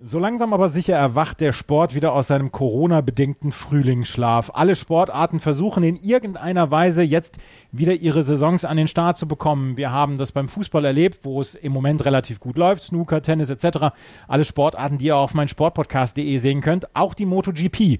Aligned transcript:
So 0.00 0.20
langsam 0.20 0.52
aber 0.52 0.68
sicher 0.68 0.94
erwacht 0.94 1.40
der 1.40 1.52
Sport 1.52 1.92
wieder 1.92 2.12
aus 2.12 2.28
seinem 2.28 2.52
Corona-bedingten 2.52 3.50
Frühlingsschlaf. 3.50 4.52
Alle 4.54 4.76
Sportarten 4.76 5.40
versuchen 5.40 5.82
in 5.82 5.96
irgendeiner 5.96 6.70
Weise 6.70 7.02
jetzt 7.02 7.38
wieder 7.72 7.94
ihre 7.94 8.22
Saisons 8.22 8.64
an 8.64 8.76
den 8.76 8.86
Start 8.86 9.18
zu 9.18 9.26
bekommen. 9.26 9.76
Wir 9.76 9.90
haben 9.90 10.16
das 10.16 10.30
beim 10.30 10.48
Fußball 10.48 10.84
erlebt, 10.84 11.24
wo 11.24 11.40
es 11.40 11.56
im 11.56 11.72
Moment 11.72 12.04
relativ 12.04 12.38
gut 12.38 12.58
läuft. 12.58 12.84
Snooker, 12.84 13.22
Tennis 13.22 13.50
etc. 13.50 13.92
Alle 14.28 14.44
Sportarten, 14.44 14.98
die 14.98 15.06
ihr 15.06 15.16
auf 15.16 15.34
meinsportpodcast.de 15.34 16.38
sehen 16.38 16.60
könnt. 16.60 16.94
Auch 16.94 17.14
die 17.14 17.26
MotoGP. 17.26 17.98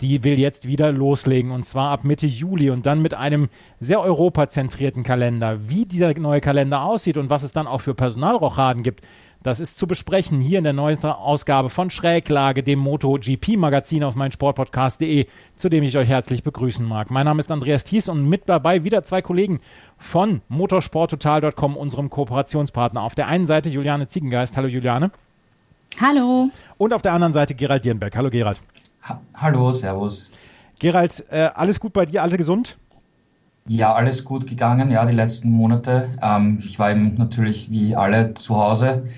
Die 0.00 0.22
will 0.22 0.38
jetzt 0.38 0.66
wieder 0.66 0.92
loslegen 0.92 1.50
und 1.50 1.66
zwar 1.66 1.90
ab 1.90 2.04
Mitte 2.04 2.26
Juli 2.26 2.70
und 2.70 2.86
dann 2.86 3.02
mit 3.02 3.14
einem 3.14 3.48
sehr 3.80 4.00
europazentrierten 4.00 5.02
Kalender. 5.02 5.68
Wie 5.68 5.86
dieser 5.86 6.16
neue 6.18 6.40
Kalender 6.40 6.82
aussieht 6.82 7.16
und 7.16 7.30
was 7.30 7.42
es 7.42 7.52
dann 7.52 7.66
auch 7.66 7.80
für 7.80 7.94
Personalrochaden 7.94 8.84
gibt, 8.84 9.04
das 9.42 9.60
ist 9.60 9.78
zu 9.78 9.86
besprechen 9.86 10.40
hier 10.40 10.58
in 10.58 10.64
der 10.64 10.72
neuen 10.72 11.02
Ausgabe 11.04 11.70
von 11.70 11.90
Schräglage, 11.90 12.62
dem 12.62 12.80
MotoGP-Magazin 12.80 14.02
auf 14.02 14.16
meinsportpodcast.de, 14.16 15.26
zu 15.54 15.68
dem 15.68 15.84
ich 15.84 15.96
euch 15.96 16.08
herzlich 16.08 16.42
begrüßen 16.42 16.84
mag. 16.84 17.10
Mein 17.10 17.24
Name 17.24 17.38
ist 17.38 17.50
Andreas 17.50 17.84
Thies 17.84 18.08
und 18.08 18.28
mit 18.28 18.48
dabei 18.48 18.84
wieder 18.84 19.04
zwei 19.04 19.22
Kollegen 19.22 19.60
von 19.96 20.42
motorsporttotal.com, 20.48 21.76
unserem 21.76 22.10
Kooperationspartner. 22.10 23.02
Auf 23.02 23.14
der 23.14 23.28
einen 23.28 23.46
Seite 23.46 23.68
Juliane 23.68 24.08
Ziegengeist. 24.08 24.56
Hallo 24.56 24.68
Juliane. 24.68 25.12
Hallo. 26.00 26.50
Und 26.76 26.92
auf 26.92 27.02
der 27.02 27.12
anderen 27.12 27.32
Seite 27.32 27.54
Gerald 27.54 27.84
Dierenberg. 27.84 28.16
Hallo 28.16 28.30
Gerald. 28.30 28.60
Ha 29.02 29.20
Hallo, 29.34 29.72
Servus. 29.72 30.30
Gerald, 30.78 31.24
äh, 31.30 31.48
alles 31.54 31.80
gut 31.80 31.92
bei 31.92 32.06
dir? 32.06 32.22
Alle 32.22 32.36
gesund? 32.36 32.76
Ja, 33.68 33.92
alles 33.94 34.24
gut 34.24 34.46
gegangen, 34.46 34.90
ja, 34.90 35.04
die 35.04 35.14
letzten 35.14 35.50
Monate. 35.50 36.08
Ähm, 36.22 36.58
ich 36.64 36.78
war 36.78 36.90
eben 36.90 37.14
natürlich 37.16 37.70
wie 37.70 37.94
alle 37.94 38.32
zu 38.34 38.56
Hause. 38.56 39.08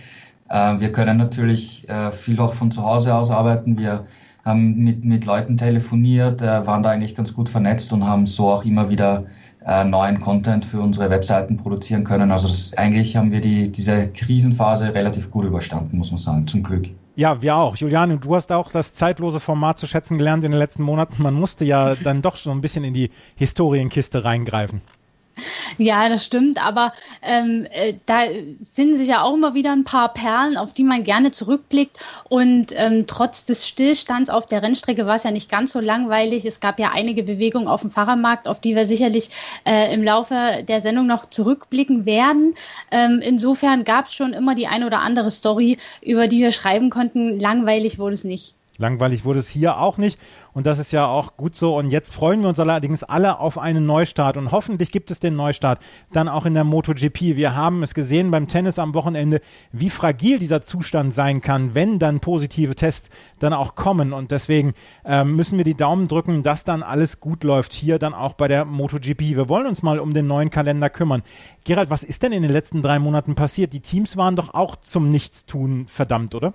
Äh, 0.48 0.80
wir 0.80 0.90
können 0.92 1.18
natürlich 1.18 1.88
äh, 1.88 2.10
viel 2.10 2.40
auch 2.40 2.54
von 2.54 2.70
zu 2.72 2.82
Hause 2.82 3.14
aus 3.14 3.30
arbeiten. 3.30 3.78
Wir 3.78 4.06
haben 4.44 4.76
mit, 4.76 5.04
mit 5.04 5.24
Leuten 5.24 5.56
telefoniert, 5.56 6.42
äh, 6.42 6.66
waren 6.66 6.82
da 6.82 6.90
eigentlich 6.90 7.14
ganz 7.14 7.32
gut 7.32 7.48
vernetzt 7.48 7.92
und 7.92 8.04
haben 8.04 8.26
so 8.26 8.50
auch 8.50 8.64
immer 8.64 8.90
wieder 8.90 9.26
äh, 9.64 9.84
neuen 9.84 10.18
Content 10.20 10.64
für 10.64 10.80
unsere 10.80 11.10
Webseiten 11.10 11.56
produzieren 11.56 12.02
können. 12.04 12.32
Also 12.32 12.48
das, 12.48 12.74
eigentlich 12.74 13.16
haben 13.16 13.30
wir 13.30 13.40
die, 13.40 13.70
diese 13.70 14.08
Krisenphase 14.08 14.92
relativ 14.94 15.30
gut 15.30 15.44
überstanden, 15.44 15.98
muss 15.98 16.10
man 16.10 16.18
sagen, 16.18 16.46
zum 16.48 16.62
Glück. 16.64 16.88
Ja, 17.16 17.42
wir 17.42 17.56
auch. 17.56 17.76
Juliane, 17.76 18.18
du 18.18 18.34
hast 18.34 18.52
auch 18.52 18.70
das 18.70 18.94
zeitlose 18.94 19.40
Format 19.40 19.78
zu 19.78 19.86
schätzen 19.86 20.18
gelernt 20.18 20.44
in 20.44 20.52
den 20.52 20.58
letzten 20.58 20.82
Monaten. 20.82 21.22
Man 21.22 21.34
musste 21.34 21.64
ja 21.64 21.94
dann 22.04 22.22
doch 22.22 22.36
schon 22.36 22.56
ein 22.56 22.60
bisschen 22.60 22.84
in 22.84 22.94
die 22.94 23.10
Historienkiste 23.36 24.24
reingreifen. 24.24 24.82
Ja, 25.78 26.08
das 26.08 26.24
stimmt, 26.24 26.64
aber 26.64 26.92
ähm, 27.22 27.66
äh, 27.70 27.94
da 28.06 28.20
finden 28.70 28.96
sich 28.96 29.08
ja 29.08 29.22
auch 29.22 29.34
immer 29.34 29.54
wieder 29.54 29.72
ein 29.72 29.84
paar 29.84 30.12
Perlen, 30.12 30.56
auf 30.56 30.72
die 30.72 30.84
man 30.84 31.04
gerne 31.04 31.32
zurückblickt. 31.32 31.98
Und 32.28 32.72
ähm, 32.76 33.06
trotz 33.06 33.46
des 33.46 33.66
Stillstands 33.66 34.30
auf 34.30 34.46
der 34.46 34.62
Rennstrecke 34.62 35.06
war 35.06 35.16
es 35.16 35.24
ja 35.24 35.30
nicht 35.30 35.50
ganz 35.50 35.72
so 35.72 35.80
langweilig. 35.80 36.44
Es 36.44 36.60
gab 36.60 36.78
ja 36.78 36.92
einige 36.94 37.22
Bewegungen 37.22 37.68
auf 37.68 37.82
dem 37.82 37.90
Fahrermarkt, 37.90 38.48
auf 38.48 38.60
die 38.60 38.76
wir 38.76 38.86
sicherlich 38.86 39.30
äh, 39.64 39.92
im 39.92 40.02
Laufe 40.02 40.64
der 40.66 40.80
Sendung 40.80 41.06
noch 41.06 41.26
zurückblicken 41.26 42.06
werden. 42.06 42.54
Ähm, 42.90 43.20
insofern 43.22 43.84
gab 43.84 44.06
es 44.06 44.14
schon 44.14 44.32
immer 44.32 44.54
die 44.54 44.66
eine 44.66 44.86
oder 44.86 45.00
andere 45.00 45.30
Story, 45.30 45.78
über 46.02 46.28
die 46.28 46.40
wir 46.40 46.52
schreiben 46.52 46.90
konnten. 46.90 47.38
Langweilig 47.40 47.98
wurde 47.98 48.14
es 48.14 48.24
nicht. 48.24 48.54
Langweilig 48.80 49.26
wurde 49.26 49.40
es 49.40 49.50
hier 49.50 49.78
auch 49.78 49.98
nicht 49.98 50.18
und 50.54 50.66
das 50.66 50.78
ist 50.78 50.90
ja 50.90 51.06
auch 51.06 51.36
gut 51.36 51.54
so. 51.54 51.76
Und 51.76 51.90
jetzt 51.90 52.14
freuen 52.14 52.40
wir 52.40 52.48
uns 52.48 52.58
allerdings 52.58 53.04
alle 53.04 53.38
auf 53.38 53.58
einen 53.58 53.84
Neustart 53.84 54.38
und 54.38 54.52
hoffentlich 54.52 54.90
gibt 54.90 55.10
es 55.10 55.20
den 55.20 55.36
Neustart 55.36 55.80
dann 56.12 56.28
auch 56.28 56.46
in 56.46 56.54
der 56.54 56.64
MotoGP. 56.64 57.36
Wir 57.36 57.54
haben 57.54 57.82
es 57.82 57.92
gesehen 57.92 58.30
beim 58.30 58.48
Tennis 58.48 58.78
am 58.78 58.94
Wochenende, 58.94 59.42
wie 59.70 59.90
fragil 59.90 60.38
dieser 60.38 60.62
Zustand 60.62 61.12
sein 61.12 61.42
kann, 61.42 61.74
wenn 61.74 61.98
dann 61.98 62.20
positive 62.20 62.74
Tests 62.74 63.10
dann 63.38 63.52
auch 63.52 63.74
kommen. 63.74 64.14
Und 64.14 64.30
deswegen 64.30 64.72
äh, 65.04 65.24
müssen 65.24 65.58
wir 65.58 65.64
die 65.64 65.76
Daumen 65.76 66.08
drücken, 66.08 66.42
dass 66.42 66.64
dann 66.64 66.82
alles 66.82 67.20
gut 67.20 67.44
läuft 67.44 67.74
hier 67.74 67.98
dann 67.98 68.14
auch 68.14 68.32
bei 68.32 68.48
der 68.48 68.64
MotoGP. 68.64 69.20
Wir 69.20 69.50
wollen 69.50 69.66
uns 69.66 69.82
mal 69.82 70.00
um 70.00 70.14
den 70.14 70.26
neuen 70.26 70.48
Kalender 70.48 70.88
kümmern. 70.88 71.22
Gerald, 71.64 71.90
was 71.90 72.02
ist 72.02 72.22
denn 72.22 72.32
in 72.32 72.42
den 72.42 72.50
letzten 72.50 72.80
drei 72.80 72.98
Monaten 72.98 73.34
passiert? 73.34 73.74
Die 73.74 73.80
Teams 73.80 74.16
waren 74.16 74.36
doch 74.36 74.54
auch 74.54 74.76
zum 74.76 75.10
Nichtstun 75.10 75.86
verdammt, 75.86 76.34
oder? 76.34 76.54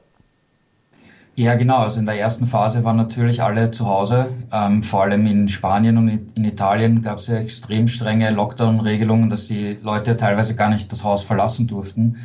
Ja, 1.37 1.55
genau. 1.55 1.79
Also 1.79 1.99
in 1.99 2.05
der 2.05 2.17
ersten 2.17 2.47
Phase 2.47 2.83
waren 2.85 2.95
natürlich 2.95 3.43
alle 3.43 3.69
zu 3.71 3.85
Hause. 3.85 4.33
Ähm, 4.53 4.81
vor 4.81 5.03
allem 5.03 5.25
in 5.25 5.49
Spanien 5.49 5.97
und 5.97 6.07
in 6.35 6.45
Italien 6.45 7.01
gab 7.01 7.17
es 7.17 7.27
ja 7.27 7.35
extrem 7.35 7.89
strenge 7.89 8.29
Lockdown-Regelungen, 8.31 9.29
dass 9.29 9.47
die 9.47 9.77
Leute 9.81 10.15
teilweise 10.15 10.55
gar 10.55 10.69
nicht 10.69 10.89
das 10.93 11.03
Haus 11.03 11.23
verlassen 11.23 11.67
durften. 11.67 12.17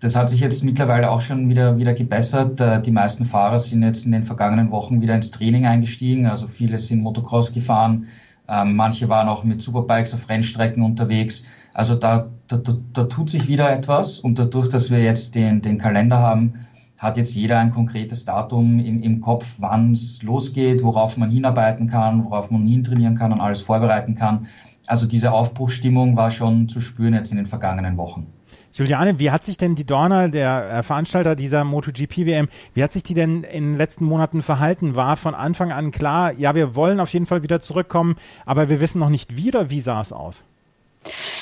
Das 0.00 0.16
hat 0.16 0.30
sich 0.30 0.40
jetzt 0.40 0.64
mittlerweile 0.64 1.10
auch 1.10 1.20
schon 1.20 1.50
wieder, 1.50 1.76
wieder 1.78 1.92
gebessert. 1.92 2.58
Äh, 2.60 2.80
die 2.80 2.92
meisten 2.92 3.26
Fahrer 3.26 3.58
sind 3.58 3.82
jetzt 3.82 4.06
in 4.06 4.12
den 4.12 4.24
vergangenen 4.24 4.70
Wochen 4.70 5.02
wieder 5.02 5.14
ins 5.14 5.30
Training 5.30 5.66
eingestiegen. 5.66 6.24
Also 6.26 6.48
viele 6.48 6.78
sind 6.78 7.02
Motocross 7.02 7.52
gefahren. 7.52 8.06
Ähm, 8.48 8.74
manche 8.74 9.08
waren 9.10 9.28
auch 9.28 9.44
mit 9.44 9.60
Superbikes 9.60 10.14
auf 10.14 10.28
Rennstrecken 10.30 10.82
unterwegs. 10.82 11.44
Also 11.74 11.94
da, 11.94 12.30
da, 12.48 12.56
da, 12.56 12.72
da 12.94 13.04
tut 13.04 13.28
sich 13.28 13.48
wieder 13.48 13.70
etwas. 13.70 14.18
Und 14.18 14.38
dadurch, 14.38 14.70
dass 14.70 14.90
wir 14.90 15.02
jetzt 15.02 15.34
den, 15.34 15.60
den 15.60 15.76
Kalender 15.76 16.18
haben, 16.20 16.65
hat 16.98 17.16
jetzt 17.16 17.34
jeder 17.34 17.58
ein 17.58 17.72
konkretes 17.72 18.24
Datum 18.24 18.78
im, 18.78 19.02
im 19.02 19.20
Kopf, 19.20 19.46
wann 19.58 19.92
es 19.92 20.22
losgeht, 20.22 20.82
worauf 20.82 21.16
man 21.16 21.30
hinarbeiten 21.30 21.88
kann, 21.88 22.24
worauf 22.24 22.50
man 22.50 22.66
hintrainieren 22.66 23.16
kann 23.16 23.32
und 23.32 23.40
alles 23.40 23.60
vorbereiten 23.60 24.14
kann. 24.14 24.46
Also 24.86 25.06
diese 25.06 25.32
Aufbruchsstimmung 25.32 26.16
war 26.16 26.30
schon 26.30 26.68
zu 26.68 26.80
spüren 26.80 27.14
jetzt 27.14 27.30
in 27.30 27.36
den 27.36 27.46
vergangenen 27.46 27.96
Wochen. 27.96 28.26
Juliane, 28.72 29.18
wie 29.18 29.30
hat 29.30 29.42
sich 29.44 29.56
denn 29.56 29.74
die 29.74 29.86
Dorner, 29.86 30.28
der 30.28 30.70
äh, 30.70 30.82
Veranstalter 30.82 31.34
dieser 31.34 31.64
MotoGP-WM, 31.64 32.48
wie 32.74 32.82
hat 32.82 32.92
sich 32.92 33.02
die 33.02 33.14
denn 33.14 33.42
in 33.42 33.72
den 33.72 33.76
letzten 33.76 34.04
Monaten 34.04 34.42
verhalten? 34.42 34.96
War 34.96 35.16
von 35.16 35.34
Anfang 35.34 35.72
an 35.72 35.92
klar, 35.92 36.32
ja, 36.34 36.54
wir 36.54 36.74
wollen 36.74 37.00
auf 37.00 37.12
jeden 37.12 37.24
Fall 37.24 37.42
wieder 37.42 37.60
zurückkommen, 37.60 38.16
aber 38.44 38.68
wir 38.68 38.80
wissen 38.80 38.98
noch 38.98 39.08
nicht 39.08 39.36
wie 39.36 39.48
oder 39.48 39.70
wie 39.70 39.80
sah 39.80 40.02
es 40.02 40.12
aus? 40.12 40.42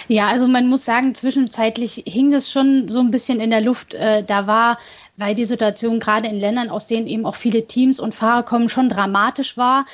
Ja, 0.06 0.28
also 0.28 0.46
man 0.46 0.68
muss 0.68 0.84
sagen, 0.84 1.14
zwischenzeitlich 1.14 2.04
hing 2.06 2.30
das 2.30 2.50
schon 2.52 2.88
so 2.88 3.00
ein 3.00 3.10
bisschen 3.10 3.40
in 3.40 3.50
der 3.50 3.62
Luft. 3.62 3.94
Äh, 3.94 4.22
da 4.22 4.46
war, 4.46 4.78
weil 5.16 5.34
die 5.34 5.44
Situation 5.44 6.00
gerade 6.00 6.28
in 6.28 6.40
Ländern, 6.40 6.70
aus 6.70 6.86
denen 6.86 7.06
eben 7.06 7.26
auch 7.26 7.34
viele 7.34 7.66
Teams 7.66 8.00
und 8.00 8.14
Fahrer 8.14 8.42
kommen, 8.42 8.68
schon 8.68 8.88
dramatisch 8.88 9.56
war, 9.56 9.86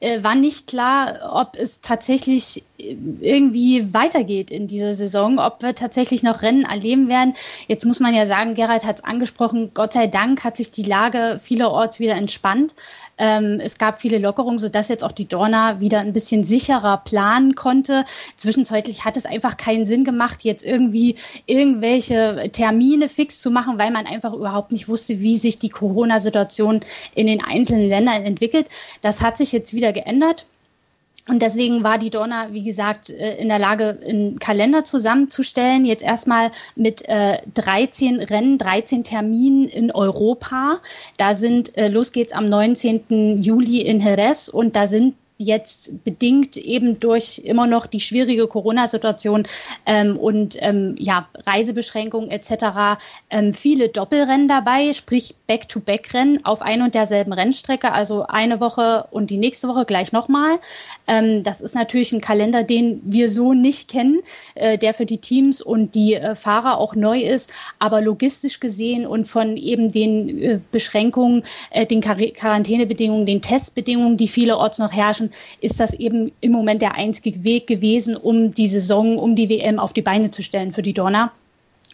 äh, 0.00 0.22
war 0.22 0.34
nicht 0.34 0.68
klar, 0.68 1.30
ob 1.32 1.56
es 1.56 1.80
tatsächlich 1.80 2.64
äh, 2.78 2.96
irgendwie 3.20 3.92
weitergeht 3.92 4.50
in 4.50 4.68
dieser 4.68 4.94
Saison, 4.94 5.38
ob 5.38 5.62
wir 5.62 5.74
tatsächlich 5.74 6.22
noch 6.22 6.42
Rennen 6.42 6.64
erleben 6.64 7.08
werden. 7.08 7.34
Jetzt 7.66 7.84
muss 7.84 8.00
man 8.00 8.14
ja 8.14 8.26
sagen, 8.26 8.54
Gerald 8.54 8.84
hat 8.84 8.98
es 8.98 9.04
angesprochen, 9.04 9.72
Gott 9.74 9.92
sei 9.92 10.06
Dank 10.06 10.44
hat 10.44 10.56
sich 10.56 10.70
die 10.70 10.84
Lage 10.84 11.38
vielerorts 11.40 11.98
wieder 11.98 12.14
entspannt. 12.14 12.74
Ähm, 13.18 13.60
es 13.60 13.78
gab 13.78 14.00
viele 14.00 14.18
Lockerungen, 14.18 14.60
sodass 14.60 14.88
jetzt 14.88 15.02
auch 15.02 15.12
die 15.12 15.26
Dorna 15.26 15.80
wieder 15.80 15.98
ein 15.98 16.12
bisschen 16.12 16.44
sicherer 16.44 16.98
planen 16.98 17.56
konnte. 17.56 18.04
Zwischenzeitlich 18.36 19.04
hat 19.04 19.16
es 19.16 19.26
einfach 19.26 19.56
keinen 19.56 19.86
Sinn 19.86 20.04
gemacht, 20.04 20.44
jetzt 20.44 20.64
irgendwie 20.64 21.16
irgendwelche 21.46 22.50
Termine 22.52 23.08
fix 23.08 23.40
zu 23.40 23.50
machen, 23.50 23.78
weil 23.78 23.90
man 23.90 24.06
einfach 24.06 24.32
überhaupt 24.32 24.70
nicht 24.70 24.88
wusste, 24.88 25.18
wie 25.18 25.36
sich 25.36 25.58
die 25.58 25.68
Corona-Situation 25.68 26.80
in 27.14 27.26
den 27.26 27.42
einzelnen 27.42 27.88
Ländern 27.88 28.24
entwickelt. 28.24 28.68
Das 29.02 29.20
hat 29.20 29.36
sich 29.36 29.50
jetzt 29.50 29.74
wieder 29.74 29.87
geändert. 29.92 30.46
Und 31.28 31.42
deswegen 31.42 31.84
war 31.84 31.98
die 31.98 32.08
Dorna, 32.08 32.48
wie 32.52 32.64
gesagt, 32.64 33.10
äh, 33.10 33.36
in 33.36 33.48
der 33.48 33.58
Lage, 33.58 33.98
einen 34.06 34.38
Kalender 34.38 34.84
zusammenzustellen. 34.84 35.84
Jetzt 35.84 36.02
erstmal 36.02 36.50
mit 36.74 37.06
äh, 37.06 37.38
13 37.54 38.20
Rennen, 38.20 38.56
13 38.56 39.04
Terminen 39.04 39.68
in 39.68 39.92
Europa. 39.92 40.78
Da 41.18 41.34
sind, 41.34 41.76
äh, 41.76 41.88
los 41.88 42.12
geht's 42.12 42.32
am 42.32 42.48
19. 42.48 43.42
Juli 43.42 43.82
in 43.82 44.00
Jerez 44.00 44.48
und 44.48 44.74
da 44.74 44.86
sind 44.86 45.14
jetzt 45.38 46.04
bedingt 46.04 46.56
eben 46.56 46.98
durch 46.98 47.38
immer 47.38 47.66
noch 47.66 47.86
die 47.86 48.00
schwierige 48.00 48.48
Corona-Situation 48.48 49.44
ähm, 49.86 50.16
und 50.16 50.56
ähm, 50.60 50.96
ja, 50.98 51.28
Reisebeschränkungen 51.46 52.30
etc. 52.30 53.00
Ähm, 53.30 53.54
viele 53.54 53.88
Doppelrennen 53.88 54.48
dabei, 54.48 54.92
sprich 54.92 55.36
Back-to-Back-Rennen 55.46 56.44
auf 56.44 56.60
ein 56.60 56.82
und 56.82 56.94
derselben 56.94 57.32
Rennstrecke, 57.32 57.92
also 57.92 58.24
eine 58.26 58.60
Woche 58.60 59.06
und 59.12 59.30
die 59.30 59.38
nächste 59.38 59.68
Woche 59.68 59.84
gleich 59.84 60.12
nochmal. 60.12 60.58
Ähm, 61.06 61.44
das 61.44 61.60
ist 61.60 61.76
natürlich 61.76 62.12
ein 62.12 62.20
Kalender, 62.20 62.64
den 62.64 63.00
wir 63.04 63.30
so 63.30 63.54
nicht 63.54 63.88
kennen, 63.88 64.20
äh, 64.56 64.76
der 64.76 64.92
für 64.92 65.06
die 65.06 65.18
Teams 65.18 65.60
und 65.60 65.94
die 65.94 66.14
äh, 66.14 66.34
Fahrer 66.34 66.78
auch 66.78 66.96
neu 66.96 67.20
ist, 67.20 67.52
aber 67.78 68.00
logistisch 68.00 68.58
gesehen 68.58 69.06
und 69.06 69.26
von 69.26 69.56
eben 69.56 69.92
den 69.92 70.38
äh, 70.38 70.60
Beschränkungen, 70.72 71.44
äh, 71.70 71.86
den 71.86 72.00
Quar 72.00 72.16
Quarantänebedingungen, 72.16 73.26
den 73.26 73.40
Testbedingungen, 73.40 74.16
die 74.16 74.26
vielerorts 74.26 74.78
noch 74.78 74.92
herrschen, 74.92 75.27
ist 75.60 75.80
das 75.80 75.94
eben 75.94 76.32
im 76.40 76.52
Moment 76.52 76.82
der 76.82 76.96
einzige 76.96 77.44
Weg 77.44 77.66
gewesen, 77.66 78.16
um 78.16 78.50
die 78.50 78.66
Saison, 78.66 79.18
um 79.18 79.34
die 79.34 79.48
WM 79.48 79.78
auf 79.78 79.92
die 79.92 80.02
Beine 80.02 80.30
zu 80.30 80.42
stellen 80.42 80.72
für 80.72 80.82
die 80.82 80.94
Donner. 80.94 81.32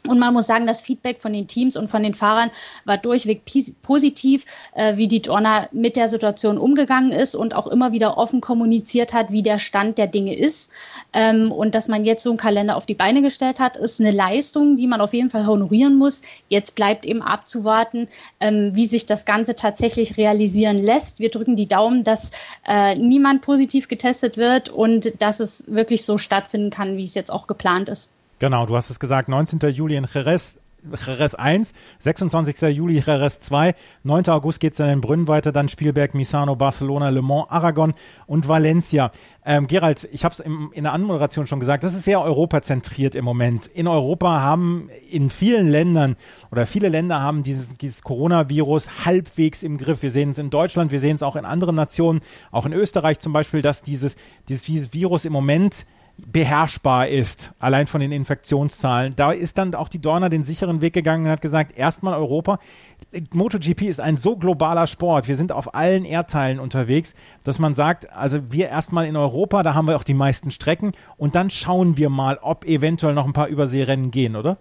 Und 0.07 0.19
man 0.19 0.35
muss 0.35 0.47
sagen, 0.47 0.67
das 0.67 0.83
Feedback 0.83 1.23
von 1.23 1.33
den 1.33 1.47
Teams 1.47 1.79
und 1.79 1.89
von 1.89 2.03
den 2.03 2.13
Fahrern 2.13 2.51
war 2.85 2.99
durchweg 2.99 3.41
positiv, 3.81 4.45
äh, 4.75 4.99
wie 4.99 5.09
die 5.09 5.23
Donner 5.23 5.67
mit 5.73 5.97
der 5.97 6.11
Situation 6.11 6.59
umgegangen 6.59 7.11
ist 7.11 7.35
und 7.35 7.55
auch 7.55 7.67
immer 7.67 7.93
wieder 7.93 8.19
offen 8.19 8.43
kommuniziert 8.43 9.15
hat, 9.15 9.33
wie 9.33 9.43
der 9.43 9.59
Stand 9.59 9.97
der 9.97 10.07
Dinge 10.07 10.37
ist. 10.37 10.71
Ähm, 11.15 11.51
und 11.51 11.75
dass 11.75 11.89
man 11.89 12.05
jetzt 12.05 12.23
so 12.23 12.29
einen 12.29 12.37
Kalender 12.37 12.77
auf 12.77 12.85
die 12.85 12.95
Beine 12.95 13.23
gestellt 13.23 13.61
hat, 13.61 13.79
ist 13.79 13.99
eine 13.99 14.11
Leistung, 14.11 14.77
die 14.77 14.87
man 14.87 15.01
auf 15.01 15.15
jeden 15.15 15.31
Fall 15.31 15.47
honorieren 15.47 15.97
muss. 15.97 16.21
Jetzt 16.51 16.75
bleibt 16.75 17.07
eben 17.07 17.23
abzuwarten, 17.23 18.09
ähm, 18.41 18.73
wie 18.75 18.85
sich 18.85 19.07
das 19.07 19.25
Ganze 19.25 19.55
tatsächlich 19.55 20.19
realisieren 20.19 20.77
lässt. 20.77 21.19
Wir 21.19 21.31
drücken 21.31 21.57
die 21.57 21.69
Daumen, 21.69 22.05
dass 22.05 22.31
äh, 22.69 22.95
niemand 22.97 23.41
positiv 23.41 23.89
getestet 23.89 24.37
wird 24.37 24.69
und 24.69 25.23
dass 25.23 25.41
es 25.41 25.65
wirklich 25.67 26.05
so 26.05 26.19
stattfinden 26.19 26.69
kann, 26.69 26.99
wie 26.99 27.05
es 27.05 27.15
jetzt 27.15 27.33
auch 27.33 27.47
geplant 27.47 27.89
ist. 27.89 28.11
Genau, 28.39 28.67
du 28.67 28.77
hast 28.77 28.91
es 28.91 28.99
gesagt, 28.99 29.29
19. 29.29 29.61
Juli 29.71 29.97
in 29.97 30.07
Jerez, 30.13 30.61
Jerez 31.07 31.35
1, 31.35 31.73
26. 32.01 32.77
Juli 32.77 33.03
Jerez 33.05 33.41
2, 33.41 33.75
9. 34.03 34.29
August 34.29 34.61
geht 34.61 34.73
es 34.73 34.79
dann 34.79 34.91
in 34.91 35.01
Brünn 35.01 35.29
weiter, 35.29 35.53
dann 35.53 35.69
Spielberg, 35.69 36.15
Misano, 36.15 36.57
Barcelona, 36.57 37.09
Le 37.09 37.23
Mans, 37.23 37.47
Aragon 37.49 37.95
und 38.27 38.49
Valencia. 38.49 39.11
Ähm, 39.47 39.67
Gerald, 39.67 40.09
ich 40.13 40.25
habe 40.25 40.35
es 40.35 40.41
in 40.41 40.83
der 40.83 40.93
Anmoderation 40.93 41.47
schon 41.47 41.61
gesagt, 41.61 41.85
das 41.85 41.95
ist 41.95 42.05
sehr 42.05 42.21
europazentriert 42.21 43.15
im 43.15 43.25
Moment. 43.25 43.67
In 43.69 43.87
Europa 43.87 44.41
haben 44.41 44.91
in 45.11 45.31
vielen 45.31 45.69
Ländern 45.69 46.17
oder 46.51 46.67
viele 46.67 46.89
Länder 46.89 47.21
haben 47.21 47.45
dieses, 47.45 47.79
dieses 47.79 48.03
Coronavirus 48.03 49.07
halbwegs 49.07 49.63
im 49.63 49.79
Griff. 49.79 50.03
Wir 50.03 50.11
sehen 50.11 50.31
es 50.31 50.39
in 50.39 50.51
Deutschland, 50.51 50.91
wir 50.91 51.01
sehen 51.01 51.17
es 51.17 51.23
auch 51.23 51.37
in 51.37 51.45
anderen 51.45 51.77
Nationen, 51.77 52.21
auch 52.51 52.67
in 52.67 52.73
Österreich 52.73 53.21
zum 53.21 53.33
Beispiel, 53.33 53.63
dass 53.63 53.83
dieses, 53.83 54.17
dieses, 54.49 54.65
dieses 54.65 54.93
Virus 54.93 55.25
im 55.25 55.33
Moment 55.33 55.87
beherrschbar 56.17 57.09
ist, 57.09 57.53
allein 57.59 57.87
von 57.87 58.01
den 58.01 58.13
Infektionszahlen. 58.13 59.15
Da 59.17 59.33
ist 59.33 59.59
dann 59.59 59.75
auch 59.75 59.89
die 59.89 60.01
Dorner 60.01 60.29
den 60.29 60.45
sicheren 60.45 60.81
Weg 60.81 60.93
gegangen 60.93 61.27
und 61.27 61.31
hat 61.31 61.41
gesagt, 61.41 61.77
erstmal 61.77 62.15
Europa. 62.15 62.59
MotoGP 63.33 63.83
ist 63.83 64.01
ein 64.01 64.17
so 64.17 64.37
globaler 64.37 64.87
Sport. 64.87 65.29
Wir 65.29 65.37
sind 65.37 65.53
auf 65.53 65.75
allen 65.75 66.05
Erdteilen 66.05 66.61
unterwegs, 66.61 67.15
dass 67.43 67.59
man 67.59 67.75
sagt, 67.75 68.13
also 68.13 68.53
wir 68.53 68.69
erstmal 68.69 69.07
in 69.07 69.17
Europa, 69.17 69.63
da 69.63 69.75
haben 69.75 69.87
wir 69.87 69.97
auch 69.97 70.05
die 70.05 70.15
meisten 70.15 70.51
Strecken 70.51 70.93
und 71.17 71.35
dann 71.35 71.51
schauen 71.51 71.97
wir 71.97 72.11
mal, 72.11 72.39
ob 72.43 72.65
eventuell 72.65 73.15
noch 73.15 73.27
ein 73.27 73.33
paar 73.33 73.49
Überseerennen 73.49 74.11
gehen, 74.11 74.37
oder? 74.37 74.59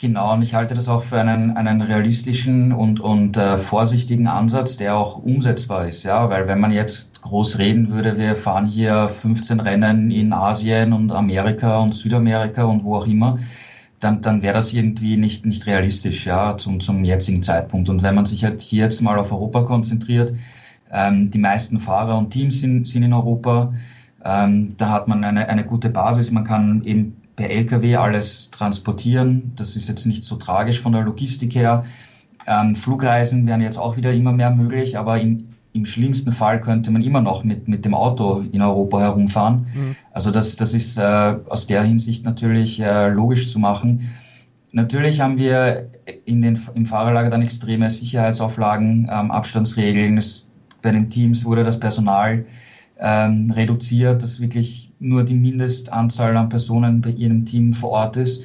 Genau, 0.00 0.32
und 0.34 0.42
ich 0.42 0.54
halte 0.54 0.74
das 0.74 0.88
auch 0.88 1.04
für 1.04 1.20
einen, 1.20 1.56
einen 1.56 1.80
realistischen 1.80 2.72
und, 2.72 3.00
und 3.00 3.36
äh, 3.36 3.58
vorsichtigen 3.58 4.26
Ansatz, 4.26 4.76
der 4.76 4.96
auch 4.96 5.18
umsetzbar 5.18 5.88
ist. 5.88 6.02
Ja, 6.02 6.28
weil 6.28 6.46
wenn 6.48 6.60
man 6.60 6.72
jetzt 6.72 7.22
groß 7.22 7.58
reden 7.58 7.90
würde, 7.90 8.18
wir 8.18 8.36
fahren 8.36 8.66
hier 8.66 9.08
15 9.08 9.60
Rennen 9.60 10.10
in 10.10 10.32
Asien 10.32 10.92
und 10.92 11.12
Amerika 11.12 11.78
und 11.78 11.94
Südamerika 11.94 12.64
und 12.64 12.84
wo 12.84 12.96
auch 12.96 13.06
immer, 13.06 13.38
dann, 14.00 14.20
dann 14.20 14.42
wäre 14.42 14.54
das 14.54 14.72
irgendwie 14.72 15.16
nicht, 15.16 15.46
nicht 15.46 15.66
realistisch, 15.66 16.26
ja, 16.26 16.56
zum, 16.58 16.80
zum 16.80 17.04
jetzigen 17.04 17.42
Zeitpunkt. 17.42 17.88
Und 17.88 18.02
wenn 18.02 18.14
man 18.16 18.26
sich 18.26 18.44
halt 18.44 18.62
hier 18.62 18.84
jetzt 18.84 19.00
mal 19.00 19.18
auf 19.18 19.32
Europa 19.32 19.62
konzentriert, 19.62 20.34
ähm, 20.92 21.30
die 21.30 21.38
meisten 21.38 21.80
Fahrer 21.80 22.18
und 22.18 22.30
Teams 22.30 22.60
sind, 22.60 22.86
sind 22.86 23.04
in 23.04 23.12
Europa, 23.12 23.72
ähm, 24.24 24.76
da 24.76 24.90
hat 24.90 25.08
man 25.08 25.24
eine, 25.24 25.48
eine 25.48 25.64
gute 25.64 25.90
Basis, 25.90 26.30
man 26.30 26.44
kann 26.44 26.82
eben 26.84 27.16
per 27.36 27.50
Lkw 27.50 27.96
alles 27.96 28.50
transportieren. 28.50 29.52
Das 29.56 29.76
ist 29.76 29.88
jetzt 29.88 30.06
nicht 30.06 30.24
so 30.24 30.36
tragisch 30.36 30.80
von 30.80 30.92
der 30.92 31.02
Logistik 31.02 31.54
her. 31.54 31.84
Ähm, 32.46 32.76
Flugreisen 32.76 33.46
wären 33.46 33.60
jetzt 33.60 33.78
auch 33.78 33.96
wieder 33.96 34.12
immer 34.12 34.32
mehr 34.32 34.50
möglich, 34.50 34.98
aber 34.98 35.20
in, 35.20 35.54
im 35.72 35.86
schlimmsten 35.86 36.32
Fall 36.32 36.60
könnte 36.60 36.90
man 36.90 37.02
immer 37.02 37.20
noch 37.20 37.42
mit, 37.42 37.66
mit 37.68 37.84
dem 37.84 37.94
Auto 37.94 38.44
in 38.52 38.62
Europa 38.62 39.00
herumfahren. 39.00 39.66
Mhm. 39.74 39.96
Also 40.12 40.30
das, 40.30 40.56
das 40.56 40.74
ist 40.74 40.98
äh, 40.98 41.34
aus 41.48 41.66
der 41.66 41.82
Hinsicht 41.82 42.24
natürlich 42.24 42.80
äh, 42.80 43.08
logisch 43.08 43.50
zu 43.50 43.58
machen. 43.58 44.12
Natürlich 44.72 45.20
haben 45.20 45.38
wir 45.38 45.88
in 46.24 46.42
den, 46.42 46.60
im 46.74 46.86
Fahrerlager 46.86 47.30
dann 47.30 47.42
extreme 47.42 47.90
Sicherheitsauflagen, 47.90 49.08
ähm, 49.10 49.30
Abstandsregeln. 49.30 50.18
Es, 50.18 50.48
bei 50.82 50.90
den 50.90 51.10
Teams 51.10 51.44
wurde 51.44 51.64
das 51.64 51.80
Personal 51.80 52.44
ähm, 52.98 53.50
reduziert, 53.50 54.22
dass 54.22 54.40
wirklich 54.40 54.92
nur 55.04 55.22
die 55.24 55.34
Mindestanzahl 55.34 56.36
an 56.36 56.48
Personen 56.48 57.00
bei 57.00 57.10
ihrem 57.10 57.44
Team 57.44 57.74
vor 57.74 57.90
Ort 57.90 58.16
ist. 58.16 58.44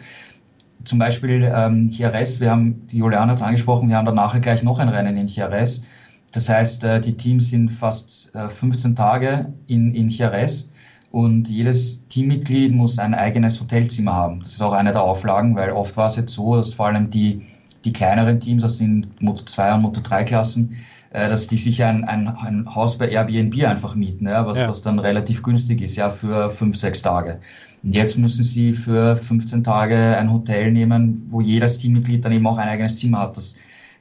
Zum 0.83 1.00
Beispiel 1.00 1.51
ähm, 1.53 1.88
Jerez, 1.89 2.39
wir 2.39 2.51
haben, 2.51 2.88
die 2.88 2.97
Juliane 2.97 3.31
hat 3.31 3.39
es 3.39 3.44
angesprochen, 3.44 3.89
wir 3.89 3.97
haben 3.97 4.06
danach 4.06 4.39
gleich 4.39 4.63
noch 4.63 4.79
ein 4.79 4.89
Rennen 4.89 5.17
in 5.17 5.27
Jerez. 5.27 5.83
Das 6.31 6.47
heißt, 6.47 6.83
äh, 6.83 7.01
die 7.01 7.17
Teams 7.17 7.50
sind 7.50 7.69
fast 7.69 8.33
äh, 8.35 8.50
15 8.50 8.95
Tage 8.95 9.51
in, 9.67 9.94
in 9.95 10.09
Jerez 10.09 10.71
und 11.11 11.50
jedes 11.50 12.07
Teammitglied 12.07 12.71
muss 12.71 13.00
ein 13.00 13.13
eigenes 13.13 13.59
Hotelzimmer 13.59 14.13
haben. 14.13 14.39
Das 14.39 14.53
ist 14.53 14.61
auch 14.61 14.73
eine 14.73 14.91
der 14.91 15.01
Auflagen, 15.01 15.56
weil 15.56 15.71
oft 15.71 15.97
war 15.97 16.07
es 16.07 16.15
jetzt 16.17 16.33
so, 16.33 16.56
dass 16.56 16.73
vor 16.73 16.88
allem 16.88 17.09
die, 17.09 17.41
die 17.83 17.91
kleineren 17.91 18.39
Teams 18.39 18.63
aus 18.63 18.77
den 18.77 19.07
Moto 19.19 19.44
2 19.44 19.73
und 19.75 19.81
Moto 19.81 20.01
3 20.01 20.23
Klassen 20.23 20.77
dass 21.11 21.47
die 21.47 21.57
sich 21.57 21.83
ein, 21.83 22.03
ein, 22.03 22.27
ein 22.27 22.75
Haus 22.75 22.97
bei 22.97 23.09
Airbnb 23.09 23.65
einfach 23.65 23.95
mieten, 23.95 24.27
ja, 24.27 24.45
was, 24.45 24.59
ja. 24.59 24.69
was 24.69 24.81
dann 24.81 25.00
relativ 25.00 25.41
günstig 25.41 25.81
ist, 25.81 25.95
ja, 25.95 26.11
für 26.11 26.51
fünf, 26.51 26.77
sechs 26.77 27.01
Tage. 27.01 27.39
Und 27.83 27.95
jetzt 27.95 28.17
müssen 28.17 28.44
sie 28.44 28.73
für 28.73 29.15
15 29.15 29.63
Tage 29.63 29.95
ein 30.17 30.31
Hotel 30.31 30.71
nehmen, 30.71 31.25
wo 31.29 31.41
jedes 31.41 31.77
Teammitglied 31.77 32.23
dann 32.25 32.33
eben 32.33 32.45
auch 32.45 32.57
ein 32.57 32.67
eigenes 32.67 33.00
Zimmer 33.00 33.19
hat. 33.19 33.38
Das, 33.38 33.56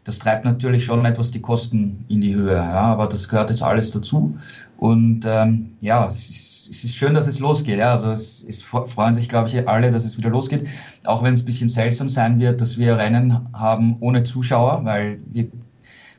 das 0.04 0.18
treibt 0.18 0.44
natürlich 0.44 0.84
schon 0.84 1.04
etwas 1.04 1.30
die 1.30 1.40
Kosten 1.40 2.04
in 2.08 2.20
die 2.20 2.34
Höhe, 2.34 2.56
ja, 2.56 2.80
aber 2.80 3.06
das 3.06 3.28
gehört 3.28 3.50
jetzt 3.50 3.62
alles 3.62 3.90
dazu. 3.92 4.36
Und 4.78 5.24
ähm, 5.26 5.72
ja, 5.80 6.08
es 6.08 6.28
ist, 6.28 6.70
es 6.70 6.84
ist 6.84 6.94
schön, 6.94 7.14
dass 7.14 7.26
es 7.26 7.38
losgeht. 7.38 7.78
Ja. 7.78 7.92
Also 7.92 8.10
es, 8.10 8.44
es 8.46 8.62
freuen 8.62 9.14
sich, 9.14 9.28
glaube 9.28 9.48
ich, 9.48 9.68
alle, 9.68 9.90
dass 9.90 10.04
es 10.04 10.18
wieder 10.18 10.30
losgeht. 10.30 10.66
Auch 11.04 11.22
wenn 11.22 11.34
es 11.34 11.42
ein 11.42 11.46
bisschen 11.46 11.68
seltsam 11.68 12.08
sein 12.08 12.38
wird, 12.40 12.60
dass 12.60 12.76
wir 12.78 12.96
Rennen 12.96 13.48
haben 13.52 13.96
ohne 14.00 14.24
Zuschauer, 14.24 14.84
weil 14.84 15.18
wir 15.32 15.48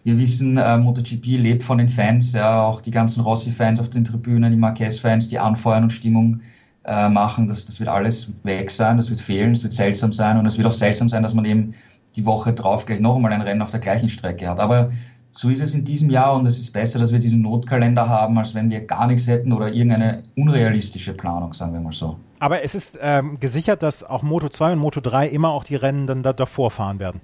wir 0.04 0.18
wissen, 0.18 0.58
äh, 0.58 0.78
MotoGP 0.78 1.26
lebt 1.38 1.64
von 1.64 1.78
den 1.78 1.90
Fans, 1.90 2.34
ja, 2.34 2.64
auch 2.64 2.82
die 2.82 2.92
ganzen 2.92 3.22
Rossi-Fans 3.22 3.80
auf 3.80 3.90
den 3.90 4.06
Tribünen, 4.06 4.52
die 4.52 4.58
Marquez-Fans, 4.58 5.28
die 5.28 5.40
anfeuern 5.40 5.84
und 5.84 5.92
Stimmung 5.92 6.42
äh, 6.86 7.10
machen. 7.10 7.48
Das, 7.48 7.66
das 7.66 7.80
wird 7.80 7.90
alles 7.90 8.32
weg 8.44 8.72
sein, 8.72 8.98
das 8.98 9.10
wird 9.10 9.22
fehlen, 9.22 9.54
das 9.54 9.64
wird 9.64 9.74
seltsam 9.74 10.12
sein 10.12 10.38
und 10.38 10.46
es 10.46 10.58
wird 10.58 10.68
auch 10.68 10.74
seltsam 10.74 11.10
sein, 11.10 11.24
dass 11.24 11.34
man 11.34 11.46
eben 11.46 11.74
die 12.16 12.26
Woche 12.26 12.54
drauf 12.54 12.86
gleich 12.86 13.00
noch 13.00 13.16
einmal 13.16 13.34
ein 13.34 13.42
Rennen 13.42 13.62
auf 13.62 13.72
der 13.72 13.80
gleichen 13.80 14.10
Strecke 14.10 14.50
hat. 14.50 14.60
Aber 14.60 14.92
so 15.32 15.50
ist 15.50 15.62
es 15.62 15.74
in 15.74 15.86
diesem 15.86 16.10
Jahr 16.10 16.34
und 16.36 16.46
es 16.46 16.58
ist 16.58 16.74
besser, 16.74 16.98
dass 16.98 17.12
wir 17.12 17.20
diesen 17.20 17.42
Notkalender 17.42 18.10
haben, 18.10 18.38
als 18.38 18.56
wenn 18.56 18.70
wir 18.70 18.82
gar 18.82 19.08
nichts 19.08 19.28
hätten 19.28 19.54
oder 19.54 19.72
irgendeine 19.72 20.24
unrealistische 20.36 21.14
Planung, 21.14 21.54
sagen 21.54 21.74
wir 21.74 21.80
mal 21.80 21.94
so. 21.94 22.18
Aber 22.40 22.64
es 22.64 22.74
ist 22.74 22.98
ähm, 23.02 23.40
gesichert, 23.40 23.84
dass 23.84 24.04
auch 24.04 24.24
Moto 24.24 24.50
2 24.50 24.74
und 24.74 24.80
Moto 24.80 25.02
3 25.02 25.28
immer 25.28 25.50
auch 25.50 25.64
die 25.64 25.76
Rennen 25.76 26.08
dann 26.08 26.24
da, 26.24 26.34
davor 26.34 26.72
fahren 26.72 27.00
werden. 27.00 27.22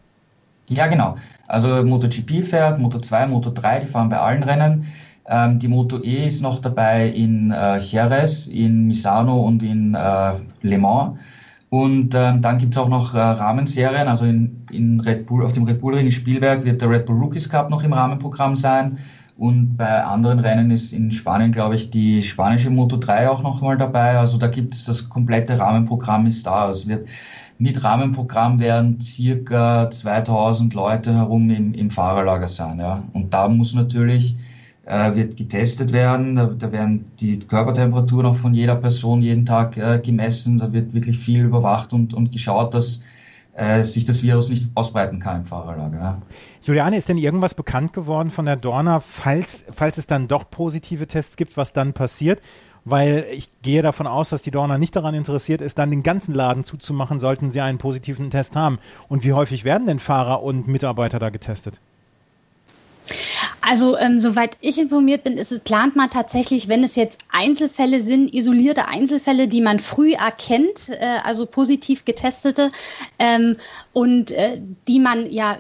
Ja, 0.67 0.87
genau. 0.87 1.17
Also 1.47 1.83
MotoGP 1.83 2.43
fährt, 2.43 2.79
Moto 2.79 2.99
2, 2.99 3.27
Moto 3.27 3.51
3, 3.51 3.81
die 3.81 3.87
fahren 3.87 4.09
bei 4.09 4.17
allen 4.17 4.43
Rennen. 4.43 4.87
Ähm, 5.27 5.59
die 5.59 5.67
Moto 5.67 6.01
E 6.03 6.27
ist 6.27 6.41
noch 6.41 6.59
dabei 6.59 7.07
in 7.09 7.51
äh, 7.51 7.77
Jerez, 7.77 8.47
in 8.47 8.87
Misano 8.87 9.41
und 9.41 9.63
in 9.63 9.95
äh, 9.95 10.33
Le 10.61 10.77
Mans. 10.77 11.17
Und 11.69 12.13
ähm, 12.15 12.41
dann 12.41 12.59
gibt 12.59 12.75
es 12.75 12.77
auch 12.77 12.87
noch 12.87 13.13
äh, 13.13 13.19
Rahmenserien, 13.19 14.07
also 14.07 14.25
in, 14.25 14.65
in 14.71 14.99
Red 14.99 15.25
Bull, 15.25 15.43
auf 15.43 15.53
dem 15.53 15.63
Red 15.63 15.81
Bull 15.81 15.95
Ring 15.95 16.05
in 16.05 16.11
Spielberg 16.11 16.63
wird 16.63 16.81
der 16.81 16.89
Red 16.89 17.05
Bull 17.05 17.17
Rookies 17.17 17.49
Cup 17.49 17.69
noch 17.69 17.83
im 17.83 17.93
Rahmenprogramm 17.93 18.55
sein. 18.55 18.99
Und 19.37 19.75
bei 19.75 20.01
anderen 20.03 20.39
Rennen 20.39 20.71
ist 20.71 20.93
in 20.93 21.11
Spanien, 21.11 21.51
glaube 21.51 21.75
ich, 21.75 21.89
die 21.89 22.23
spanische 22.23 22.69
Moto 22.69 22.95
3 22.95 23.29
auch 23.29 23.43
noch 23.43 23.61
mal 23.61 23.77
dabei. 23.77 24.17
Also 24.17 24.37
da 24.37 24.47
gibt 24.47 24.73
es 24.73 24.85
das 24.85 25.09
komplette 25.09 25.59
Rahmenprogramm 25.59 26.25
ist 26.25 26.45
da. 26.45 26.67
Also 26.67 26.83
es 26.83 26.87
wird 26.87 27.09
mit 27.57 27.83
Rahmenprogramm 27.83 28.59
werden 28.59 28.99
circa 29.01 29.89
2000 29.89 30.73
Leute 30.73 31.13
herum 31.13 31.49
im, 31.49 31.73
im 31.73 31.89
Fahrerlager 31.89 32.47
sein. 32.47 32.79
Ja. 32.79 33.03
Und 33.13 33.33
da 33.33 33.47
muss 33.47 33.73
natürlich, 33.73 34.37
äh, 34.85 35.15
wird 35.15 35.37
getestet 35.37 35.91
werden, 35.91 36.35
da, 36.35 36.45
da, 36.47 36.71
werden 36.71 37.05
die 37.19 37.39
Körpertemperatur 37.39 38.23
noch 38.23 38.37
von 38.37 38.53
jeder 38.53 38.75
Person 38.75 39.21
jeden 39.21 39.45
Tag 39.45 39.77
äh, 39.77 39.99
gemessen, 40.03 40.57
da 40.57 40.73
wird 40.73 40.93
wirklich 40.93 41.17
viel 41.17 41.45
überwacht 41.45 41.93
und, 41.93 42.13
und 42.13 42.31
geschaut, 42.31 42.73
dass 42.73 43.01
äh, 43.53 43.83
sich 43.83 44.03
das 44.03 44.21
Virus 44.21 44.49
nicht 44.49 44.69
ausbreiten 44.75 45.19
kann 45.19 45.41
im 45.41 45.45
Fahrerlager. 45.45 45.97
Ja. 45.97 46.21
Juliane, 46.61 46.97
ist 46.97 47.07
denn 47.07 47.17
irgendwas 47.17 47.53
bekannt 47.53 47.93
geworden 47.93 48.29
von 48.29 48.45
der 48.45 48.57
Dorna, 48.57 48.99
falls, 48.99 49.63
falls 49.71 49.97
es 49.97 50.07
dann 50.07 50.27
doch 50.27 50.49
positive 50.49 51.07
Tests 51.07 51.37
gibt, 51.37 51.55
was 51.55 51.71
dann 51.71 51.93
passiert? 51.93 52.41
Weil 52.85 53.25
ich 53.31 53.49
gehe 53.61 53.81
davon 53.81 54.07
aus, 54.07 54.29
dass 54.29 54.43
die 54.43 54.51
Dorner 54.51 54.77
nicht 54.77 54.95
daran 54.95 55.15
interessiert 55.15 55.61
ist, 55.61 55.77
dann 55.77 55.89
den 55.89 56.03
ganzen 56.03 56.33
Laden 56.33 56.63
zuzumachen, 56.63 57.19
sollten 57.19 57.51
sie 57.51 57.61
einen 57.61 57.79
positiven 57.79 58.29
Test 58.29 58.55
haben. 58.55 58.79
Und 59.09 59.23
wie 59.23 59.33
häufig 59.33 59.65
werden 59.65 59.87
denn 59.87 59.99
Fahrer 59.99 60.43
und 60.43 60.67
Mitarbeiter 60.67 61.19
da 61.19 61.31
getestet? 61.31 61.81
Also 63.67 63.97
ähm, 63.97 64.19
soweit 64.19 64.57
ich 64.61 64.77
informiert 64.77 65.23
bin, 65.23 65.39
ist 65.39 65.63
plant 65.63 65.95
man 65.95 66.11
tatsächlich, 66.11 66.67
wenn 66.67 66.83
es 66.83 66.95
jetzt 66.95 67.25
Einzelfälle 67.31 68.03
sind, 68.03 68.31
isolierte 68.31 68.87
Einzelfälle, 68.87 69.47
die 69.47 69.61
man 69.61 69.79
früh 69.79 70.13
erkennt, 70.13 70.89
äh, 70.89 71.17
also 71.23 71.47
positiv 71.47 72.05
getestete 72.05 72.69
ähm, 73.17 73.57
und 73.91 74.31
äh, 74.31 74.61
die 74.87 74.99
man 74.99 75.31
ja 75.31 75.57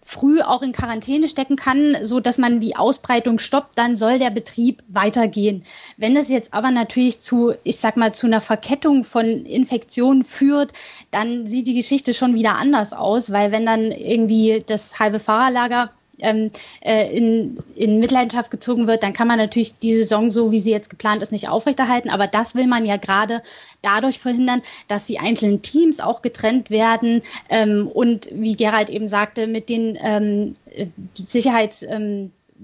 früh 0.00 0.40
auch 0.40 0.62
in 0.62 0.72
Quarantäne 0.72 1.28
stecken 1.28 1.56
kann, 1.56 1.94
so 2.00 2.20
dass 2.20 2.38
man 2.38 2.60
die 2.60 2.76
Ausbreitung 2.76 3.38
stoppt, 3.38 3.76
dann 3.76 3.96
soll 3.96 4.18
der 4.18 4.30
Betrieb 4.30 4.82
weitergehen. 4.88 5.62
Wenn 5.98 6.16
es 6.16 6.30
jetzt 6.30 6.54
aber 6.54 6.70
natürlich 6.70 7.20
zu, 7.20 7.52
ich 7.64 7.76
sag 7.76 7.98
mal, 7.98 8.14
zu 8.14 8.26
einer 8.26 8.40
Verkettung 8.40 9.04
von 9.04 9.26
Infektionen 9.26 10.24
führt, 10.24 10.72
dann 11.10 11.46
sieht 11.46 11.66
die 11.66 11.74
Geschichte 11.74 12.14
schon 12.14 12.34
wieder 12.34 12.54
anders 12.54 12.94
aus, 12.94 13.30
weil 13.30 13.52
wenn 13.52 13.66
dann 13.66 13.92
irgendwie 13.92 14.64
das 14.66 14.98
halbe 14.98 15.20
Fahrerlager 15.20 15.90
ähm, 16.22 16.50
äh, 16.80 17.14
in, 17.16 17.58
in 17.74 17.98
Mitleidenschaft 17.98 18.50
gezogen 18.50 18.86
wird, 18.86 19.02
dann 19.02 19.12
kann 19.12 19.28
man 19.28 19.38
natürlich 19.38 19.76
die 19.76 19.94
Saison 19.96 20.30
so, 20.30 20.52
wie 20.52 20.60
sie 20.60 20.70
jetzt 20.70 20.90
geplant 20.90 21.22
ist, 21.22 21.32
nicht 21.32 21.48
aufrechterhalten. 21.48 22.10
Aber 22.10 22.26
das 22.26 22.54
will 22.54 22.66
man 22.66 22.84
ja 22.84 22.96
gerade 22.96 23.42
dadurch 23.82 24.18
verhindern, 24.18 24.62
dass 24.88 25.06
die 25.06 25.18
einzelnen 25.18 25.62
Teams 25.62 26.00
auch 26.00 26.22
getrennt 26.22 26.70
werden 26.70 27.22
ähm, 27.50 27.88
und 27.88 28.28
wie 28.32 28.56
Gerald 28.56 28.90
eben 28.90 29.08
sagte, 29.08 29.46
mit 29.46 29.68
den 29.68 29.98
ähm, 30.02 30.54
äh, 30.70 30.86
Sicherheits 31.14 31.84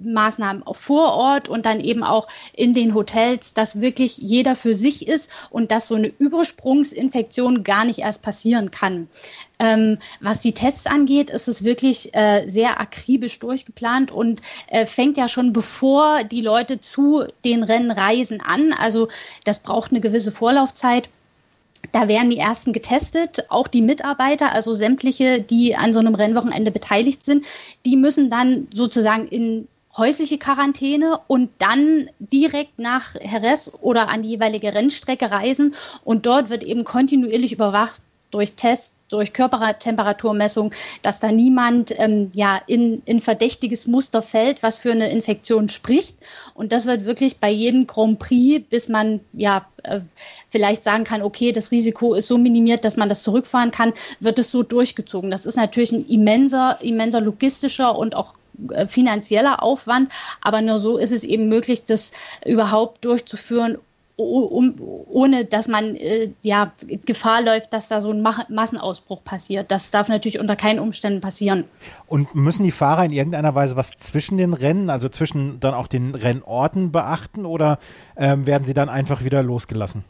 Maßnahmen 0.04 0.64
vor 0.72 1.12
Ort 1.12 1.48
und 1.48 1.66
dann 1.66 1.80
eben 1.80 2.02
auch 2.02 2.28
in 2.52 2.74
den 2.74 2.94
Hotels, 2.94 3.54
dass 3.54 3.80
wirklich 3.80 4.18
jeder 4.18 4.54
für 4.54 4.74
sich 4.74 5.06
ist 5.08 5.30
und 5.50 5.70
dass 5.70 5.88
so 5.88 5.94
eine 5.94 6.08
Übersprungsinfektion 6.08 7.64
gar 7.64 7.84
nicht 7.84 8.00
erst 8.00 8.22
passieren 8.22 8.70
kann. 8.70 9.08
Ähm, 9.58 9.98
was 10.20 10.40
die 10.40 10.52
Tests 10.52 10.86
angeht, 10.86 11.30
ist 11.30 11.48
es 11.48 11.64
wirklich 11.64 12.14
äh, 12.14 12.46
sehr 12.48 12.80
akribisch 12.80 13.38
durchgeplant 13.40 14.12
und 14.12 14.40
äh, 14.68 14.86
fängt 14.86 15.16
ja 15.16 15.28
schon 15.28 15.52
bevor 15.52 16.24
die 16.24 16.42
Leute 16.42 16.80
zu 16.80 17.24
den 17.44 17.64
Rennen 17.64 17.90
reisen 17.90 18.40
an. 18.40 18.72
Also 18.72 19.08
das 19.44 19.60
braucht 19.60 19.90
eine 19.90 20.00
gewisse 20.00 20.30
Vorlaufzeit. 20.30 21.08
Da 21.92 22.08
werden 22.08 22.30
die 22.30 22.38
ersten 22.38 22.72
getestet, 22.72 23.46
auch 23.50 23.68
die 23.68 23.82
Mitarbeiter, 23.82 24.52
also 24.52 24.74
sämtliche, 24.74 25.40
die 25.40 25.76
an 25.76 25.92
so 25.92 26.00
einem 26.00 26.14
Rennwochenende 26.14 26.70
beteiligt 26.70 27.24
sind, 27.24 27.44
die 27.86 27.96
müssen 27.96 28.30
dann 28.30 28.66
sozusagen 28.74 29.28
in 29.28 29.68
häusliche 29.98 30.38
Quarantäne 30.38 31.18
und 31.26 31.50
dann 31.58 32.08
direkt 32.18 32.78
nach 32.78 33.14
Jerez 33.14 33.70
oder 33.80 34.08
an 34.08 34.22
die 34.22 34.30
jeweilige 34.30 34.74
Rennstrecke 34.74 35.30
reisen. 35.30 35.74
Und 36.04 36.26
dort 36.26 36.50
wird 36.50 36.62
eben 36.62 36.84
kontinuierlich 36.84 37.52
überwacht 37.52 38.02
durch 38.30 38.54
Tests, 38.54 38.94
durch 39.08 39.32
Körpertemperaturmessung, 39.32 40.74
dass 41.02 41.18
da 41.18 41.32
niemand 41.32 41.98
ähm, 41.98 42.30
ja 42.34 42.60
in, 42.66 43.02
in 43.06 43.20
verdächtiges 43.20 43.86
Muster 43.86 44.20
fällt, 44.20 44.62
was 44.62 44.80
für 44.80 44.92
eine 44.92 45.10
Infektion 45.10 45.70
spricht. 45.70 46.16
Und 46.54 46.72
das 46.72 46.84
wird 46.86 47.06
wirklich 47.06 47.38
bei 47.38 47.50
jedem 47.50 47.86
Grand 47.86 48.18
Prix, 48.18 48.64
bis 48.68 48.90
man 48.90 49.20
ja 49.32 49.66
äh, 49.82 50.00
vielleicht 50.50 50.84
sagen 50.84 51.04
kann, 51.04 51.22
okay, 51.22 51.52
das 51.52 51.70
Risiko 51.70 52.12
ist 52.14 52.28
so 52.28 52.36
minimiert, 52.36 52.84
dass 52.84 52.98
man 52.98 53.08
das 53.08 53.22
zurückfahren 53.22 53.70
kann, 53.70 53.94
wird 54.20 54.38
es 54.38 54.50
so 54.50 54.62
durchgezogen. 54.62 55.30
Das 55.30 55.46
ist 55.46 55.56
natürlich 55.56 55.92
ein 55.92 56.06
immenser, 56.06 56.78
immenser 56.82 57.22
logistischer 57.22 57.96
und 57.96 58.14
auch 58.14 58.34
finanzieller 58.86 59.62
Aufwand, 59.62 60.12
aber 60.40 60.60
nur 60.60 60.78
so 60.78 60.96
ist 60.98 61.12
es 61.12 61.24
eben 61.24 61.48
möglich, 61.48 61.84
das 61.84 62.12
überhaupt 62.44 63.04
durchzuführen, 63.04 63.78
um, 64.18 64.74
ohne 64.80 65.44
dass 65.44 65.68
man 65.68 65.94
äh, 65.94 66.30
ja 66.42 66.72
Gefahr 67.06 67.40
läuft, 67.40 67.72
dass 67.72 67.86
da 67.86 68.00
so 68.00 68.10
ein 68.10 68.20
Massenausbruch 68.20 69.22
passiert. 69.22 69.70
Das 69.70 69.92
darf 69.92 70.08
natürlich 70.08 70.40
unter 70.40 70.56
keinen 70.56 70.80
Umständen 70.80 71.20
passieren. 71.20 71.64
Und 72.08 72.34
müssen 72.34 72.64
die 72.64 72.72
Fahrer 72.72 73.04
in 73.04 73.12
irgendeiner 73.12 73.54
Weise 73.54 73.76
was 73.76 73.92
zwischen 73.92 74.36
den 74.36 74.54
Rennen, 74.54 74.90
also 74.90 75.08
zwischen 75.08 75.60
dann 75.60 75.74
auch 75.74 75.86
den 75.86 76.16
Rennorten 76.16 76.90
beachten 76.90 77.46
oder 77.46 77.78
ähm, 78.16 78.44
werden 78.44 78.64
sie 78.64 78.74
dann 78.74 78.88
einfach 78.88 79.22
wieder 79.22 79.44
losgelassen? 79.44 80.04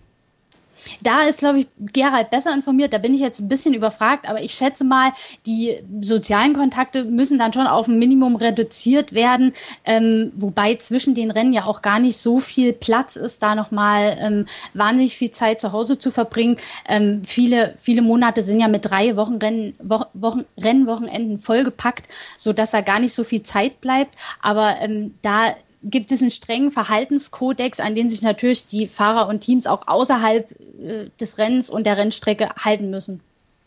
Da 1.03 1.23
ist, 1.23 1.41
glaube 1.41 1.61
ich, 1.61 1.67
Gerald 1.93 2.31
besser 2.31 2.53
informiert. 2.55 2.93
Da 2.93 2.99
bin 2.99 3.15
ich 3.15 3.21
jetzt 3.21 3.41
ein 3.41 3.49
bisschen 3.49 3.75
überfragt, 3.75 4.29
aber 4.29 4.43
ich 4.43 4.53
schätze 4.53 4.85
mal, 4.85 5.13
die 5.47 5.77
sozialen 6.01 6.55
Kontakte 6.55 7.05
müssen 7.05 7.39
dann 7.39 7.53
schon 7.53 7.67
auf 7.67 7.89
ein 7.89 7.99
Minimum 7.99 8.37
reduziert 8.37 9.13
werden, 9.13 9.53
ähm, 9.85 10.33
wobei 10.37 10.75
zwischen 10.77 11.15
den 11.15 11.31
Rennen 11.31 11.53
ja 11.53 11.65
auch 11.65 11.83
gar 11.83 11.99
nicht 11.99 12.19
so 12.19 12.39
viel 12.39 12.73
Platz 12.73 13.17
ist, 13.17 13.43
da 13.43 13.55
nochmal 13.55 14.17
ähm, 14.21 14.47
wahnsinnig 14.75 15.17
viel 15.17 15.31
Zeit 15.31 15.61
zu 15.61 15.73
Hause 15.73 15.99
zu 15.99 16.11
verbringen. 16.11 16.57
Ähm, 16.89 17.23
viele, 17.25 17.75
viele 17.77 18.03
Monate 18.03 18.43
sind 18.43 18.61
ja 18.61 18.69
mit 18.69 18.85
drei 18.85 19.17
Wochenrennen, 19.17 19.75
Wo 19.83 19.99
Wochen, 20.15 20.45
Rennwochenenden 20.59 21.39
vollgepackt, 21.39 22.09
sodass 22.37 22.71
da 22.71 22.81
gar 22.81 23.01
nicht 23.01 23.15
so 23.15 23.25
viel 23.25 23.43
Zeit 23.43 23.81
bleibt. 23.81 24.17
Aber 24.41 24.77
ähm, 24.81 25.15
da 25.23 25.55
gibt 25.83 26.11
es 26.13 26.21
einen 26.21 26.31
strengen 26.31 26.71
Verhaltenskodex, 26.71 27.81
an 27.81 27.95
den 27.95 28.11
sich 28.11 28.23
natürlich 28.23 28.67
die 28.67 28.87
Fahrer 28.87 29.29
und 29.29 29.41
Teams 29.41 29.67
auch 29.67 29.83
außerhalb 29.87 30.51
äh, 30.81 31.11
des 31.21 31.39
Rennens 31.39 31.71
und 31.71 31.87
der 31.87 31.97
Rennstrecke 31.97 32.49
halten 32.59 32.91
müssen. 32.91 33.21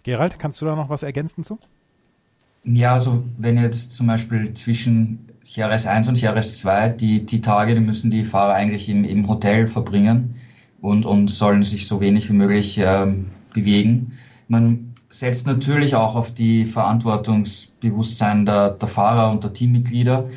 Gerald, 0.03 0.39
kannst 0.39 0.61
du 0.61 0.65
da 0.65 0.75
noch 0.75 0.89
was 0.89 1.03
ergänzen 1.03 1.43
zu? 1.43 1.59
Ja, 2.63 2.93
also 2.93 3.23
wenn 3.37 3.57
jetzt 3.57 3.91
zum 3.93 4.07
Beispiel 4.07 4.53
zwischen 4.53 5.27
Jahres 5.43 5.85
1 5.85 6.07
und 6.07 6.21
Jahres 6.21 6.59
2 6.59 6.89
die, 6.89 7.25
die 7.25 7.41
Tage, 7.41 7.73
die 7.73 7.81
müssen 7.81 8.11
die 8.11 8.25
Fahrer 8.25 8.53
eigentlich 8.53 8.87
im, 8.89 9.03
im 9.03 9.27
Hotel 9.27 9.67
verbringen 9.67 10.35
und, 10.81 11.05
und 11.05 11.29
sollen 11.29 11.63
sich 11.63 11.87
so 11.87 12.01
wenig 12.01 12.29
wie 12.29 12.33
möglich 12.33 12.77
ähm, 12.77 13.27
bewegen. 13.53 14.13
Man 14.47 14.93
setzt 15.09 15.47
natürlich 15.47 15.95
auch 15.95 16.15
auf 16.15 16.33
die 16.33 16.65
Verantwortungsbewusstsein 16.65 18.45
der, 18.45 18.71
der 18.71 18.87
Fahrer 18.87 19.31
und 19.31 19.43
der 19.43 19.53
Teammitglieder. 19.53 20.29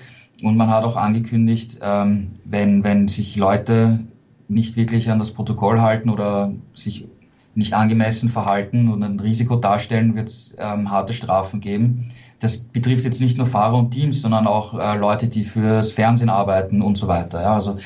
Und 0.43 0.57
man 0.57 0.69
hat 0.69 0.85
auch 0.85 0.97
angekündigt, 0.97 1.79
ähm, 1.83 2.33
wenn, 2.45 2.85
wenn 2.85 3.09
sich 3.09 3.37
Leute 3.37 4.01
nicht 4.49 4.77
wirklich 4.77 5.11
an 5.11 5.19
das 5.19 5.33
Protokoll 5.33 5.81
halten 5.81 6.11
oder 6.11 6.53
sich 6.75 7.07
nicht 7.55 7.75
angemessen 7.75 8.29
verhalten 8.29 8.89
und 8.89 9.03
ein 9.03 9.21
Risiko 9.21 9.57
darstellen, 9.57 10.17
wird 10.17 10.29
es 10.29 10.55
ähm, 10.59 10.91
harte 10.91 11.13
Strafen 11.13 11.61
geben. 11.61 12.11
Das 12.41 12.59
betrifft 12.59 13.05
jetzt 13.05 13.21
nicht 13.21 13.39
nur 13.39 13.47
Fahrer 13.47 13.79
und 13.79 13.93
Teams, 13.93 14.21
sondern 14.21 14.47
auch 14.47 14.79
äh, 14.79 14.99
Leute, 14.99 15.29
die 15.29 15.45
fürs 15.45 15.93
Fernsehen 15.93 16.29
arbeiten 16.29 16.83
und 16.83 16.99
so 16.99 17.07
weiter. 17.07 17.41
Ja, 17.41 17.55
also 17.55 17.79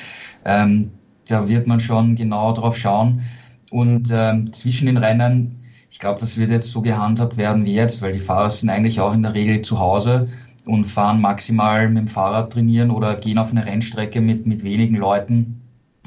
ähm, 0.45 0.91
da 1.27 1.47
wird 1.47 1.67
man 1.67 1.81
schon 1.81 2.17
genau 2.17 2.53
drauf 2.53 2.77
schauen. 2.77 3.23
Und 3.71 4.09
ähm, 4.11 4.53
zwischen 4.55 4.87
den 4.87 4.97
Rennen, 4.97 5.61
ich 5.91 5.99
glaube, 5.99 6.19
das 6.21 6.39
wird 6.39 6.51
jetzt 6.51 6.71
so 6.71 6.81
gehandhabt 6.81 7.37
werden 7.37 7.67
wie 7.67 7.75
jetzt, 7.75 8.01
weil 8.01 8.15
die 8.15 8.19
Fahrer 8.19 8.49
sind 8.49 8.71
eigentlich 8.71 9.01
auch 9.01 9.13
in 9.13 9.23
der 9.23 9.35
Regel 9.35 9.61
zu 9.61 9.79
Hause 9.79 10.29
und 10.69 10.85
fahren 10.85 11.21
maximal 11.21 11.89
mit 11.89 11.97
dem 11.97 12.09
Fahrrad 12.09 12.53
trainieren 12.53 12.91
oder 12.91 13.17
gehen 13.17 13.39
auf 13.39 13.51
eine 13.51 13.65
Rennstrecke 13.65 14.21
mit, 14.21 14.47
mit 14.47 14.63
wenigen 14.63 14.97
Leuten 14.97 15.63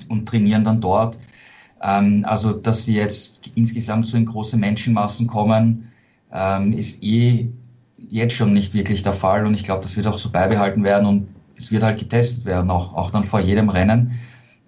und 0.07 0.27
trainieren 0.27 0.63
dann 0.63 0.79
dort. 0.79 1.17
Ähm, 1.81 2.23
also, 2.27 2.53
dass 2.53 2.85
sie 2.85 2.93
jetzt 2.95 3.49
insgesamt 3.55 4.05
so 4.05 4.17
in 4.17 4.27
große 4.27 4.57
Menschenmassen 4.57 5.25
kommen, 5.25 5.91
ähm, 6.31 6.73
ist 6.73 7.03
eh 7.03 7.49
jetzt 7.97 8.35
schon 8.35 8.53
nicht 8.53 8.75
wirklich 8.75 9.01
der 9.01 9.13
Fall 9.13 9.47
und 9.47 9.55
ich 9.55 9.63
glaube, 9.63 9.81
das 9.81 9.95
wird 9.97 10.05
auch 10.05 10.19
so 10.19 10.29
beibehalten 10.29 10.83
werden 10.83 11.07
und 11.07 11.27
es 11.57 11.71
wird 11.71 11.81
halt 11.81 11.97
getestet 11.97 12.45
werden, 12.45 12.69
auch, 12.69 12.93
auch 12.93 13.09
dann 13.09 13.23
vor 13.23 13.39
jedem 13.39 13.69
Rennen. 13.69 14.19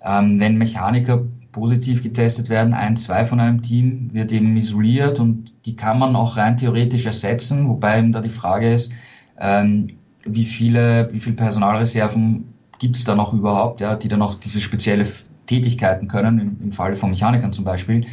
Ähm, 0.04 0.40
wenn 0.40 0.58
Mechaniker 0.58 1.24
positiv 1.52 2.02
getestet 2.02 2.50
werden, 2.50 2.74
ein, 2.74 2.98
zwei 2.98 3.28
von 3.28 3.40
einem 3.40 3.62
Team, 3.62 4.10
wird 4.12 4.32
eben 4.32 4.58
isoliert 4.58 5.20
und 5.20 5.54
die 5.68 5.76
kann 5.76 6.00
man 6.00 6.16
auch 6.16 6.36
rein 6.36 6.58
theoretisch 6.58 7.06
ersetzen, 7.06 7.70
wobei 7.70 8.00
eben 8.00 8.12
da 8.12 8.22
die 8.22 8.30
Frage 8.30 8.74
ist, 8.74 8.92
ähm, 9.40 9.90
wie 10.26 10.46
viele, 10.46 11.10
wie 11.12 11.20
viele 11.20 11.36
Personalreserven 11.36 12.54
gibt 12.80 12.96
es 12.96 13.04
da 13.04 13.16
noch 13.16 13.34
überhaupt, 13.34 13.82
ja, 13.82 13.96
die 13.96 14.08
dann 14.08 14.20
noch 14.20 14.36
diese 14.36 14.60
spezielle 14.60 15.06
Tätigkeiten 15.48 16.08
können, 16.08 16.40
im, 16.40 16.58
im 16.62 16.72
Falle 16.72 16.96
von 16.96 17.10
Mechanikern 17.10 17.54
zum 17.54 17.66
Beispiel. 17.66 18.06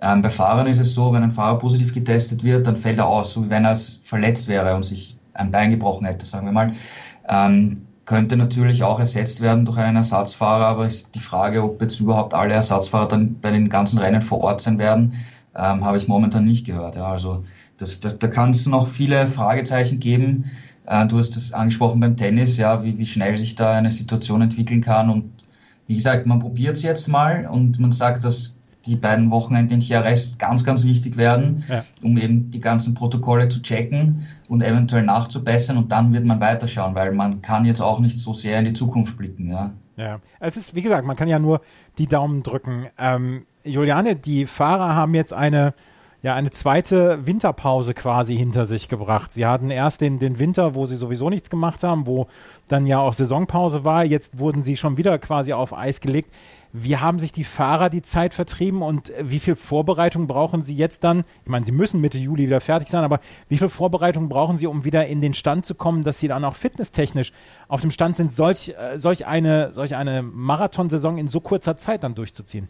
Ähm, 0.00 0.22
bei 0.22 0.30
Fahrern 0.30 0.66
ist 0.66 0.78
es 0.78 0.94
so, 0.94 1.12
wenn 1.12 1.22
ein 1.22 1.32
Fahrer 1.32 1.58
positiv 1.58 1.94
getestet 1.94 2.44
wird, 2.44 2.66
dann 2.66 2.76
fällt 2.76 2.98
er 2.98 3.06
aus, 3.06 3.32
so 3.32 3.44
wie 3.44 3.50
wenn 3.50 3.64
er 3.64 3.76
verletzt 3.76 4.46
wäre 4.48 4.74
und 4.74 4.84
sich 4.84 5.16
ein 5.34 5.50
Bein 5.50 5.70
gebrochen 5.70 6.06
hätte, 6.06 6.26
sagen 6.26 6.46
wir 6.46 6.52
mal. 6.52 6.72
Ähm, 7.28 7.86
könnte 8.04 8.36
natürlich 8.36 8.84
auch 8.84 9.00
ersetzt 9.00 9.40
werden 9.40 9.64
durch 9.64 9.78
einen 9.78 9.96
Ersatzfahrer, 9.96 10.66
aber 10.66 10.86
ist 10.86 11.14
die 11.14 11.20
Frage, 11.20 11.62
ob 11.64 11.82
jetzt 11.82 11.98
überhaupt 11.98 12.34
alle 12.34 12.54
Ersatzfahrer 12.54 13.08
dann 13.08 13.40
bei 13.40 13.50
den 13.50 13.68
ganzen 13.68 13.98
Rennen 13.98 14.22
vor 14.22 14.40
Ort 14.42 14.60
sein 14.60 14.78
werden, 14.78 15.14
ähm, 15.56 15.84
habe 15.84 15.96
ich 15.96 16.06
momentan 16.06 16.44
nicht 16.44 16.64
gehört. 16.64 16.96
Ja. 16.96 17.10
Also 17.10 17.44
das, 17.78 18.00
das, 18.00 18.18
da 18.18 18.28
kann 18.28 18.50
es 18.50 18.66
noch 18.66 18.86
viele 18.88 19.26
Fragezeichen 19.26 19.98
geben. 19.98 20.50
Äh, 20.86 21.06
du 21.06 21.18
hast 21.18 21.36
es 21.36 21.52
angesprochen 21.52 22.00
beim 22.00 22.16
Tennis, 22.16 22.56
ja, 22.56 22.82
wie, 22.82 22.98
wie 22.98 23.06
schnell 23.06 23.36
sich 23.36 23.54
da 23.54 23.72
eine 23.72 23.90
Situation 23.90 24.42
entwickeln 24.42 24.80
kann. 24.80 25.10
Und 25.10 25.30
wie 25.86 25.94
gesagt, 25.94 26.26
man 26.26 26.40
probiert 26.40 26.76
es 26.76 26.82
jetzt 26.82 27.08
mal 27.08 27.46
und 27.46 27.78
man 27.78 27.92
sagt, 27.92 28.24
dass 28.24 28.56
die 28.86 28.96
beiden 28.96 29.30
Wochenende 29.30 29.74
in 29.74 29.80
Chiarest 29.80 30.38
ganz, 30.38 30.64
ganz 30.64 30.84
wichtig 30.84 31.16
werden, 31.16 31.64
ja. 31.68 31.84
um 32.02 32.16
eben 32.16 32.50
die 32.52 32.60
ganzen 32.60 32.94
Protokolle 32.94 33.48
zu 33.48 33.60
checken 33.60 34.26
und 34.48 34.62
eventuell 34.62 35.02
nachzubessern 35.02 35.76
und 35.76 35.90
dann 35.90 36.12
wird 36.12 36.24
man 36.24 36.40
weiterschauen, 36.40 36.94
weil 36.94 37.12
man 37.12 37.42
kann 37.42 37.64
jetzt 37.64 37.80
auch 37.80 37.98
nicht 37.98 38.18
so 38.18 38.32
sehr 38.32 38.58
in 38.60 38.66
die 38.66 38.72
Zukunft 38.72 39.18
blicken, 39.18 39.50
ja. 39.50 39.72
Ja, 39.96 40.20
es 40.40 40.58
ist, 40.58 40.74
wie 40.74 40.82
gesagt, 40.82 41.06
man 41.06 41.16
kann 41.16 41.26
ja 41.26 41.38
nur 41.38 41.62
die 41.96 42.06
Daumen 42.06 42.42
drücken. 42.42 42.86
Ähm, 42.98 43.46
Juliane, 43.64 44.14
die 44.14 44.44
Fahrer 44.46 44.94
haben 44.94 45.14
jetzt 45.14 45.32
eine 45.32 45.72
ja 46.26 46.34
eine 46.34 46.50
zweite 46.50 47.24
Winterpause 47.24 47.94
quasi 47.94 48.36
hinter 48.36 48.64
sich 48.66 48.88
gebracht. 48.88 49.32
Sie 49.32 49.46
hatten 49.46 49.70
erst 49.70 50.00
den, 50.00 50.18
den 50.18 50.40
Winter, 50.40 50.74
wo 50.74 50.84
sie 50.84 50.96
sowieso 50.96 51.30
nichts 51.30 51.50
gemacht 51.50 51.84
haben, 51.84 52.04
wo 52.04 52.26
dann 52.66 52.84
ja 52.84 52.98
auch 52.98 53.12
Saisonpause 53.12 53.84
war. 53.84 54.04
Jetzt 54.04 54.36
wurden 54.36 54.64
sie 54.64 54.76
schon 54.76 54.96
wieder 54.96 55.16
quasi 55.20 55.52
auf 55.52 55.72
Eis 55.72 56.00
gelegt. 56.00 56.34
Wie 56.72 56.96
haben 56.96 57.20
sich 57.20 57.30
die 57.30 57.44
Fahrer 57.44 57.90
die 57.90 58.02
Zeit 58.02 58.34
vertrieben 58.34 58.82
und 58.82 59.12
wie 59.22 59.38
viel 59.38 59.54
Vorbereitung 59.54 60.26
brauchen 60.26 60.62
sie 60.62 60.74
jetzt 60.74 61.04
dann? 61.04 61.22
Ich 61.44 61.48
meine, 61.48 61.64
sie 61.64 61.70
müssen 61.70 62.00
Mitte 62.00 62.18
Juli 62.18 62.46
wieder 62.46 62.60
fertig 62.60 62.88
sein, 62.88 63.04
aber 63.04 63.20
wie 63.48 63.58
viel 63.58 63.68
Vorbereitung 63.68 64.28
brauchen 64.28 64.56
sie, 64.56 64.66
um 64.66 64.84
wieder 64.84 65.06
in 65.06 65.20
den 65.20 65.32
Stand 65.32 65.64
zu 65.64 65.76
kommen, 65.76 66.02
dass 66.02 66.18
sie 66.18 66.26
dann 66.26 66.44
auch 66.44 66.56
fitnesstechnisch 66.56 67.32
auf 67.68 67.82
dem 67.82 67.92
Stand 67.92 68.16
sind, 68.16 68.32
solch, 68.32 68.74
äh, 68.76 68.98
solch 68.98 69.28
eine, 69.28 69.72
solch 69.72 69.94
eine 69.94 70.22
Marathonsaison 70.22 71.18
in 71.18 71.28
so 71.28 71.38
kurzer 71.38 71.76
Zeit 71.76 72.02
dann 72.02 72.16
durchzuziehen? 72.16 72.68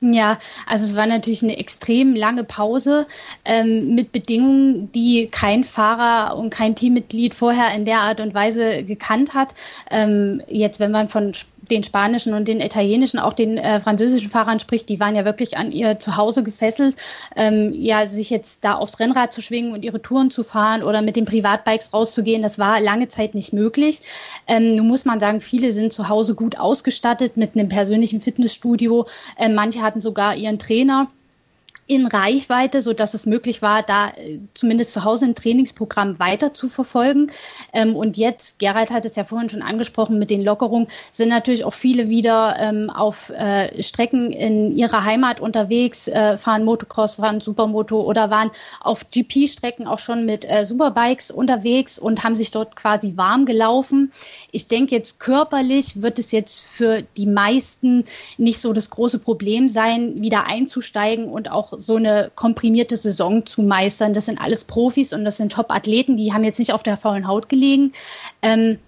Ja, 0.00 0.38
also 0.66 0.84
es 0.84 0.94
war 0.94 1.06
natürlich 1.06 1.42
eine 1.42 1.58
extrem 1.58 2.14
lange 2.14 2.44
Pause 2.44 3.06
ähm, 3.44 3.94
mit 3.96 4.12
Bedingungen, 4.12 4.92
die 4.92 5.26
kein 5.26 5.64
Fahrer 5.64 6.36
und 6.36 6.50
kein 6.50 6.76
Teammitglied 6.76 7.34
vorher 7.34 7.74
in 7.74 7.84
der 7.84 7.98
Art 7.98 8.20
und 8.20 8.32
Weise 8.32 8.84
gekannt 8.84 9.34
hat. 9.34 9.54
Ähm, 9.90 10.40
jetzt, 10.46 10.78
wenn 10.78 10.92
man 10.92 11.08
von 11.08 11.32
den 11.70 11.82
spanischen 11.82 12.34
und 12.34 12.48
den 12.48 12.60
italienischen, 12.60 13.18
auch 13.18 13.32
den 13.32 13.58
äh, 13.58 13.80
französischen 13.80 14.30
Fahrern 14.30 14.60
spricht, 14.60 14.88
die 14.88 15.00
waren 15.00 15.14
ja 15.14 15.24
wirklich 15.24 15.56
an 15.56 15.72
ihr 15.72 15.98
Zuhause 15.98 16.42
gefesselt. 16.42 16.96
Ähm, 17.36 17.72
ja, 17.74 18.06
sich 18.06 18.30
jetzt 18.30 18.64
da 18.64 18.74
aufs 18.74 18.98
Rennrad 19.00 19.32
zu 19.32 19.40
schwingen 19.40 19.72
und 19.72 19.84
ihre 19.84 20.02
Touren 20.02 20.30
zu 20.30 20.42
fahren 20.42 20.82
oder 20.82 21.02
mit 21.02 21.16
den 21.16 21.24
Privatbikes 21.24 21.92
rauszugehen, 21.92 22.42
das 22.42 22.58
war 22.58 22.80
lange 22.80 23.08
Zeit 23.08 23.34
nicht 23.34 23.52
möglich. 23.52 24.02
Ähm, 24.46 24.76
nun 24.76 24.88
muss 24.88 25.04
man 25.04 25.20
sagen, 25.20 25.40
viele 25.40 25.72
sind 25.72 25.92
zu 25.92 26.08
Hause 26.08 26.34
gut 26.34 26.58
ausgestattet 26.58 27.36
mit 27.36 27.54
einem 27.54 27.68
persönlichen 27.68 28.20
Fitnessstudio. 28.20 29.06
Ähm, 29.38 29.54
manche 29.54 29.82
hatten 29.82 30.00
sogar 30.00 30.36
ihren 30.36 30.58
Trainer 30.58 31.08
in 31.88 32.06
Reichweite, 32.06 32.82
so 32.82 32.92
dass 32.92 33.14
es 33.14 33.24
möglich 33.24 33.62
war, 33.62 33.82
da 33.82 34.10
äh, 34.10 34.40
zumindest 34.52 34.92
zu 34.92 35.04
Hause 35.04 35.24
ein 35.24 35.34
Trainingsprogramm 35.34 36.18
weiter 36.18 36.52
zu 36.52 36.68
verfolgen. 36.68 37.32
Ähm, 37.72 37.96
und 37.96 38.18
jetzt, 38.18 38.58
Gerald 38.58 38.90
hat 38.90 39.06
es 39.06 39.16
ja 39.16 39.24
vorhin 39.24 39.48
schon 39.48 39.62
angesprochen, 39.62 40.18
mit 40.18 40.28
den 40.28 40.44
Lockerungen 40.44 40.86
sind 41.12 41.30
natürlich 41.30 41.64
auch 41.64 41.72
viele 41.72 42.10
wieder 42.10 42.56
ähm, 42.60 42.90
auf 42.90 43.30
äh, 43.30 43.82
Strecken 43.82 44.30
in 44.32 44.76
ihrer 44.76 45.04
Heimat 45.04 45.40
unterwegs, 45.40 46.08
äh, 46.08 46.36
fahren 46.36 46.66
Motocross, 46.66 47.14
fahren 47.14 47.40
Supermoto 47.40 48.02
oder 48.02 48.28
waren 48.28 48.50
auf 48.80 49.10
GP-Strecken 49.10 49.86
auch 49.86 49.98
schon 49.98 50.26
mit 50.26 50.44
äh, 50.44 50.66
Superbikes 50.66 51.30
unterwegs 51.30 51.98
und 51.98 52.22
haben 52.22 52.34
sich 52.34 52.50
dort 52.50 52.76
quasi 52.76 53.16
warm 53.16 53.46
gelaufen. 53.46 54.10
Ich 54.52 54.68
denke 54.68 54.94
jetzt 54.94 55.20
körperlich 55.20 56.02
wird 56.02 56.18
es 56.18 56.32
jetzt 56.32 56.60
für 56.60 57.02
die 57.16 57.26
meisten 57.26 58.04
nicht 58.36 58.60
so 58.60 58.74
das 58.74 58.90
große 58.90 59.20
Problem 59.20 59.70
sein, 59.70 60.20
wieder 60.20 60.46
einzusteigen 60.46 61.30
und 61.30 61.50
auch 61.50 61.77
so 61.78 61.96
eine 61.96 62.30
komprimierte 62.34 62.96
Saison 62.96 63.46
zu 63.46 63.62
meistern. 63.62 64.14
Das 64.14 64.26
sind 64.26 64.40
alles 64.40 64.64
Profis 64.64 65.12
und 65.12 65.24
das 65.24 65.36
sind 65.36 65.52
Top-Athleten, 65.52 66.16
die 66.16 66.32
haben 66.32 66.44
jetzt 66.44 66.58
nicht 66.58 66.72
auf 66.72 66.82
der 66.82 66.96
faulen 66.96 67.26
Haut 67.26 67.48
gelegen. 67.48 67.92
Ähm, 68.42 68.78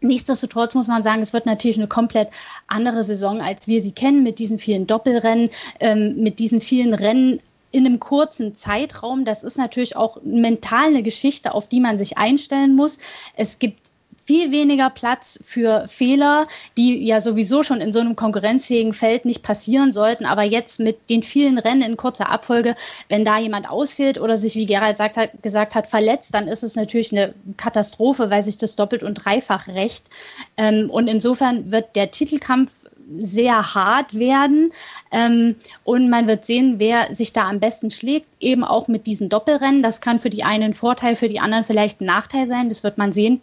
Nichtsdestotrotz 0.00 0.76
muss 0.76 0.86
man 0.86 1.02
sagen, 1.02 1.22
es 1.22 1.32
wird 1.32 1.46
natürlich 1.46 1.76
eine 1.76 1.88
komplett 1.88 2.28
andere 2.68 3.02
Saison, 3.02 3.40
als 3.40 3.66
wir 3.66 3.82
sie 3.82 3.90
kennen, 3.90 4.22
mit 4.22 4.38
diesen 4.38 4.60
vielen 4.60 4.86
Doppelrennen, 4.86 5.50
ähm, 5.80 6.22
mit 6.22 6.38
diesen 6.38 6.60
vielen 6.60 6.94
Rennen 6.94 7.40
in 7.70 7.84
einem 7.84 7.98
kurzen 7.98 8.54
Zeitraum. 8.54 9.24
Das 9.24 9.42
ist 9.42 9.58
natürlich 9.58 9.96
auch 9.96 10.18
mental 10.22 10.86
eine 10.86 11.02
Geschichte, 11.02 11.52
auf 11.52 11.68
die 11.68 11.80
man 11.80 11.98
sich 11.98 12.16
einstellen 12.16 12.76
muss. 12.76 12.98
Es 13.34 13.58
gibt 13.58 13.87
viel 14.28 14.52
weniger 14.52 14.90
Platz 14.90 15.40
für 15.42 15.88
Fehler, 15.88 16.46
die 16.76 17.02
ja 17.02 17.18
sowieso 17.22 17.62
schon 17.62 17.80
in 17.80 17.94
so 17.94 18.00
einem 18.00 18.14
konkurrenzfähigen 18.14 18.92
Feld 18.92 19.24
nicht 19.24 19.42
passieren 19.42 19.90
sollten. 19.90 20.26
Aber 20.26 20.42
jetzt 20.42 20.80
mit 20.80 21.08
den 21.08 21.22
vielen 21.22 21.56
Rennen 21.56 21.80
in 21.80 21.96
kurzer 21.96 22.28
Abfolge, 22.28 22.74
wenn 23.08 23.24
da 23.24 23.38
jemand 23.38 23.70
ausfällt 23.70 24.20
oder 24.20 24.36
sich, 24.36 24.54
wie 24.54 24.66
Gerald 24.66 24.98
sagt, 24.98 25.16
hat, 25.16 25.42
gesagt 25.42 25.74
hat, 25.74 25.86
verletzt, 25.86 26.34
dann 26.34 26.46
ist 26.46 26.62
es 26.62 26.76
natürlich 26.76 27.10
eine 27.10 27.32
Katastrophe, 27.56 28.28
weil 28.28 28.42
sich 28.42 28.58
das 28.58 28.76
doppelt 28.76 29.02
und 29.02 29.14
dreifach 29.14 29.66
rächt. 29.66 30.10
Ähm, 30.58 30.90
und 30.90 31.08
insofern 31.08 31.72
wird 31.72 31.96
der 31.96 32.10
Titelkampf 32.10 32.84
sehr 33.16 33.74
hart 33.74 34.18
werden. 34.18 34.72
Ähm, 35.10 35.56
und 35.84 36.10
man 36.10 36.26
wird 36.26 36.44
sehen, 36.44 36.74
wer 36.76 37.14
sich 37.14 37.32
da 37.32 37.48
am 37.48 37.60
besten 37.60 37.90
schlägt, 37.90 38.28
eben 38.40 38.62
auch 38.62 38.88
mit 38.88 39.06
diesen 39.06 39.30
Doppelrennen. 39.30 39.82
Das 39.82 40.02
kann 40.02 40.18
für 40.18 40.28
die 40.28 40.44
einen 40.44 40.64
ein 40.64 40.72
Vorteil, 40.74 41.16
für 41.16 41.28
die 41.28 41.40
anderen 41.40 41.64
vielleicht 41.64 42.02
ein 42.02 42.04
Nachteil 42.04 42.46
sein. 42.46 42.68
Das 42.68 42.84
wird 42.84 42.98
man 42.98 43.14
sehen. 43.14 43.40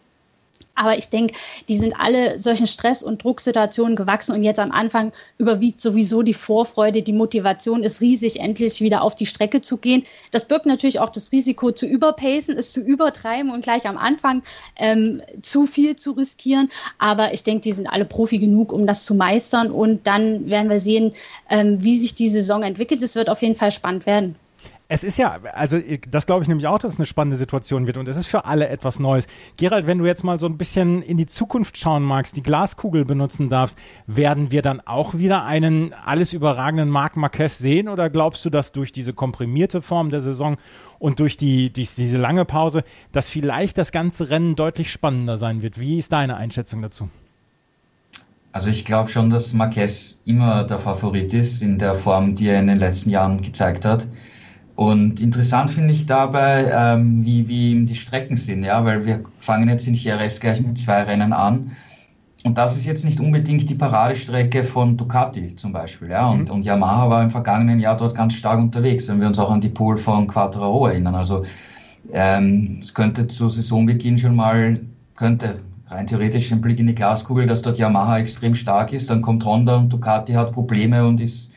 Aber 0.75 0.97
ich 0.97 1.09
denke, 1.09 1.33
die 1.69 1.77
sind 1.77 1.93
alle 1.97 2.39
solchen 2.39 2.67
Stress- 2.67 3.01
und 3.01 3.23
Drucksituationen 3.23 3.95
gewachsen 3.95 4.33
und 4.33 4.43
jetzt 4.43 4.59
am 4.59 4.71
Anfang 4.71 5.13
überwiegt 5.37 5.79
sowieso 5.79 6.21
die 6.21 6.33
Vorfreude, 6.33 7.01
die 7.01 7.13
Motivation 7.13 7.83
ist 7.83 8.01
riesig, 8.01 8.41
endlich 8.41 8.81
wieder 8.81 9.01
auf 9.01 9.15
die 9.15 9.25
Strecke 9.25 9.61
zu 9.61 9.77
gehen. 9.77 10.03
Das 10.31 10.45
birgt 10.45 10.65
natürlich 10.65 10.99
auch 10.99 11.09
das 11.09 11.31
Risiko 11.31 11.71
zu 11.71 11.85
überpacen, 11.85 12.57
es 12.57 12.73
zu 12.73 12.81
übertreiben 12.81 13.51
und 13.51 13.63
gleich 13.63 13.87
am 13.87 13.97
Anfang 13.97 14.43
ähm, 14.75 15.21
zu 15.41 15.65
viel 15.65 15.95
zu 15.95 16.11
riskieren. 16.11 16.69
Aber 16.99 17.33
ich 17.33 17.43
denke, 17.43 17.61
die 17.61 17.73
sind 17.73 17.87
alle 17.87 18.05
Profi 18.05 18.37
genug, 18.37 18.73
um 18.73 18.85
das 18.85 19.05
zu 19.05 19.15
meistern 19.15 19.71
und 19.71 20.05
dann 20.07 20.49
werden 20.49 20.69
wir 20.69 20.81
sehen, 20.81 21.13
ähm, 21.49 21.81
wie 21.83 21.97
sich 21.97 22.15
die 22.15 22.29
Saison 22.29 22.63
entwickelt. 22.63 23.01
Es 23.01 23.15
wird 23.15 23.29
auf 23.29 23.41
jeden 23.41 23.55
Fall 23.55 23.71
spannend 23.71 24.05
werden. 24.05 24.35
Es 24.87 25.03
ist 25.03 25.17
ja, 25.17 25.37
also 25.53 25.79
das 26.11 26.27
glaube 26.27 26.43
ich 26.43 26.47
nämlich 26.47 26.67
auch, 26.67 26.77
dass 26.77 26.93
es 26.93 26.99
eine 26.99 27.07
spannende 27.07 27.37
Situation 27.37 27.87
wird 27.87 27.97
und 27.97 28.07
es 28.07 28.17
ist 28.17 28.27
für 28.27 28.45
alle 28.45 28.69
etwas 28.69 28.99
Neues. 28.99 29.25
Gerald, 29.57 29.87
wenn 29.87 29.97
du 29.97 30.05
jetzt 30.05 30.23
mal 30.23 30.39
so 30.39 30.45
ein 30.45 30.59
bisschen 30.59 31.01
in 31.01 31.17
die 31.17 31.25
Zukunft 31.25 31.79
schauen 31.79 32.03
magst, 32.03 32.37
die 32.37 32.43
Glaskugel 32.43 33.03
benutzen 33.03 33.49
darfst, 33.49 33.79
werden 34.05 34.51
wir 34.51 34.61
dann 34.61 34.81
auch 34.81 35.15
wieder 35.15 35.43
einen 35.43 35.93
alles 35.93 36.33
überragenden 36.33 36.89
Marc 36.89 37.17
Marquez 37.17 37.57
sehen 37.57 37.89
oder 37.89 38.11
glaubst 38.11 38.45
du, 38.45 38.51
dass 38.51 38.73
durch 38.73 38.91
diese 38.91 39.13
komprimierte 39.13 39.81
Form 39.81 40.11
der 40.11 40.21
Saison 40.21 40.55
und 40.99 41.19
durch 41.19 41.35
die, 41.35 41.73
die 41.73 41.87
diese 41.97 42.19
lange 42.19 42.45
Pause, 42.45 42.83
dass 43.11 43.27
vielleicht 43.27 43.79
das 43.79 43.91
ganze 43.91 44.29
Rennen 44.29 44.55
deutlich 44.55 44.91
spannender 44.91 45.37
sein 45.37 45.63
wird? 45.63 45.79
Wie 45.79 45.97
ist 45.97 46.11
deine 46.11 46.37
Einschätzung 46.37 46.83
dazu? 46.83 47.09
Also 48.51 48.69
ich 48.69 48.85
glaube 48.85 49.09
schon, 49.09 49.31
dass 49.31 49.51
Marquez 49.51 50.21
immer 50.25 50.63
der 50.63 50.77
Favorit 50.77 51.33
ist 51.33 51.63
in 51.63 51.79
der 51.79 51.95
Form, 51.95 52.35
die 52.35 52.47
er 52.49 52.59
in 52.59 52.67
den 52.67 52.77
letzten 52.77 53.09
Jahren 53.09 53.41
gezeigt 53.41 53.83
hat. 53.83 54.05
Und 54.75 55.21
interessant 55.21 55.71
finde 55.71 55.93
ich 55.93 56.05
dabei, 56.05 56.69
ähm, 56.69 57.23
wie, 57.23 57.47
wie 57.47 57.85
die 57.85 57.95
Strecken 57.95 58.35
sind, 58.35 58.63
ja, 58.63 58.83
weil 58.83 59.05
wir 59.05 59.23
fangen 59.39 59.69
jetzt 59.69 59.87
in 59.87 59.93
Jerez 59.93 60.39
gleich 60.39 60.61
mit 60.61 60.77
zwei 60.77 61.03
Rennen 61.03 61.31
an. 61.31 61.71
Und 62.43 62.57
das 62.57 62.75
ist 62.75 62.85
jetzt 62.85 63.05
nicht 63.05 63.19
unbedingt 63.19 63.69
die 63.69 63.75
Paradestrecke 63.75 64.63
von 64.65 64.97
Ducati 64.97 65.55
zum 65.55 65.71
Beispiel, 65.71 66.09
ja. 66.09 66.27
Und, 66.29 66.49
mhm. 66.49 66.55
und 66.55 66.65
Yamaha 66.65 67.09
war 67.09 67.23
im 67.23 67.31
vergangenen 67.31 67.79
Jahr 67.79 67.95
dort 67.95 68.15
ganz 68.15 68.33
stark 68.33 68.59
unterwegs, 68.59 69.07
wenn 69.07 69.19
wir 69.19 69.27
uns 69.27 69.39
auch 69.39 69.49
an 69.49 69.61
die 69.61 69.69
Pole 69.69 69.97
von 69.97 70.27
Quattraro 70.27 70.87
erinnern. 70.87 71.15
Also 71.15 71.43
ähm, 72.11 72.79
es 72.81 72.93
könnte 72.93 73.27
zu 73.27 73.47
Saisonbeginn 73.47 74.17
schon 74.17 74.35
mal, 74.35 74.79
könnte 75.15 75.59
rein 75.87 76.05
theoretisch 76.05 76.51
ein 76.51 76.61
Blick 76.61 76.79
in 76.79 76.87
die 76.87 76.95
Glaskugel, 76.95 77.47
dass 77.47 77.61
dort 77.61 77.77
Yamaha 77.77 78.19
extrem 78.19 78.53
stark 78.53 78.91
ist, 78.91 79.09
dann 79.09 79.21
kommt 79.21 79.45
Honda 79.45 79.77
und 79.77 79.91
Ducati 79.91 80.33
hat 80.33 80.51
Probleme 80.51 81.07
und 81.07 81.21
ist 81.21 81.51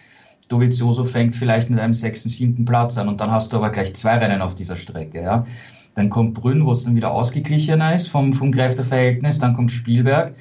Dovizioso 0.48 1.04
fängt 1.04 1.34
vielleicht 1.34 1.70
mit 1.70 1.78
einem 1.78 1.94
sechsten, 1.94 2.28
siebten 2.28 2.64
Platz 2.64 2.96
an 2.96 3.08
und 3.08 3.20
dann 3.20 3.30
hast 3.30 3.52
du 3.52 3.58
aber 3.58 3.70
gleich 3.70 3.94
zwei 3.94 4.16
Rennen 4.16 4.42
auf 4.42 4.54
dieser 4.54 4.76
Strecke. 4.76 5.22
Ja. 5.22 5.46
Dann 5.94 6.10
kommt 6.10 6.34
Brünn, 6.34 6.64
wo 6.64 6.72
es 6.72 6.84
dann 6.84 6.96
wieder 6.96 7.12
ausgeglichener 7.12 7.94
ist 7.94 8.08
vom, 8.08 8.32
vom 8.32 8.52
Kräfteverhältnis, 8.52 9.38
dann 9.38 9.54
kommt 9.54 9.72
Spielberg 9.72 10.34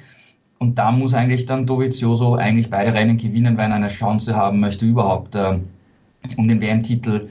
und 0.58 0.78
da 0.78 0.90
muss 0.90 1.14
eigentlich 1.14 1.46
dann 1.46 1.66
Dovizioso 1.66 2.34
eigentlich 2.34 2.70
beide 2.70 2.94
Rennen 2.94 3.16
gewinnen, 3.16 3.56
wenn 3.56 3.70
er 3.70 3.76
eine 3.76 3.88
Chance 3.88 4.34
haben 4.34 4.60
möchte, 4.60 4.86
überhaupt 4.86 5.34
äh, 5.34 5.58
um 6.36 6.48
den 6.48 6.60
WM-Titel 6.60 7.28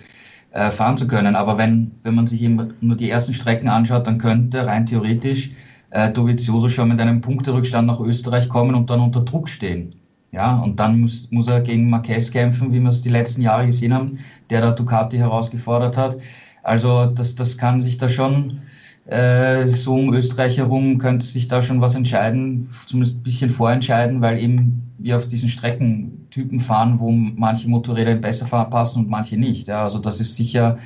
äh, 0.51 0.71
fahren 0.71 0.97
zu 0.97 1.07
können. 1.07 1.35
Aber 1.35 1.57
wenn, 1.57 1.91
wenn 2.03 2.15
man 2.15 2.27
sich 2.27 2.41
eben 2.41 2.73
nur 2.81 2.95
die 2.95 3.09
ersten 3.09 3.33
Strecken 3.33 3.67
anschaut, 3.67 4.07
dann 4.07 4.17
könnte 4.17 4.65
rein 4.65 4.85
theoretisch 4.85 5.51
äh, 5.89 6.11
Dovizioso 6.11 6.69
schon 6.69 6.89
mit 6.89 7.01
einem 7.01 7.21
Punkterückstand 7.21 7.87
nach 7.87 7.99
Österreich 7.99 8.49
kommen 8.49 8.75
und 8.75 8.89
dann 8.89 9.01
unter 9.01 9.21
Druck 9.21 9.49
stehen. 9.49 9.95
Ja, 10.31 10.59
und 10.59 10.79
dann 10.79 10.99
muss, 11.01 11.31
muss 11.31 11.47
er 11.47 11.61
gegen 11.61 11.89
Marquez 11.89 12.31
kämpfen, 12.31 12.73
wie 12.73 12.79
wir 12.79 12.89
es 12.89 13.01
die 13.01 13.09
letzten 13.09 13.41
Jahre 13.41 13.65
gesehen 13.65 13.93
haben, 13.93 14.19
der 14.49 14.61
da 14.61 14.71
Ducati 14.71 15.17
herausgefordert 15.17 15.97
hat. 15.97 16.17
Also 16.63 17.05
das, 17.05 17.35
das 17.35 17.57
kann 17.57 17.79
sich 17.79 17.97
da 17.97 18.09
schon, 18.09 18.59
äh, 19.05 19.65
so 19.67 19.95
um 19.95 20.13
Österreich 20.13 20.57
herum 20.57 20.97
könnte 20.97 21.25
sich 21.25 21.47
da 21.47 21.61
schon 21.61 21.79
was 21.79 21.95
entscheiden, 21.95 22.69
zumindest 22.85 23.19
ein 23.19 23.23
bisschen 23.23 23.49
vorentscheiden, 23.49 24.21
weil 24.21 24.37
eben 24.37 24.91
wir 24.97 25.15
auf 25.15 25.27
diesen 25.27 25.47
Streckentypen 25.47 26.59
fahren, 26.59 26.99
wo 26.99 27.11
manche 27.11 27.69
Motorräder 27.69 28.15
besser 28.15 28.45
passen 28.45 29.05
und 29.05 29.09
manche 29.09 29.37
nicht. 29.37 29.69
Ja, 29.69 29.83
also 29.83 29.99
das 29.99 30.19
ist 30.19 30.35
sicher 30.35 30.77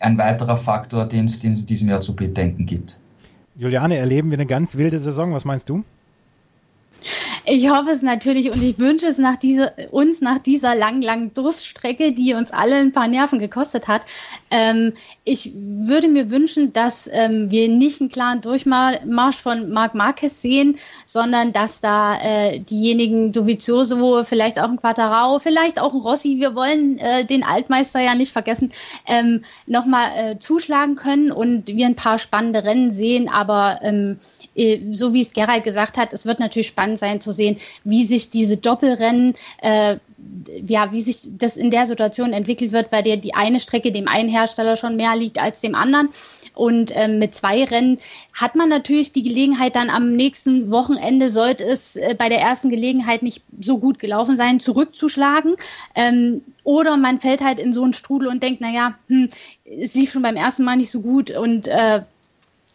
ein 0.00 0.18
weiterer 0.18 0.56
Faktor, 0.56 1.04
den 1.04 1.26
es 1.26 1.44
in 1.44 1.54
diesem 1.66 1.88
Jahr 1.88 2.00
zu 2.00 2.16
bedenken 2.16 2.66
gibt. 2.66 2.98
Juliane, 3.56 3.98
erleben 3.98 4.30
wir 4.30 4.38
eine 4.38 4.46
ganz 4.46 4.76
wilde 4.76 4.98
Saison, 4.98 5.32
was 5.32 5.44
meinst 5.44 5.68
du? 5.68 5.84
Ich 7.46 7.70
hoffe 7.70 7.90
es 7.90 8.02
natürlich 8.02 8.50
und 8.50 8.62
ich 8.62 8.78
wünsche 8.78 9.06
es 9.06 9.18
nach 9.18 9.36
dieser, 9.36 9.72
uns 9.90 10.20
nach 10.20 10.38
dieser 10.38 10.74
langen, 10.74 11.02
langen 11.02 11.34
Durststrecke, 11.34 12.12
die 12.12 12.34
uns 12.34 12.52
alle 12.52 12.76
ein 12.76 12.92
paar 12.92 13.08
Nerven 13.08 13.38
gekostet 13.38 13.88
hat. 13.88 14.02
Ähm, 14.50 14.92
ich 15.24 15.52
würde 15.54 16.08
mir 16.08 16.30
wünschen, 16.30 16.72
dass 16.72 17.08
ähm, 17.12 17.50
wir 17.50 17.68
nicht 17.68 18.00
einen 18.00 18.10
klaren 18.10 18.40
Durchmarsch 18.40 19.36
von 19.36 19.70
Marc 19.70 19.94
Marquez 19.94 20.42
sehen, 20.42 20.76
sondern 21.06 21.52
dass 21.52 21.80
da 21.80 22.18
äh, 22.20 22.60
diejenigen 22.60 23.32
Dovizioso, 23.32 24.22
vielleicht 24.24 24.60
auch 24.60 24.68
ein 24.68 24.76
Quattarao, 24.76 25.38
vielleicht 25.38 25.80
auch 25.80 25.94
ein 25.94 26.00
Rossi, 26.00 26.36
wir 26.40 26.54
wollen 26.54 26.98
äh, 26.98 27.24
den 27.24 27.42
Altmeister 27.42 28.00
ja 28.00 28.14
nicht 28.14 28.32
vergessen, 28.32 28.70
ähm, 29.06 29.42
nochmal 29.66 30.08
äh, 30.16 30.38
zuschlagen 30.38 30.94
können 30.94 31.32
und 31.32 31.68
wir 31.68 31.86
ein 31.86 31.96
paar 31.96 32.18
spannende 32.18 32.64
Rennen 32.64 32.92
sehen. 32.92 33.30
Aber 33.30 33.80
ähm, 33.82 34.18
äh, 34.54 34.80
so 34.90 35.14
wie 35.14 35.22
es 35.22 35.32
Gerald 35.32 35.64
gesagt 35.64 35.96
hat, 35.96 36.12
es 36.12 36.26
wird 36.26 36.38
natürlich 36.38 36.68
spannend 36.68 36.98
sein 36.98 37.20
zu 37.20 37.32
sehen, 37.32 37.39
wie 37.84 38.04
sich 38.04 38.30
diese 38.30 38.56
Doppelrennen 38.56 39.34
äh, 39.62 39.96
ja, 40.66 40.92
wie 40.92 41.00
sich 41.00 41.38
das 41.38 41.56
in 41.56 41.70
der 41.70 41.86
Situation 41.86 42.32
entwickelt 42.32 42.72
wird, 42.72 42.92
weil 42.92 43.02
dir 43.02 43.16
die 43.16 43.34
eine 43.34 43.60
Strecke 43.60 43.92
dem 43.92 44.08
einen 44.08 44.28
Hersteller 44.28 44.76
schon 44.76 44.96
mehr 44.96 45.16
liegt 45.16 45.40
als 45.40 45.60
dem 45.60 45.74
anderen. 45.74 46.08
Und 46.54 46.92
ähm, 46.94 47.18
mit 47.18 47.34
zwei 47.34 47.64
Rennen 47.64 47.98
hat 48.32 48.54
man 48.54 48.68
natürlich 48.68 49.12
die 49.12 49.22
Gelegenheit, 49.22 49.76
dann 49.76 49.90
am 49.90 50.14
nächsten 50.14 50.70
Wochenende, 50.70 51.28
sollte 51.28 51.64
es 51.64 51.96
äh, 51.96 52.14
bei 52.16 52.28
der 52.28 52.40
ersten 52.40 52.70
Gelegenheit 52.70 53.22
nicht 53.22 53.42
so 53.60 53.78
gut 53.78 53.98
gelaufen 53.98 54.36
sein, 54.36 54.60
zurückzuschlagen. 54.60 55.56
Ähm, 55.94 56.42
oder 56.64 56.96
man 56.96 57.20
fällt 57.20 57.42
halt 57.42 57.58
in 57.58 57.72
so 57.72 57.82
einen 57.82 57.92
Strudel 57.92 58.28
und 58.28 58.42
denkt, 58.42 58.60
naja, 58.60 58.98
hm, 59.08 59.28
es 59.64 59.94
lief 59.94 60.12
schon 60.12 60.22
beim 60.22 60.36
ersten 60.36 60.64
Mal 60.64 60.76
nicht 60.76 60.90
so 60.90 61.00
gut 61.00 61.30
und 61.30 61.68
äh, 61.68 62.02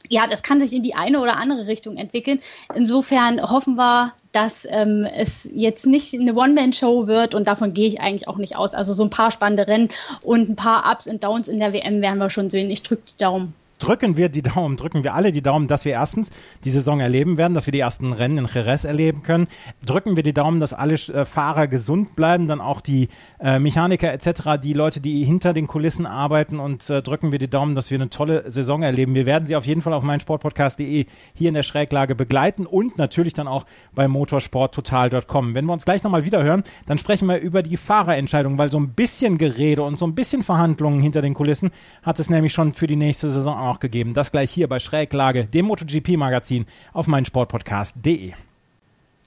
ja, 0.10 0.28
das 0.28 0.44
kann 0.44 0.62
sich 0.62 0.74
in 0.74 0.84
die 0.84 0.96
eine 0.96 1.20
oder 1.20 1.38
andere 1.38 1.68
Richtung 1.68 1.98
entwickeln. 1.98 2.40
Insofern 2.74 3.42
hoffen 3.42 3.76
wir, 3.76 4.12
dass 4.32 4.68
ähm, 4.70 5.06
es 5.06 5.50
jetzt 5.54 5.88
nicht 5.88 6.14
eine 6.14 6.36
One-Man-Show 6.36 7.08
wird 7.08 7.36
und 7.36 7.48
davon 7.48 7.74
gehe 7.74 7.88
ich 7.88 8.02
eigentlich 8.02 8.28
auch 8.28 8.38
nicht 8.38 8.56
aus. 8.56 8.74
Also 8.74 8.94
so 8.94 9.04
ein 9.04 9.10
paar 9.10 9.32
spannende 9.32 9.68
Rennen 9.68 9.90
und 10.24 10.50
ein 10.50 10.56
paar 10.56 10.92
Ups 10.92 11.08
und 11.08 11.24
Downs 11.24 11.48
in 11.48 11.60
der 11.60 11.74
WM 11.74 12.02
werden 12.02 12.20
wir 12.20 12.30
schon 12.30 12.50
sehen. 12.50 12.70
Ich 12.70 12.84
drücke 12.84 13.04
die 13.12 13.18
Daumen 13.18 13.54
drücken 13.80 14.18
wir 14.18 14.30
die 14.30 14.42
Daumen, 14.42 14.78
drücken 14.78 15.04
wir 15.04 15.14
alle 15.14 15.32
die 15.32 15.42
Daumen, 15.42 15.68
dass 15.68 15.86
wir 15.86 15.94
erstens 15.94 16.32
die 16.64 16.70
Saison 16.70 17.00
erleben 17.00 17.38
werden, 17.38 17.54
dass 17.54 17.68
wir 17.68 17.72
die 17.72 17.80
ersten 17.80 18.14
Rennen 18.14 18.38
in 18.38 18.48
Jerez 18.52 18.84
erleben 18.84 19.24
können. 19.24 19.48
Drücken 19.86 20.16
wir 20.16 20.24
die 20.24 20.34
Daumen, 20.34 20.60
dass 20.60 20.74
alle 20.74 20.96
äh, 20.96 21.26
Fahrer 21.26 21.68
gesund 21.68 22.16
bleiben, 22.16 22.48
dann 22.48 22.62
auch 22.62 22.82
die 22.82 23.10
äh, 23.40 23.60
Mechaniker 23.60 24.12
etc., 24.12 24.60
die 24.62 24.74
Leute, 24.74 25.02
die 25.02 25.24
hinter 25.24 25.54
den 25.54 25.68
Kulissen 25.68 26.06
arbeiten 26.06 26.60
und 26.60 26.90
äh, 26.90 27.02
drücken 27.02 27.32
wir 27.32 27.40
die 27.40 27.50
Daumen, 27.50 27.76
dass 27.76 27.92
wir 27.92 27.98
eine 27.98 28.10
tolle 28.10 28.50
Saison 28.52 28.84
erleben. 28.84 29.16
Wir 29.16 29.26
werden 29.26 29.46
sie 29.46 29.56
auf 29.56 29.66
jeden 29.66 29.82
Fall 29.82 29.94
auf 29.94 30.04
meinsportpodcast.de 30.04 31.06
hier 31.34 31.48
in 31.48 31.54
der 31.54 31.64
Schräglage 31.64 32.16
begleiten 32.16 32.66
und 32.66 32.98
natürlich 32.98 33.34
dann 33.34 33.48
auch 33.48 33.66
bei 33.94 34.08
motorsporttotal.com. 34.08 35.54
Wenn 35.54 35.66
wir 35.66 35.74
uns 35.74 35.86
gleich 35.86 36.04
nochmal 36.04 36.26
wieder 36.26 36.44
hören, 36.44 36.64
dann 36.86 36.98
sprechen 36.98 37.28
wir 37.28 37.40
über 37.40 37.64
die 37.64 37.78
Fahrerentscheidung, 37.78 38.58
weil 38.58 38.72
so 38.72 38.80
ein 38.80 38.90
bisschen 38.90 39.38
Gerede 39.38 39.84
und 39.84 39.98
so 39.98 40.06
ein 40.06 40.16
bisschen 40.16 40.44
Verhandlungen 40.44 41.02
hinter 41.02 41.22
den 41.22 41.34
Kulissen 41.34 41.72
hat 42.04 42.20
es 42.20 42.30
nämlich 42.30 42.54
schon 42.54 42.74
für 42.74 42.88
die 42.88 42.96
nächste 42.96 43.30
Saison 43.30 43.65
auch 43.66 43.80
gegeben. 43.80 44.14
Das 44.14 44.32
gleich 44.32 44.52
hier 44.52 44.68
bei 44.68 44.80
Schräglage, 44.80 45.46
dem 45.46 45.66
MotoGP-Magazin 45.66 46.66
auf 46.94 47.08
meinsportpodcast.de. 47.08 48.34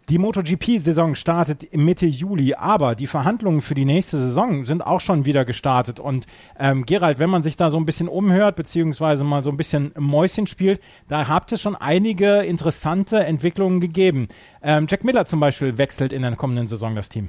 Die 0.09 0.17
MotoGP-Saison 0.17 1.15
startet 1.15 1.77
Mitte 1.77 2.07
Juli, 2.07 2.55
aber 2.55 2.95
die 2.95 3.07
Verhandlungen 3.07 3.61
für 3.61 3.75
die 3.75 3.85
nächste 3.85 4.17
Saison 4.17 4.65
sind 4.65 4.81
auch 4.81 5.03
schon 5.03 5.27
wieder 5.27 5.45
gestartet. 5.45 6.01
Und 6.01 6.27
ähm, 6.59 6.87
Gerald, 6.87 7.19
wenn 7.19 7.29
man 7.29 7.43
sich 7.43 7.59
da 7.59 7.71
so 7.71 7.77
ein 7.77 7.85
bisschen 7.85 8.09
umhört, 8.09 8.57
beziehungsweise 8.57 9.23
mal 9.23 9.43
so 9.43 9.51
ein 9.51 9.59
bisschen 9.59 9.93
Mäuschen 9.99 10.47
spielt, 10.47 10.81
da 11.09 11.29
habt 11.29 11.53
ihr 11.53 11.59
schon 11.59 11.77
einige 11.77 12.39
interessante 12.39 13.23
Entwicklungen 13.23 13.81
gegeben. 13.81 14.29
Ähm, 14.63 14.87
Jack 14.89 15.05
Miller 15.05 15.27
zum 15.27 15.41
Beispiel 15.41 15.77
wechselt 15.77 16.15
in 16.15 16.23
der 16.23 16.37
kommenden 16.37 16.67
Saison 16.67 16.95
das 16.95 17.11
Team. 17.11 17.29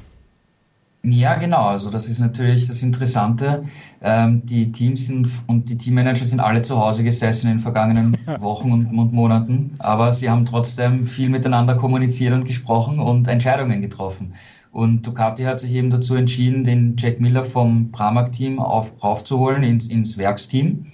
Ja, 1.04 1.36
genau. 1.36 1.64
Also 1.64 1.90
das 1.90 2.08
ist 2.08 2.20
natürlich 2.20 2.68
das 2.68 2.82
Interessante. 2.82 3.64
Ähm, 4.02 4.46
die 4.46 4.72
Teams 4.72 5.08
sind 5.08 5.30
und 5.48 5.70
die 5.70 5.78
Teammanager 5.78 6.26
sind 6.26 6.42
alle 6.42 6.62
zu 6.62 6.78
Hause 6.78 7.04
gesessen 7.04 7.48
in 7.48 7.58
den 7.58 7.62
vergangenen 7.62 8.18
Wochen 8.40 8.72
und, 8.74 8.88
und, 8.88 9.14
Monaten, 9.14 9.76
aber 9.80 10.14
sie 10.14 10.30
haben 10.30 10.46
trotzdem 10.46 11.08
viel 11.08 11.30
miteinander 11.30 11.76
kommuniziert 11.76 12.34
und 12.34 12.44
gesprochen 12.46 13.00
und 13.00 13.28
Entscheidungen 13.30 13.82
getroffen. 13.82 14.34
Und 14.72 15.08
Ducati 15.08 15.44
hat 15.44 15.62
sich 15.62 15.72
eben 15.72 15.90
dazu 15.90 16.16
entschieden, 16.16 16.64
den 16.64 16.96
Jack 16.98 17.20
Miller 17.22 17.46
vom 17.46 17.92
Pramac-Team 17.92 18.60
auf, 18.60 18.92
aufzuholen 19.00 19.64
ins, 19.64 19.88
ins 19.88 20.18
Werksteam. 20.18 20.86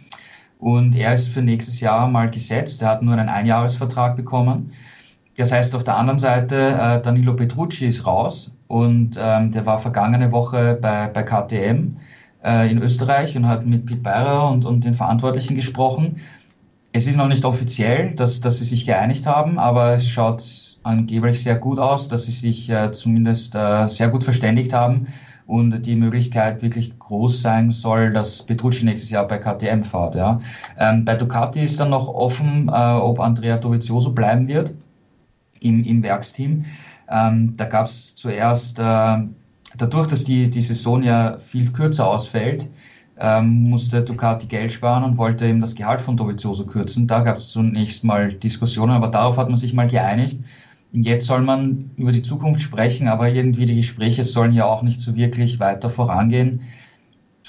Und 0.59 0.95
er 0.95 1.13
ist 1.13 1.27
für 1.27 1.41
nächstes 1.41 1.79
Jahr 1.79 2.07
mal 2.07 2.29
gesetzt. 2.29 2.81
Er 2.81 2.89
hat 2.89 3.01
nur 3.01 3.15
einen 3.15 3.27
Einjahresvertrag 3.27 4.15
bekommen. 4.15 4.71
Das 5.38 5.52
heißt, 5.52 5.76
auf 5.76 5.84
der 5.84 5.98
anderen 5.98 6.19
Seite, 6.19 6.56
äh, 6.56 7.02
Danilo 7.02 7.36
Petrucci 7.36 7.88
ist 7.88 8.06
raus 8.06 8.54
und 8.67 9.19
ähm, 9.21 9.52
der 9.52 9.65
war 9.65 9.80
vergangene 9.80 10.32
Woche 10.32 10.78
bei, 10.82 11.08
bei 11.08 11.24
KTM 11.24 11.98
äh, 12.43 12.71
in 12.71 12.82
Österreich 12.82 13.36
und 13.36 13.48
hat 13.48 13.65
mit 13.65 13.86
Pete 13.86 14.00
Beirer 14.00 14.50
und, 14.50 14.65
und 14.65 14.86
den 14.86 14.93
Verantwortlichen 14.93 15.56
gesprochen. 15.56 16.21
Es 16.93 17.06
ist 17.06 17.17
noch 17.17 17.28
nicht 17.28 17.43
offiziell, 17.43 18.15
dass, 18.15 18.39
dass 18.39 18.60
sie 18.60 18.65
sich 18.65 18.86
geeinigt 18.86 19.28
haben, 19.28 19.60
aber 19.60 19.95
es 19.95 20.08
schaut 20.08 20.41
angeblich 20.84 21.43
sehr 21.43 21.56
gut 21.56 21.80
aus, 21.80 22.08
dass 22.08 22.24
sie 22.24 22.32
sich 22.32 22.69
äh, 22.69 22.93
zumindest 22.93 23.56
äh, 23.56 23.89
sehr 23.89 24.08
gut 24.08 24.24
verständigt 24.24 24.71
haben 24.71 25.08
und 25.48 25.86
die 25.86 25.95
Möglichkeit 25.98 26.62
wirklich 26.62 26.98
groß 26.98 27.41
sein 27.41 27.71
soll, 27.71 28.13
dass 28.13 28.43
Petrucci 28.43 28.86
nächstes 28.86 29.10
Jahr 29.10 29.28
bei 29.28 29.38
KTM 29.38 29.84
fährt. 29.84 30.15
Ja. 30.15 30.39
Ähm, 30.80 31.04
bei 31.04 31.15
Ducati 31.15 31.65
ist 31.65 31.80
dann 31.80 31.89
noch 31.89 32.08
offen, 32.08 32.69
äh, 32.69 32.71
ob 32.71 33.19
Andrea 33.19 33.58
Dovizioso 33.58 34.12
bleiben 34.12 34.48
wird 34.48 34.76
im, 35.65 35.84
im 35.84 36.04
Werksteam. 36.04 36.65
Ähm, 37.10 37.54
da 37.58 37.65
gab 37.65 37.88
es 37.88 38.15
zuerst, 38.15 38.80
äh, 38.80 39.17
dadurch, 39.78 40.08
dass 40.08 40.23
die, 40.23 40.49
die 40.49 40.62
Saison 40.62 41.04
ja 41.04 41.38
viel 41.39 41.71
kürzer 41.71 42.08
ausfällt, 42.08 42.69
ähm, 43.17 43.69
musste 43.69 44.01
Ducati 44.01 44.47
Geld 44.47 44.71
sparen 44.71 45.04
und 45.04 45.17
wollte 45.17 45.45
eben 45.45 45.62
das 45.62 45.75
Gehalt 45.75 46.01
von 46.01 46.17
Dovizioso 46.17 46.65
kürzen. 46.65 47.08
Da 47.08 47.21
gab 47.21 47.38
es 47.38 47.49
zunächst 47.49 48.04
mal 48.04 48.34
Diskussionen, 48.34 48.91
aber 48.91 49.08
darauf 49.08 49.38
hat 49.38 49.47
man 49.47 49.58
sich 49.58 49.73
mal 49.73 49.88
geeinigt. 49.88 50.39
Jetzt 50.91 51.28
soll 51.28 51.41
man 51.41 51.91
über 51.97 52.12
die 52.12 52.23
Zukunft 52.23 52.62
sprechen, 52.62 53.08
aber 53.08 53.30
irgendwie 53.30 53.65
die 53.65 53.75
Gespräche 53.75 54.23
sollen 54.23 54.54
ja 54.54 54.65
auch 54.65 54.82
nicht 54.82 55.01
so 55.01 55.15
wirklich 55.15 55.60
weiter 55.60 55.89
vorangehen. 55.89 56.62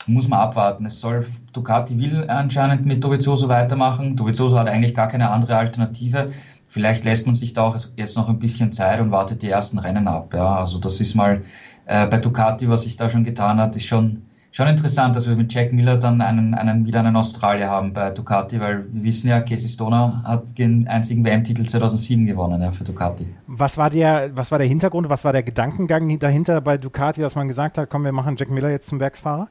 Muss 0.07 0.29
man 0.29 0.41
abwarten. 0.41 0.87
Es 0.87 1.01
soll, 1.01 1.27
Ducati 1.53 1.99
will 1.99 2.29
anscheinend 2.29 2.87
mit 2.87 3.03
Dovizioso 3.03 3.49
weitermachen. 3.49 4.17
Dovizioso 4.17 4.59
hat 4.59 4.69
eigentlich 4.69 4.95
gar 4.95 5.09
keine 5.09 5.31
andere 5.31 5.57
Alternative. 5.57 6.33
Vielleicht 6.77 7.05
lässt 7.05 7.25
man 7.25 7.35
sich 7.35 7.55
da 7.55 7.63
auch 7.63 7.79
jetzt 7.97 8.19
noch 8.19 8.29
ein 8.29 8.39
bisschen 8.39 8.71
Zeit 8.71 9.01
und 9.01 9.11
wartet 9.11 9.41
die 9.41 9.49
ersten 9.49 9.79
Rennen 9.79 10.07
ab. 10.07 10.35
Ja, 10.35 10.57
also 10.57 10.79
das 10.79 11.01
ist 11.01 11.15
mal 11.15 11.43
äh, 11.87 12.07
bei 12.07 12.19
Ducati, 12.19 12.69
was 12.69 12.83
sich 12.83 12.99
da 12.99 13.09
schon 13.09 13.25
getan 13.25 13.59
hat, 13.59 13.75
ist 13.77 13.87
schon, 13.87 14.27
schon 14.53 14.67
interessant, 14.67 15.17
dass 15.17 15.27
wir 15.27 15.37
mit 15.37 15.51
Jack 15.55 15.73
Miller 15.73 15.97
dann 15.97 16.21
einen, 16.21 16.53
einen, 16.53 16.85
wieder 16.85 17.01
einen 17.01 17.17
Australier 17.17 17.71
haben 17.71 17.95
bei 17.95 18.11
Ducati, 18.11 18.61
weil 18.61 18.85
wir 18.93 19.05
wissen 19.05 19.29
ja, 19.29 19.41
Casey 19.41 19.71
Stoner 19.71 20.23
hat 20.23 20.59
den 20.59 20.87
einzigen 20.87 21.25
WM-Titel 21.25 21.65
2007 21.65 22.27
gewonnen 22.27 22.61
ja, 22.61 22.71
für 22.73 22.85
Ducati. 22.85 23.35
Was 23.47 23.79
war, 23.79 23.89
der, 23.89 24.33
was 24.35 24.51
war 24.51 24.59
der 24.59 24.69
Hintergrund, 24.69 25.09
was 25.09 25.25
war 25.25 25.33
der 25.33 25.45
Gedankengang 25.45 26.19
dahinter 26.19 26.61
bei 26.61 26.77
Ducati, 26.77 27.23
dass 27.23 27.37
man 27.37 27.49
gesagt 27.49 27.79
hat, 27.79 27.89
komm, 27.89 28.05
wir 28.05 28.13
machen 28.13 28.37
Jack 28.37 28.51
Miller 28.51 28.69
jetzt 28.69 28.89
zum 28.89 29.01
Werksfahrer? 29.01 29.49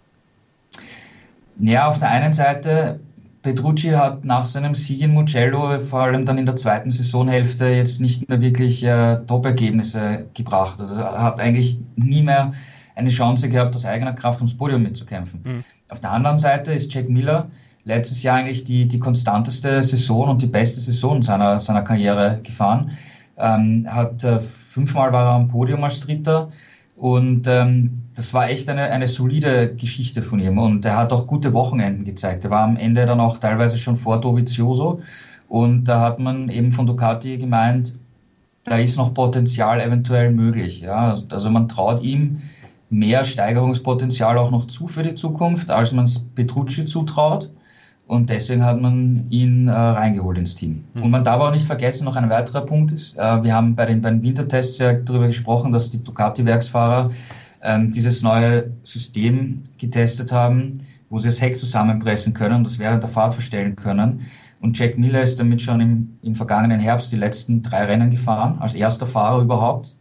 Ja, 1.57 1.87
auf 1.89 1.97
der 1.97 2.11
einen 2.11 2.33
Seite 2.33 2.99
Petrucci 3.45 3.91
hat 3.91 4.25
nach 4.25 4.43
seinem 4.43 4.73
Sieg 4.73 5.01
in 5.01 5.13
Mugello 5.13 5.79
vor 5.83 5.99
allem 6.01 6.25
dann 6.25 6.39
in 6.39 6.47
der 6.47 6.55
zweiten 6.55 6.89
Saisonhälfte 6.89 7.67
jetzt 7.67 8.01
nicht 8.01 8.27
mehr 8.27 8.41
wirklich 8.41 8.83
äh, 8.83 9.17
Top-Ergebnisse 9.27 10.25
gebracht. 10.33 10.81
Also 10.81 10.95
er 10.95 11.21
hat 11.21 11.39
eigentlich 11.39 11.77
nie 11.95 12.23
mehr 12.23 12.53
eine 12.95 13.09
Chance 13.09 13.47
gehabt, 13.47 13.75
aus 13.75 13.85
eigener 13.85 14.13
Kraft 14.13 14.39
ums 14.39 14.57
Podium 14.57 14.81
mitzukämpfen. 14.81 15.41
Mhm. 15.43 15.63
Auf 15.89 16.01
der 16.01 16.09
anderen 16.09 16.37
Seite 16.37 16.73
ist 16.73 16.91
Jack 16.91 17.07
Miller 17.07 17.45
letztes 17.83 18.23
Jahr 18.23 18.37
eigentlich 18.37 18.63
die, 18.63 18.87
die 18.87 18.97
konstanteste 18.97 19.83
Saison 19.83 20.29
und 20.29 20.41
die 20.41 20.47
beste 20.47 20.79
Saison 20.79 21.21
seiner, 21.21 21.59
seiner 21.59 21.83
Karriere 21.83 22.39
gefahren. 22.41 22.97
Ähm, 23.37 23.85
hat 23.87 24.23
äh, 24.23 24.39
fünfmal 24.39 25.13
war 25.13 25.23
er 25.23 25.35
am 25.35 25.49
Podium 25.49 25.83
als 25.83 25.99
Dritter 25.99 26.51
und 26.95 27.45
ähm, 27.45 28.04
das 28.15 28.33
war 28.33 28.49
echt 28.49 28.69
eine, 28.69 28.83
eine 28.83 29.07
solide 29.07 29.75
Geschichte 29.75 30.23
von 30.23 30.39
ihm. 30.39 30.57
Und 30.57 30.85
er 30.85 30.95
hat 30.95 31.11
auch 31.11 31.27
gute 31.27 31.53
Wochenenden 31.53 32.05
gezeigt. 32.05 32.45
Er 32.45 32.51
war 32.51 32.63
am 32.63 32.77
Ende 32.77 33.05
dann 33.05 33.19
auch 33.19 33.37
teilweise 33.37 33.77
schon 33.77 33.97
vor 33.97 34.21
Dovizioso. 34.21 35.01
Und 35.49 35.83
da 35.83 35.99
hat 35.99 36.19
man 36.19 36.49
eben 36.49 36.71
von 36.71 36.87
Ducati 36.87 37.37
gemeint, 37.37 37.95
da 38.63 38.77
ist 38.77 38.97
noch 38.97 39.13
Potenzial 39.13 39.79
eventuell 39.81 40.31
möglich. 40.31 40.81
Ja? 40.81 41.15
Also 41.29 41.49
man 41.49 41.67
traut 41.67 42.01
ihm 42.03 42.41
mehr 42.89 43.25
Steigerungspotenzial 43.25 44.37
auch 44.37 44.49
noch 44.49 44.65
zu 44.65 44.87
für 44.87 45.03
die 45.03 45.15
Zukunft, 45.15 45.69
als 45.69 45.91
man 45.91 46.05
es 46.05 46.19
Petrucci 46.19 46.85
zutraut. 46.85 47.51
Und 48.07 48.29
deswegen 48.29 48.63
hat 48.63 48.79
man 48.79 49.25
ihn 49.29 49.67
äh, 49.67 49.71
reingeholt 49.71 50.37
ins 50.37 50.55
Team. 50.55 50.85
Mhm. 50.93 51.03
Und 51.03 51.11
man 51.11 51.23
darf 51.23 51.41
auch 51.41 51.51
nicht 51.51 51.65
vergessen, 51.65 52.05
noch 52.05 52.15
ein 52.15 52.29
weiterer 52.29 52.61
Punkt 52.61 52.91
ist, 52.91 53.17
äh, 53.17 53.43
wir 53.43 53.53
haben 53.53 53.75
bei 53.75 53.87
den, 53.87 54.01
bei 54.01 54.11
den 54.11 54.21
Wintertests 54.21 54.77
ja 54.77 54.93
darüber 54.93 55.27
gesprochen, 55.27 55.71
dass 55.71 55.89
die 55.89 56.03
Ducati-Werksfahrer 56.03 57.09
ähm, 57.65 57.91
dieses 57.91 58.21
neue 58.21 58.71
System 58.83 59.63
getestet 59.77 60.31
haben, 60.31 60.81
wo 61.09 61.19
sie 61.19 61.27
das 61.27 61.41
Heck 61.41 61.57
zusammenpressen 61.57 62.33
können 62.33 62.55
und 62.57 62.67
das 62.67 62.79
während 62.79 63.03
der 63.03 63.09
Fahrt 63.09 63.33
verstellen 63.33 63.75
können. 63.75 64.27
Und 64.61 64.77
Jack 64.77 64.97
Miller 64.97 65.21
ist 65.21 65.39
damit 65.39 65.61
schon 65.61 65.81
im, 65.81 66.17
im 66.21 66.35
vergangenen 66.35 66.79
Herbst 66.79 67.11
die 67.11 67.17
letzten 67.17 67.61
drei 67.61 67.85
Rennen 67.85 68.09
gefahren, 68.09 68.57
als 68.59 68.73
erster 68.75 69.05
Fahrer 69.05 69.41
überhaupt. 69.41 69.95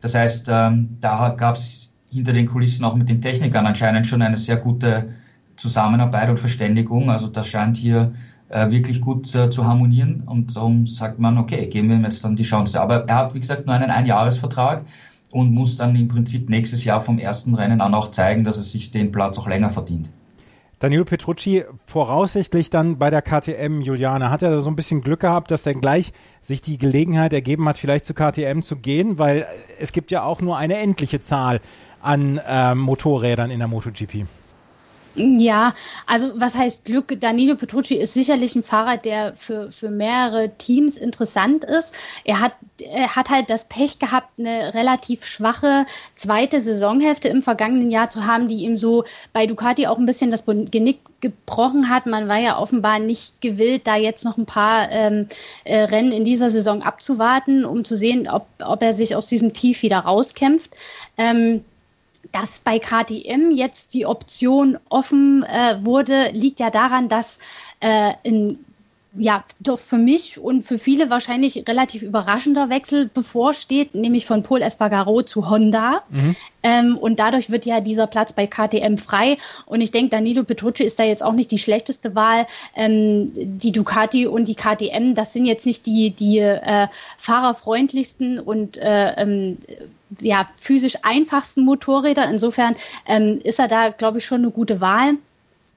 Das 0.00 0.14
heißt, 0.14 0.48
ähm, 0.50 0.96
da 1.00 1.30
gab 1.30 1.56
es 1.56 1.92
hinter 2.10 2.32
den 2.32 2.46
Kulissen 2.46 2.84
auch 2.84 2.94
mit 2.94 3.08
den 3.08 3.20
Technikern 3.20 3.66
anscheinend 3.66 4.06
schon 4.06 4.22
eine 4.22 4.36
sehr 4.36 4.56
gute 4.56 5.10
Zusammenarbeit 5.56 6.30
und 6.30 6.38
Verständigung. 6.38 7.10
Also 7.10 7.26
das 7.26 7.48
scheint 7.48 7.76
hier 7.76 8.12
äh, 8.48 8.70
wirklich 8.70 9.00
gut 9.00 9.34
äh, 9.34 9.50
zu 9.50 9.66
harmonieren 9.66 10.22
und 10.24 10.56
darum 10.56 10.86
sagt 10.86 11.18
man, 11.18 11.36
okay, 11.36 11.66
geben 11.66 11.90
wir 11.90 11.96
ihm 11.96 12.04
jetzt 12.04 12.24
dann 12.24 12.36
die 12.36 12.44
Chance. 12.44 12.80
Aber 12.80 13.06
er 13.08 13.16
hat, 13.16 13.34
wie 13.34 13.40
gesagt, 13.40 13.66
nur 13.66 13.74
einen 13.74 13.90
Einjahresvertrag 13.90 14.84
und 15.30 15.52
muss 15.52 15.76
dann 15.76 15.94
im 15.96 16.08
Prinzip 16.08 16.48
nächstes 16.48 16.84
Jahr 16.84 17.00
vom 17.00 17.18
ersten 17.18 17.54
Rennen 17.54 17.80
an 17.80 17.94
auch 17.94 18.10
zeigen, 18.10 18.44
dass 18.44 18.56
er 18.56 18.62
sich 18.62 18.90
den 18.90 19.12
Platz 19.12 19.38
auch 19.38 19.46
länger 19.46 19.70
verdient. 19.70 20.10
Danilo 20.78 21.04
Petrucci 21.04 21.64
voraussichtlich 21.86 22.70
dann 22.70 22.98
bei 22.98 23.10
der 23.10 23.20
KTM 23.20 23.80
Juliane. 23.80 24.30
Hat 24.30 24.42
er 24.42 24.50
da 24.50 24.60
so 24.60 24.70
ein 24.70 24.76
bisschen 24.76 25.00
Glück 25.00 25.20
gehabt, 25.20 25.50
dass 25.50 25.64
dann 25.64 25.80
gleich 25.80 26.12
sich 26.40 26.60
die 26.60 26.78
Gelegenheit 26.78 27.32
ergeben 27.32 27.68
hat, 27.68 27.78
vielleicht 27.78 28.04
zu 28.04 28.14
KTM 28.14 28.60
zu 28.62 28.76
gehen? 28.76 29.18
Weil 29.18 29.46
es 29.80 29.90
gibt 29.90 30.12
ja 30.12 30.22
auch 30.22 30.40
nur 30.40 30.56
eine 30.56 30.78
endliche 30.78 31.20
Zahl 31.20 31.60
an 32.00 32.40
äh, 32.46 32.76
Motorrädern 32.76 33.50
in 33.50 33.58
der 33.58 33.66
MotoGP. 33.66 34.26
Ja, 35.18 35.74
also 36.06 36.30
was 36.36 36.54
heißt 36.54 36.84
Glück? 36.84 37.20
Danilo 37.20 37.56
Petrucci 37.56 37.96
ist 37.96 38.14
sicherlich 38.14 38.54
ein 38.54 38.62
Fahrer, 38.62 38.96
der 38.96 39.34
für, 39.34 39.72
für 39.72 39.90
mehrere 39.90 40.50
Teams 40.58 40.96
interessant 40.96 41.64
ist. 41.64 41.92
Er 42.24 42.40
hat, 42.40 42.52
er 42.80 43.16
hat 43.16 43.28
halt 43.28 43.50
das 43.50 43.64
Pech 43.64 43.98
gehabt, 43.98 44.38
eine 44.38 44.74
relativ 44.74 45.24
schwache 45.24 45.86
zweite 46.14 46.60
Saisonhälfte 46.60 47.28
im 47.28 47.42
vergangenen 47.42 47.90
Jahr 47.90 48.10
zu 48.10 48.26
haben, 48.26 48.46
die 48.46 48.58
ihm 48.58 48.76
so 48.76 49.02
bei 49.32 49.46
Ducati 49.46 49.88
auch 49.88 49.98
ein 49.98 50.06
bisschen 50.06 50.30
das 50.30 50.44
Genick 50.46 51.00
gebrochen 51.20 51.88
hat. 51.88 52.06
Man 52.06 52.28
war 52.28 52.38
ja 52.38 52.56
offenbar 52.56 53.00
nicht 53.00 53.40
gewillt, 53.40 53.88
da 53.88 53.96
jetzt 53.96 54.24
noch 54.24 54.38
ein 54.38 54.46
paar 54.46 54.88
ähm, 54.92 55.26
äh, 55.64 55.80
Rennen 55.80 56.12
in 56.12 56.24
dieser 56.24 56.50
Saison 56.50 56.82
abzuwarten, 56.82 57.64
um 57.64 57.84
zu 57.84 57.96
sehen, 57.96 58.28
ob, 58.28 58.46
ob 58.64 58.82
er 58.84 58.94
sich 58.94 59.16
aus 59.16 59.26
diesem 59.26 59.52
Tief 59.52 59.82
wieder 59.82 59.98
rauskämpft. 59.98 60.70
Ähm, 61.16 61.64
dass 62.32 62.60
bei 62.60 62.78
KTM 62.78 63.50
jetzt 63.52 63.94
die 63.94 64.06
Option 64.06 64.78
offen 64.88 65.44
äh, 65.44 65.84
wurde, 65.84 66.30
liegt 66.32 66.60
ja 66.60 66.70
daran, 66.70 67.08
dass 67.08 67.38
äh, 67.80 68.12
in 68.22 68.64
ja, 69.18 69.44
doch 69.60 69.78
für 69.78 69.98
mich 69.98 70.38
und 70.38 70.62
für 70.62 70.78
viele 70.78 71.10
wahrscheinlich 71.10 71.64
relativ 71.68 72.02
überraschender 72.02 72.70
Wechsel 72.70 73.10
bevorsteht, 73.12 73.94
nämlich 73.94 74.26
von 74.26 74.42
Paul 74.42 74.62
Espargaro 74.62 75.22
zu 75.22 75.50
Honda. 75.50 76.02
Mhm. 76.08 76.36
Ähm, 76.62 76.96
und 76.96 77.20
dadurch 77.20 77.50
wird 77.50 77.66
ja 77.66 77.80
dieser 77.80 78.06
Platz 78.06 78.32
bei 78.32 78.46
KTM 78.46 78.96
frei. 78.96 79.36
Und 79.66 79.80
ich 79.80 79.90
denke, 79.90 80.10
Danilo 80.10 80.44
Petrucci 80.44 80.84
ist 80.84 80.98
da 80.98 81.04
jetzt 81.04 81.22
auch 81.22 81.32
nicht 81.32 81.50
die 81.50 81.58
schlechteste 81.58 82.14
Wahl. 82.14 82.46
Ähm, 82.74 83.32
die 83.34 83.72
Ducati 83.72 84.26
und 84.26 84.46
die 84.48 84.54
KTM, 84.54 85.14
das 85.14 85.32
sind 85.32 85.46
jetzt 85.46 85.66
nicht 85.66 85.86
die, 85.86 86.10
die 86.10 86.38
äh, 86.38 86.88
fahrerfreundlichsten 87.16 88.38
und 88.38 88.76
äh, 88.78 89.12
ähm, 89.16 89.58
ja, 90.20 90.48
physisch 90.54 90.96
einfachsten 91.02 91.64
Motorräder. 91.64 92.28
Insofern 92.30 92.74
ähm, 93.06 93.40
ist 93.42 93.58
er 93.58 93.68
da, 93.68 93.90
glaube 93.90 94.18
ich, 94.18 94.26
schon 94.26 94.42
eine 94.42 94.50
gute 94.50 94.80
Wahl. 94.80 95.14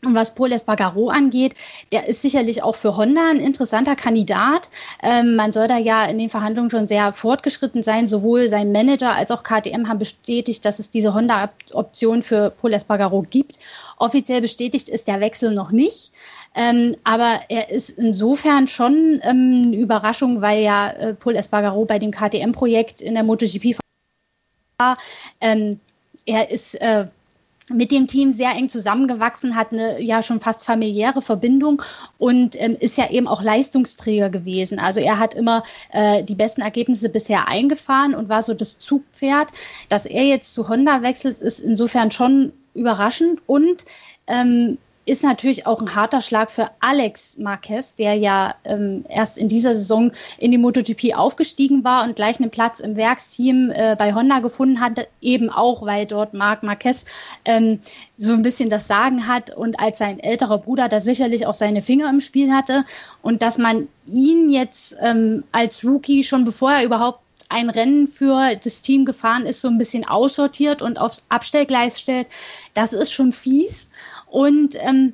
Und 0.04 0.16
was 0.16 0.34
Paul 0.34 0.52
Espargaro 0.52 1.10
angeht, 1.10 1.54
der 1.92 2.08
ist 2.08 2.24
sicherlich 2.24 2.64
auch 2.64 2.76
für 2.76 2.98
Honda 2.98 3.30
ein 3.30 3.38
interessanter 3.38 3.96
Kandidat. 3.96 4.72
Ähm, 5.04 5.36
man 5.36 5.54
soll 5.54 5.68
da 5.68 5.78
ja 5.78 6.06
in 6.06 6.18
den 6.18 6.30
Verhandlungen 6.30 6.72
schon 6.72 6.88
sehr 6.88 7.12
fortgeschritten 7.12 7.84
sein. 7.84 8.08
Sowohl 8.08 8.50
sein 8.50 8.72
Manager 8.72 9.14
als 9.14 9.30
auch 9.30 9.44
KTM 9.44 9.88
haben 9.88 10.00
bestätigt, 10.00 10.66
dass 10.66 10.80
es 10.80 10.90
diese 10.90 11.14
Honda-Option 11.14 12.24
für 12.24 12.50
Paul 12.50 12.74
Espargaro 12.74 13.24
gibt. 13.30 13.60
Offiziell 13.98 14.42
bestätigt 14.42 14.90
ist 14.90 15.08
der 15.08 15.20
Wechsel 15.20 15.54
noch 15.54 15.70
nicht. 15.72 16.12
Ähm, 16.56 16.96
aber 17.04 17.40
er 17.50 17.70
ist 17.70 17.90
insofern 17.92 18.68
schon 18.68 19.22
ähm, 19.24 19.64
eine 19.68 19.78
Überraschung, 19.78 20.42
weil 20.42 20.64
ja 20.64 20.90
äh, 20.90 21.14
Paul 21.14 21.36
Espargaro 21.36 21.86
bei 21.86 22.00
dem 22.00 22.10
KTM-Projekt 22.10 23.02
in 23.02 23.14
der 23.14 23.24
MotoGP 23.24 23.78
war. 24.80 24.98
Ähm, 25.40 25.80
er 26.26 26.50
ist 26.50 26.74
äh, 26.82 27.06
mit 27.73 27.91
dem 27.91 28.07
Team 28.07 28.34
sehr 28.34 28.51
eng 28.51 28.69
zusammengewachsen, 28.69 29.55
hat 29.55 29.71
eine 29.71 30.01
ja 30.01 30.21
schon 30.21 30.39
fast 30.39 30.65
familiäre 30.65 31.21
Verbindung 31.21 31.81
und 32.17 32.62
ähm, 32.62 32.77
ist 32.79 32.97
ja 32.97 33.10
eben 33.10 33.27
auch 33.27 33.41
Leistungsträger 33.41 34.29
gewesen. 34.29 34.79
Also 34.79 34.99
er 34.99 35.19
hat 35.19 35.34
immer 35.34 35.63
äh, 35.91 36.23
die 36.23 36.36
besten 36.36 36.62
Ergebnisse 36.62 37.10
bisher 37.10 37.47
eingefahren 37.47 38.15
und 38.15 38.29
war 38.29 38.43
so 38.43 38.53
das 38.53 38.79
Zugpferd. 38.79 39.49
Dass 39.89 40.05
er 40.05 40.23
jetzt 40.23 40.53
zu 40.53 40.69
Honda 40.69 41.01
wechselt, 41.01 41.39
ist 41.39 41.60
insofern 41.60 42.12
schon 42.12 42.53
überraschend 42.73 43.41
und 43.47 43.86
ähm, 44.27 44.77
ist 45.06 45.24
natürlich 45.24 45.66
auch 45.66 45.82
ein 45.82 45.96
harter 45.96 46.22
Schlag 46.22 46.52
für 46.52 46.70
Alex 46.80 47.38
Marquez, 47.38 47.96
der 47.96 48.16
ja 48.16 48.56
ähm, 48.66 49.04
erst 49.10 49.38
in 49.38 49.48
dieser 49.48 49.74
Saison 49.74 50.12
in 50.38 50.52
die 50.52 50.58
MotoGP 50.58 51.16
aufgestiegen 51.16 51.84
war 51.84 52.04
und 52.04 52.16
gleich 52.16 52.40
einen 52.40 52.52
Platz 52.52 52.80
im 52.80 52.96
Werksteam 52.96 53.72
äh, 53.72 53.96
bei 53.98 54.14
Honda 54.14 54.40
gefunden 54.40 54.80
hat, 54.80 55.08
eben 55.20 55.50
auch, 55.50 55.86
weil 55.86 56.06
dort 56.06 56.34
Marc 56.34 56.64
Marquez 56.64 57.06
ähm, 57.46 57.80
so 58.18 58.34
ein 58.34 58.44
bisschen 58.44 58.70
das 58.70 58.88
Sagen 58.88 59.28
hat 59.28 59.56
und 59.56 59.80
als 59.80 59.98
sein 59.98 60.20
älterer 60.20 60.60
Bruder 60.60 60.88
da 60.88 61.02
sicherlich 61.02 61.48
auch 61.48 61.56
seine 61.56 61.82
Finger 61.82 62.10
im 62.10 62.20
Spiel 62.20 62.54
hatte 62.54 62.86
und 63.24 63.42
dass 63.42 63.58
man 63.58 63.88
ihn 64.06 64.50
jetzt 64.50 64.96
ähm, 65.02 65.44
als 65.52 65.84
Rookie 65.84 66.24
schon 66.24 66.44
bevor 66.44 66.74
er 66.74 66.86
überhaupt 66.86 67.22
ein 67.52 67.70
Rennen 67.70 68.08
für 68.08 68.56
das 68.56 68.82
Team 68.82 69.06
gefahren 69.06 69.46
ist, 69.46 69.62
so 69.62 69.68
ein 69.68 69.78
bisschen 69.78 70.08
aussortiert 70.08 70.82
und 70.82 71.00
aufs 71.00 71.26
Abstellgleis 71.30 72.00
stellt, 72.00 72.28
das 72.74 72.94
ist 72.94 73.12
schon 73.12 73.32
fies. 73.32 73.90
Und 74.32 74.76
ähm, 74.80 75.13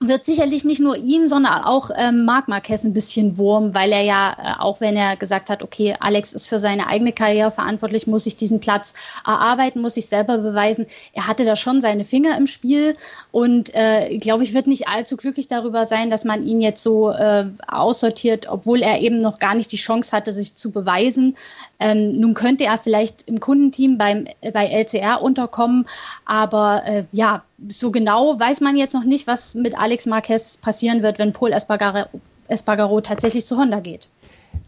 wird 0.00 0.24
sicherlich 0.24 0.64
nicht 0.64 0.80
nur 0.80 0.96
ihm, 0.96 1.26
sondern 1.26 1.64
auch 1.64 1.90
ähm, 1.96 2.24
Marc 2.24 2.46
Marquez 2.46 2.84
ein 2.84 2.92
bisschen 2.92 3.36
Wurm, 3.36 3.74
weil 3.74 3.90
er 3.90 4.02
ja, 4.02 4.30
äh, 4.30 4.60
auch 4.60 4.80
wenn 4.80 4.96
er 4.96 5.16
gesagt 5.16 5.50
hat, 5.50 5.62
okay, 5.62 5.96
Alex 5.98 6.32
ist 6.32 6.48
für 6.48 6.60
seine 6.60 6.86
eigene 6.86 7.12
Karriere 7.12 7.50
verantwortlich, 7.50 8.06
muss 8.06 8.24
sich 8.24 8.36
diesen 8.36 8.60
Platz 8.60 8.94
erarbeiten, 9.26 9.80
muss 9.80 9.94
sich 9.94 10.06
selber 10.06 10.38
beweisen. 10.38 10.86
Er 11.14 11.26
hatte 11.26 11.44
da 11.44 11.56
schon 11.56 11.80
seine 11.80 12.04
Finger 12.04 12.36
im 12.36 12.46
Spiel 12.46 12.96
und 13.32 13.74
äh, 13.74 14.18
glaube 14.18 14.44
ich, 14.44 14.54
wird 14.54 14.68
nicht 14.68 14.86
allzu 14.86 15.16
glücklich 15.16 15.48
darüber 15.48 15.84
sein, 15.84 16.10
dass 16.10 16.24
man 16.24 16.46
ihn 16.46 16.60
jetzt 16.60 16.84
so 16.84 17.10
äh, 17.10 17.46
aussortiert, 17.66 18.48
obwohl 18.48 18.82
er 18.82 19.00
eben 19.00 19.18
noch 19.18 19.40
gar 19.40 19.56
nicht 19.56 19.72
die 19.72 19.76
Chance 19.76 20.16
hatte, 20.16 20.32
sich 20.32 20.54
zu 20.54 20.70
beweisen. 20.70 21.36
Ähm, 21.80 22.12
nun 22.12 22.34
könnte 22.34 22.64
er 22.64 22.78
vielleicht 22.78 23.22
im 23.22 23.40
Kundenteam 23.40 23.98
beim, 23.98 24.26
bei 24.52 24.66
LCR 24.66 25.22
unterkommen, 25.22 25.86
aber 26.24 26.82
äh, 26.86 27.04
ja, 27.10 27.42
so 27.66 27.90
genau 27.90 28.38
weiß 28.38 28.60
man 28.60 28.76
jetzt 28.76 28.94
noch 28.94 29.04
nicht, 29.04 29.26
was 29.26 29.54
mit 29.54 29.78
Alex 29.78 30.06
Marquez 30.06 30.58
passieren 30.58 31.02
wird, 31.02 31.18
wenn 31.18 31.32
Paul 31.32 31.52
Espargaro, 31.52 32.04
Espargaro 32.46 33.00
tatsächlich 33.00 33.46
zu 33.46 33.56
Honda 33.56 33.80
geht. 33.80 34.08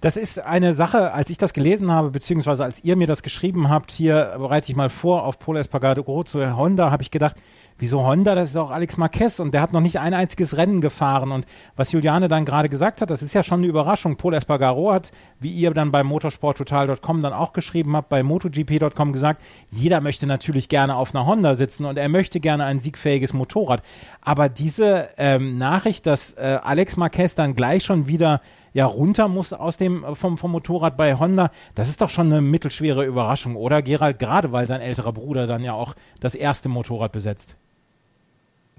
Das 0.00 0.16
ist 0.16 0.38
eine 0.38 0.74
Sache, 0.74 1.12
als 1.12 1.30
ich 1.30 1.38
das 1.38 1.52
gelesen 1.52 1.90
habe, 1.90 2.10
beziehungsweise 2.10 2.64
als 2.64 2.84
ihr 2.84 2.96
mir 2.96 3.06
das 3.06 3.22
geschrieben 3.22 3.68
habt, 3.68 3.92
hier 3.92 4.34
bereite 4.38 4.70
ich 4.70 4.76
mal 4.76 4.90
vor 4.90 5.24
auf 5.24 5.38
Paul 5.38 5.56
Espargaro 5.56 6.24
zu 6.24 6.56
Honda, 6.56 6.90
habe 6.90 7.02
ich 7.02 7.10
gedacht, 7.10 7.36
wieso 7.80 8.04
Honda, 8.04 8.34
das 8.34 8.50
ist 8.50 8.56
auch 8.56 8.70
Alex 8.70 8.96
Marquez 8.96 9.40
und 9.40 9.52
der 9.52 9.62
hat 9.62 9.72
noch 9.72 9.80
nicht 9.80 9.98
ein 9.98 10.14
einziges 10.14 10.56
Rennen 10.56 10.80
gefahren 10.80 11.32
und 11.32 11.46
was 11.76 11.92
Juliane 11.92 12.28
dann 12.28 12.44
gerade 12.44 12.68
gesagt 12.68 13.00
hat, 13.00 13.10
das 13.10 13.22
ist 13.22 13.34
ja 13.34 13.42
schon 13.42 13.60
eine 13.60 13.66
Überraschung. 13.66 14.16
Paul 14.16 14.34
Espargaro 14.34 14.92
hat, 14.92 15.12
wie 15.40 15.50
ihr 15.50 15.72
dann 15.72 15.90
bei 15.90 16.02
motorsporttotal.com 16.02 17.20
dann 17.22 17.32
auch 17.32 17.52
geschrieben 17.52 17.96
habt, 17.96 18.08
bei 18.08 18.22
MotoGP.com 18.22 19.12
gesagt, 19.12 19.42
jeder 19.70 20.00
möchte 20.00 20.26
natürlich 20.26 20.68
gerne 20.68 20.96
auf 20.96 21.14
einer 21.14 21.26
Honda 21.26 21.54
sitzen 21.54 21.84
und 21.86 21.96
er 21.96 22.08
möchte 22.08 22.38
gerne 22.40 22.64
ein 22.64 22.80
siegfähiges 22.80 23.32
Motorrad. 23.32 23.82
Aber 24.20 24.48
diese 24.48 25.08
ähm, 25.16 25.58
Nachricht, 25.58 26.06
dass 26.06 26.34
äh, 26.34 26.58
Alex 26.62 26.96
Marquez 26.96 27.34
dann 27.34 27.54
gleich 27.54 27.84
schon 27.84 28.06
wieder 28.06 28.40
ja 28.72 28.86
runter 28.86 29.28
muss 29.28 29.52
aus 29.52 29.76
dem 29.76 30.04
vom, 30.14 30.38
vom 30.38 30.52
Motorrad 30.52 30.96
bei 30.96 31.18
Honda, 31.18 31.50
das 31.74 31.88
ist 31.88 32.00
doch 32.00 32.10
schon 32.10 32.26
eine 32.26 32.40
mittelschwere 32.40 33.04
Überraschung, 33.04 33.56
oder 33.56 33.82
Gerald? 33.82 34.18
Gerade 34.18 34.52
weil 34.52 34.66
sein 34.66 34.80
älterer 34.80 35.12
Bruder 35.12 35.46
dann 35.46 35.64
ja 35.64 35.72
auch 35.72 35.94
das 36.20 36.34
erste 36.34 36.68
Motorrad 36.68 37.12
besetzt. 37.12 37.56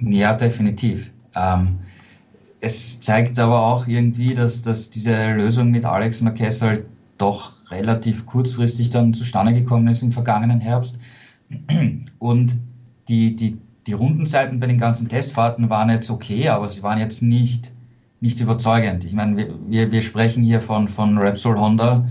Ja, 0.01 0.33
definitiv. 0.33 1.11
Ähm, 1.35 1.79
es 2.59 2.99
zeigt 2.99 3.39
aber 3.39 3.61
auch 3.61 3.87
irgendwie, 3.87 4.33
dass, 4.33 4.61
dass 4.61 4.89
diese 4.89 5.33
Lösung 5.33 5.71
mit 5.71 5.85
Alex 5.85 6.21
Marquez 6.21 6.61
halt 6.61 6.85
doch 7.17 7.53
relativ 7.71 8.25
kurzfristig 8.25 8.89
dann 8.89 9.13
zustande 9.13 9.53
gekommen 9.53 9.87
ist 9.87 10.01
im 10.01 10.11
vergangenen 10.11 10.59
Herbst. 10.59 10.99
Und 12.19 12.55
die, 13.07 13.35
die, 13.35 13.57
die 13.87 13.93
Rundenzeiten 13.93 14.59
bei 14.59 14.67
den 14.67 14.77
ganzen 14.77 15.09
Testfahrten 15.09 15.69
waren 15.69 15.89
jetzt 15.89 16.09
okay, 16.09 16.49
aber 16.49 16.67
sie 16.67 16.83
waren 16.83 16.99
jetzt 16.99 17.21
nicht, 17.21 17.71
nicht 18.19 18.39
überzeugend. 18.39 19.03
Ich 19.05 19.13
meine, 19.13 19.55
wir, 19.67 19.91
wir 19.91 20.01
sprechen 20.01 20.43
hier 20.43 20.61
von, 20.61 20.87
von 20.87 21.17
Repsol 21.17 21.59
Honda. 21.59 22.07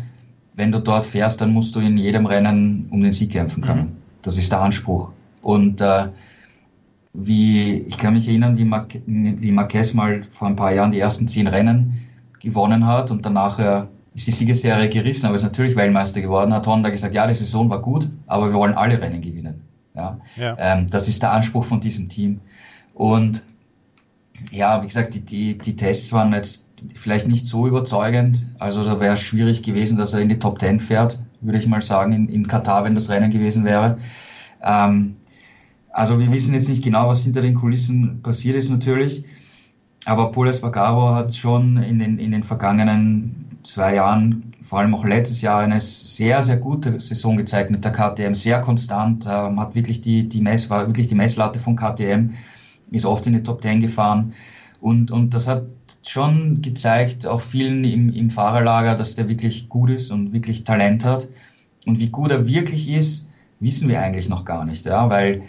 Wenn 0.55 0.73
du 0.73 0.81
dort 0.81 1.07
fährst, 1.07 1.41
dann 1.41 1.53
musst 1.53 1.75
du 1.75 1.81
in 1.81 1.97
jedem 1.97 2.27
Rennen 2.27 2.87
um 2.91 3.03
den 3.03 3.13
Sieg 3.13 3.31
kämpfen 3.33 3.63
können. 3.63 3.81
Mhm. 3.81 3.97
Das 4.23 4.37
ist 4.37 4.51
der 4.51 4.61
Anspruch. 4.61 5.11
Und 5.43 5.81
äh, 5.81 6.09
wie, 7.13 7.79
ich 7.89 7.99
kann 7.99 8.15
mich 8.15 8.29
erinnern, 8.29 8.57
wie, 8.57 8.65
Mar 8.65 8.87
wie 9.07 9.53
Marquez 9.53 9.95
mal 9.95 10.23
vor 10.31 10.49
ein 10.49 10.57
paar 10.57 10.73
Jahren 10.73 10.93
die 10.93 11.01
ersten 11.01 11.27
zehn 11.29 11.47
Rennen 11.47 12.07
gewonnen 12.41 12.87
hat 12.87 13.11
und 13.11 13.27
danach 13.27 13.59
äh, 13.59 13.87
ist 14.15 14.27
die 14.27 14.33
Siegesserie 14.33 14.89
gerissen, 14.89 15.27
aber 15.27 15.37
ist 15.37 15.43
natürlich 15.43 15.77
Weltmeister 15.77 16.21
geworden, 16.21 16.53
hat 16.53 16.67
Honda 16.67 16.91
gesagt, 16.91 17.15
ja, 17.15 17.27
die 17.27 17.35
Saison 17.35 17.69
war 17.69 17.81
gut, 17.81 18.09
aber 18.27 18.49
wir 18.49 18.55
wollen 18.55 18.75
alle 18.75 19.01
Rennen 19.01 19.23
gewinnen. 19.23 19.61
Ja? 19.95 20.19
ja. 20.37 20.57
Ähm, 20.59 20.89
das 20.91 21.09
ist 21.09 21.23
der 21.23 21.33
Anspruch 21.33 21.65
von 21.65 21.81
diesem 21.81 22.09
Team. 22.09 22.41
Und 22.95 23.43
ja, 24.51 24.83
wie 24.83 24.87
gesagt, 24.87 25.15
die, 25.15 25.21
die, 25.21 25.59
die 25.59 25.77
Tests 25.77 26.13
waren 26.13 26.33
jetzt 26.33 26.67
vielleicht 26.95 27.29
nicht 27.29 27.47
so 27.47 27.67
überzeugend. 27.67 28.47
Also 28.59 28.85
da 28.85 29.01
wäre 29.01 29.15
es 29.15 29.21
schwierig 29.21 29.63
gewesen, 29.63 29.99
dass 29.99 30.13
er 30.13 30.21
in 30.21 30.29
die 30.29 30.39
Top 30.39 30.61
10 30.61 30.79
fährt. 30.79 31.19
würde 31.41 31.59
ich 31.59 31.67
mal 31.67 31.83
sagen, 31.83 32.13
in, 32.13 32.29
in 32.29 32.49
Katar, 32.49 32.85
wenn 32.85 32.95
das 32.95 33.11
Rennen 33.11 33.31
gewesen 33.31 33.65
wäre. 33.65 33.99
Ähm, 34.63 35.17
also 35.93 36.19
wir 36.19 36.31
wissen 36.33 36.55
jetzt 36.55 36.69
nicht 36.69 36.85
genau, 36.85 37.09
was 37.09 37.25
hinter 37.25 37.43
den 37.43 37.55
Kulissen 37.55 38.23
passiert 38.23 38.57
ist 38.57 38.71
natürlich, 38.71 39.25
aber 40.05 40.33
Paul 40.33 40.49
Espargaro 40.49 41.15
hat 41.15 41.35
schon 41.35 41.77
in 41.79 41.99
den, 41.99 42.19
in 42.19 42.31
den 42.31 42.43
vergangenen 42.43 43.47
zwei 43.63 43.95
Jahren, 43.97 44.55
vor 44.63 44.79
allem 44.79 44.95
auch 44.95 45.05
letztes 45.05 45.43
Jahr, 45.43 45.61
eine 45.61 45.81
sehr, 45.81 46.43
sehr 46.43 46.57
gute 46.57 46.99
Saison 47.01 47.37
gezeigt 47.37 47.71
mit 47.71 47.85
der 47.85 47.93
KTM, 47.93 48.35
sehr 48.35 48.61
konstant, 48.61 49.27
ähm, 49.27 49.61
hat 49.61 49.75
wirklich 49.75 50.01
die, 50.01 50.29
die 50.29 50.41
Mess, 50.41 50.71
war 50.71 50.87
wirklich 50.87 51.09
die 51.09 51.15
Messlatte 51.15 51.59
von 51.59 51.77
KTM, 51.77 52.31
ist 52.91 53.05
oft 53.05 53.27
in 53.27 53.35
die 53.35 53.43
Top 53.43 53.61
Ten 53.61 53.81
gefahren 53.81 54.33
und, 54.81 55.11
und 55.11 55.35
das 55.35 55.47
hat 55.47 55.65
schon 56.03 56.63
gezeigt, 56.63 57.27
auch 57.27 57.43
vielen 57.43 57.85
im, 57.85 58.13
im 58.13 58.31
Fahrerlager, 58.31 58.95
dass 58.95 59.17
der 59.17 59.29
wirklich 59.29 59.69
gut 59.69 59.91
ist 59.91 60.11
und 60.11 60.33
wirklich 60.33 60.65
Talent 60.65 61.05
hat. 61.05 61.29
Und 61.87 61.99
wie 61.99 62.09
gut 62.09 62.31
er 62.31 62.47
wirklich 62.47 62.91
ist, 62.91 63.29
wissen 63.61 63.89
wir 63.89 64.01
eigentlich 64.01 64.29
noch 64.29 64.45
gar 64.45 64.65
nicht, 64.65 64.87
ja, 64.87 65.09
weil 65.11 65.43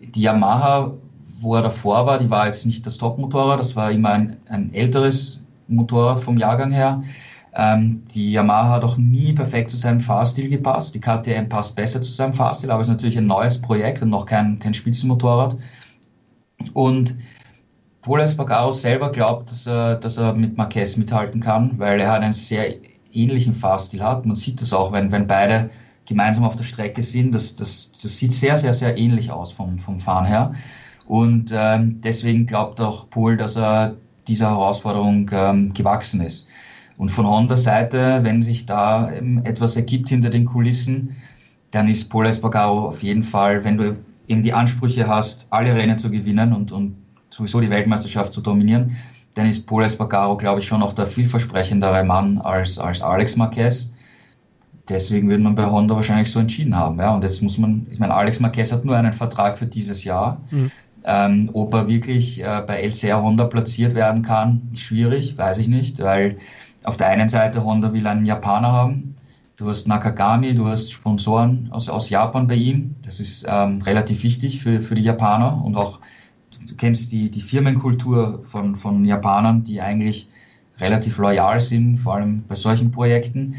die 0.00 0.22
Yamaha, 0.22 0.92
wo 1.40 1.56
er 1.56 1.62
davor 1.62 2.06
war, 2.06 2.18
die 2.18 2.30
war 2.30 2.46
jetzt 2.46 2.66
nicht 2.66 2.86
das 2.86 2.98
Top-Motorrad, 2.98 3.58
das 3.58 3.76
war 3.76 3.90
immer 3.90 4.10
ein, 4.10 4.36
ein 4.48 4.72
älteres 4.72 5.44
Motorrad 5.68 6.20
vom 6.20 6.38
Jahrgang 6.38 6.70
her. 6.72 7.02
Ähm, 7.56 8.02
die 8.12 8.32
Yamaha 8.32 8.70
hat 8.70 8.84
auch 8.84 8.96
nie 8.96 9.32
perfekt 9.32 9.70
zu 9.70 9.76
seinem 9.76 10.00
Fahrstil 10.00 10.48
gepasst. 10.48 10.94
Die 10.94 11.00
KTM 11.00 11.48
passt 11.48 11.76
besser 11.76 12.00
zu 12.02 12.10
seinem 12.10 12.34
Fahrstil, 12.34 12.70
aber 12.70 12.82
es 12.82 12.88
ist 12.88 12.92
natürlich 12.92 13.18
ein 13.18 13.26
neues 13.26 13.60
Projekt 13.60 14.02
und 14.02 14.10
noch 14.10 14.26
kein, 14.26 14.58
kein 14.58 14.74
Spitzenmotorrad. 14.74 15.56
Und 16.72 17.16
Paul 18.02 18.20
Espargaro 18.20 18.72
selber 18.72 19.10
glaubt, 19.12 19.50
dass 19.50 19.66
er, 19.66 19.94
dass 19.94 20.16
er 20.18 20.34
mit 20.34 20.56
Marquez 20.56 20.96
mithalten 20.96 21.40
kann, 21.40 21.78
weil 21.78 22.00
er 22.00 22.14
einen 22.14 22.32
sehr 22.32 22.74
ähnlichen 23.12 23.54
Fahrstil 23.54 24.02
hat. 24.02 24.26
Man 24.26 24.36
sieht 24.36 24.60
das 24.60 24.72
auch, 24.72 24.92
wenn, 24.92 25.12
wenn 25.12 25.26
beide 25.26 25.70
gemeinsam 26.06 26.44
auf 26.44 26.56
der 26.56 26.64
Strecke 26.64 27.02
sind. 27.02 27.34
Das, 27.34 27.56
das, 27.56 27.92
das 27.92 28.18
sieht 28.18 28.32
sehr, 28.32 28.56
sehr, 28.56 28.74
sehr 28.74 28.96
ähnlich 28.96 29.30
aus 29.30 29.52
vom, 29.52 29.78
vom 29.78 30.00
Fahren 30.00 30.24
her. 30.24 30.54
Und 31.06 31.52
ähm, 31.54 32.00
deswegen 32.02 32.46
glaubt 32.46 32.80
auch 32.80 33.08
Paul, 33.10 33.36
dass 33.36 33.56
er 33.56 33.96
dieser 34.26 34.50
Herausforderung 34.50 35.30
ähm, 35.32 35.74
gewachsen 35.74 36.20
ist. 36.20 36.48
Und 36.96 37.10
von 37.10 37.26
Hondas 37.26 37.64
Seite, 37.64 38.20
wenn 38.22 38.40
sich 38.40 38.66
da 38.66 39.10
etwas 39.10 39.76
ergibt 39.76 40.08
hinter 40.08 40.30
den 40.30 40.44
Kulissen, 40.44 41.16
dann 41.72 41.88
ist 41.88 42.08
Paul 42.08 42.26
Espargaro 42.26 42.86
auf 42.88 43.02
jeden 43.02 43.24
Fall, 43.24 43.64
wenn 43.64 43.76
du 43.76 43.96
eben 44.28 44.42
die 44.42 44.52
Ansprüche 44.52 45.08
hast, 45.08 45.48
alle 45.50 45.74
Rennen 45.74 45.98
zu 45.98 46.10
gewinnen 46.10 46.52
und, 46.52 46.70
und 46.70 46.96
sowieso 47.30 47.60
die 47.60 47.70
Weltmeisterschaft 47.70 48.32
zu 48.32 48.40
dominieren, 48.40 48.96
dann 49.34 49.46
ist 49.46 49.66
Paul 49.66 49.82
Espargaro, 49.82 50.36
glaube 50.36 50.60
ich, 50.60 50.66
schon 50.66 50.80
noch 50.80 50.92
der 50.92 51.08
vielversprechendere 51.08 52.04
Mann 52.04 52.38
als, 52.38 52.78
als 52.78 53.02
Alex 53.02 53.36
Marquez. 53.36 53.92
Deswegen 54.88 55.30
wird 55.30 55.40
man 55.40 55.54
bei 55.54 55.64
Honda 55.64 55.96
wahrscheinlich 55.96 56.30
so 56.30 56.40
entschieden 56.40 56.76
haben. 56.76 56.98
Ja? 56.98 57.14
Und 57.14 57.22
jetzt 57.22 57.42
muss 57.42 57.56
man, 57.56 57.86
ich 57.90 57.98
meine, 57.98 58.14
Alex 58.14 58.40
Marquez 58.40 58.70
hat 58.70 58.84
nur 58.84 58.96
einen 58.96 59.12
Vertrag 59.12 59.56
für 59.56 59.66
dieses 59.66 60.04
Jahr. 60.04 60.40
Mhm. 60.50 60.70
Ähm, 61.06 61.50
ob 61.52 61.74
er 61.74 61.88
wirklich 61.88 62.42
äh, 62.42 62.62
bei 62.66 62.82
LCR 62.82 63.22
Honda 63.22 63.44
platziert 63.44 63.94
werden 63.94 64.22
kann, 64.22 64.70
ist 64.72 64.80
schwierig, 64.80 65.36
weiß 65.36 65.58
ich 65.58 65.68
nicht, 65.68 65.98
weil 65.98 66.38
auf 66.82 66.96
der 66.96 67.08
einen 67.08 67.28
Seite 67.28 67.64
Honda 67.64 67.92
will 67.92 68.06
einen 68.06 68.24
Japaner 68.24 68.72
haben. 68.72 69.14
Du 69.56 69.68
hast 69.68 69.86
Nakagami, 69.86 70.54
du 70.54 70.66
hast 70.66 70.92
Sponsoren 70.92 71.68
aus, 71.70 71.88
aus 71.88 72.10
Japan 72.10 72.46
bei 72.46 72.54
ihm. 72.54 72.96
Das 73.02 73.20
ist 73.20 73.44
ähm, 73.48 73.82
relativ 73.82 74.22
wichtig 74.22 74.62
für, 74.62 74.80
für 74.80 74.94
die 74.94 75.02
Japaner 75.02 75.62
und 75.64 75.76
auch 75.76 76.00
du 76.66 76.74
kennst 76.74 77.12
die, 77.12 77.30
die 77.30 77.42
Firmenkultur 77.42 78.42
von, 78.44 78.74
von 78.74 79.04
Japanern, 79.04 79.64
die 79.64 79.80
eigentlich 79.80 80.28
relativ 80.78 81.18
loyal 81.18 81.60
sind, 81.60 81.98
vor 81.98 82.14
allem 82.14 82.44
bei 82.48 82.54
solchen 82.54 82.90
Projekten. 82.90 83.56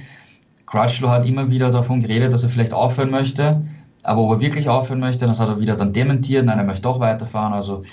Crutchlow 0.66 1.10
hat 1.10 1.28
immer 1.28 1.50
wieder 1.50 1.70
davon 1.70 2.02
geredet, 2.02 2.34
dass 2.34 2.44
er 2.44 2.50
vielleicht 2.50 2.74
aufhören 2.74 3.12
möchte, 3.12 3.66
aber 4.04 4.22
ob 4.22 4.32
er 4.32 4.42
wirklich 4.42 4.70
aufhören 4.70 5.00
möchte, 5.00 5.26
das 5.26 5.40
hat 5.40 5.50
er 5.50 5.60
wieder 5.60 5.76
dann 5.76 5.94
dementiert, 5.94 6.46
nein, 6.46 6.58
er 6.58 6.64
möchte 6.64 6.84
doch 6.84 7.00
weiterfahren. 7.00 7.54
Also 7.54 7.84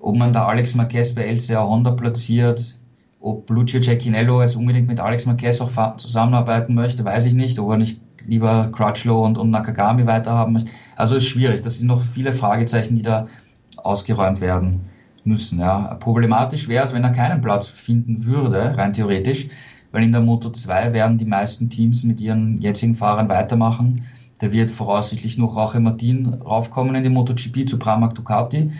ob 0.00 0.16
man 0.16 0.32
da 0.32 0.46
Alex 0.46 0.74
Marquez 0.74 1.14
bei 1.14 1.22
LCA 1.22 1.64
Honda 1.64 1.92
platziert, 1.92 2.76
ob 3.20 3.48
Lucio 3.48 3.80
Cecchinello 3.80 4.42
jetzt 4.42 4.56
unbedingt 4.56 4.88
mit 4.88 5.00
Alex 5.00 5.26
Marquez 5.26 5.60
auch 5.60 5.96
zusammenarbeiten 5.96 6.74
möchte, 6.74 7.04
weiß 7.04 7.24
ich 7.24 7.34
nicht. 7.34 7.58
Ob 7.58 7.70
er 7.70 7.76
nicht 7.76 8.00
lieber 8.26 8.70
Crutchlow 8.72 9.24
und, 9.24 9.38
und 9.38 9.50
Nakagami 9.50 10.06
weiterhaben 10.06 10.54
möchte. 10.54 10.70
Also 10.96 11.16
ist 11.16 11.26
schwierig. 11.26 11.62
Das 11.62 11.78
sind 11.78 11.86
noch 11.86 12.02
viele 12.02 12.32
Fragezeichen, 12.32 12.96
die 12.96 13.02
da 13.02 13.28
ausgeräumt 13.76 14.40
werden 14.40 14.88
müssen. 15.24 15.60
Ja. 15.60 15.94
Problematisch 16.00 16.68
wäre 16.68 16.84
es, 16.84 16.92
wenn 16.92 17.04
er 17.04 17.10
keinen 17.10 17.40
Platz 17.40 17.66
finden 17.66 18.24
würde, 18.24 18.76
rein 18.76 18.92
theoretisch, 18.92 19.48
weil 19.92 20.02
in 20.02 20.12
der 20.12 20.20
Moto 20.20 20.50
2 20.50 20.92
werden 20.92 21.18
die 21.18 21.24
meisten 21.24 21.70
Teams 21.70 22.02
mit 22.02 22.20
ihren 22.20 22.60
jetzigen 22.60 22.94
Fahrern 22.94 23.28
weitermachen. 23.28 24.06
Da 24.38 24.50
wird 24.50 24.70
voraussichtlich 24.70 25.38
noch 25.38 25.54
Rauche 25.54 25.78
Martin 25.78 26.34
raufkommen 26.34 26.94
in 26.96 27.04
die 27.04 27.10
MotoGP 27.10 27.68
zu 27.68 27.78
Pramac 27.78 28.14
Ducati. 28.14 28.72